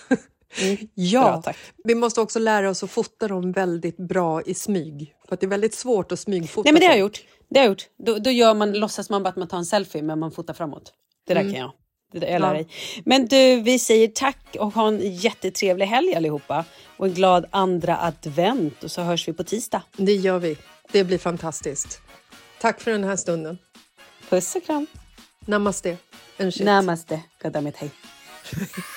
Bra, 0.61 0.77
ja. 0.93 1.41
tack. 1.45 1.57
Vi 1.83 1.95
måste 1.95 2.21
också 2.21 2.39
lära 2.39 2.69
oss 2.69 2.83
att 2.83 2.91
fota 2.91 3.27
dem 3.27 3.51
väldigt 3.51 3.97
bra 3.97 4.41
i 4.41 4.53
smyg. 4.53 5.13
För 5.27 5.33
att 5.33 5.39
det 5.39 5.45
är 5.45 5.49
väldigt 5.49 5.73
svårt 5.73 6.11
att 6.11 6.19
smygfota 6.19 6.61
Nej, 6.65 6.73
men 6.73 6.79
det 6.79 6.85
har 6.85 6.93
jag 6.93 6.99
gjort. 6.99 7.19
Det 7.49 7.59
har 7.59 7.65
jag 7.65 7.71
gjort. 7.71 7.83
Då, 8.05 8.17
då 8.17 8.29
gör 8.31 8.53
man, 8.53 8.73
låtsas 8.73 9.09
man 9.09 9.23
bara 9.23 9.29
att 9.29 9.35
man 9.35 9.47
tar 9.47 9.57
en 9.57 9.65
selfie, 9.65 10.01
men 10.01 10.19
man 10.19 10.31
fotar 10.31 10.53
framåt. 10.53 10.93
Det 11.27 11.33
där 11.33 11.41
Mm. 11.41 11.53
kan 11.53 11.61
jag. 11.61 11.71
Jag 12.11 12.21
lär 12.21 12.39
Ja. 12.39 12.53
dig. 12.53 12.67
Men 13.05 13.25
du, 13.27 13.61
vi 13.61 13.79
säger 13.79 14.07
tack 14.07 14.55
och 14.59 14.73
ha 14.73 14.87
en 14.87 15.15
jättetrevlig 15.15 15.85
helg 15.85 16.15
allihopa. 16.15 16.65
Och 16.97 17.05
en 17.07 17.13
glad 17.13 17.45
andra 17.51 17.97
advent. 17.97 18.83
Och 18.83 18.91
så 18.91 19.01
hörs 19.01 19.27
vi 19.27 19.33
på 19.33 19.43
tisdag. 19.43 19.81
Det 19.97 20.13
gör 20.15 20.39
vi. 20.39 20.57
Det 20.91 21.03
blir 21.03 21.17
fantastiskt. 21.17 22.01
Tack 22.61 22.81
för 22.81 22.91
den 22.91 23.03
här 23.03 23.15
stunden. 23.15 23.57
Puss 24.29 24.55
och 24.55 24.65
kram. 24.65 24.87
Namaste. 25.45 25.97
Namaste. 26.59 27.21
Goddammit, 27.41 27.75
hej. 27.77 27.89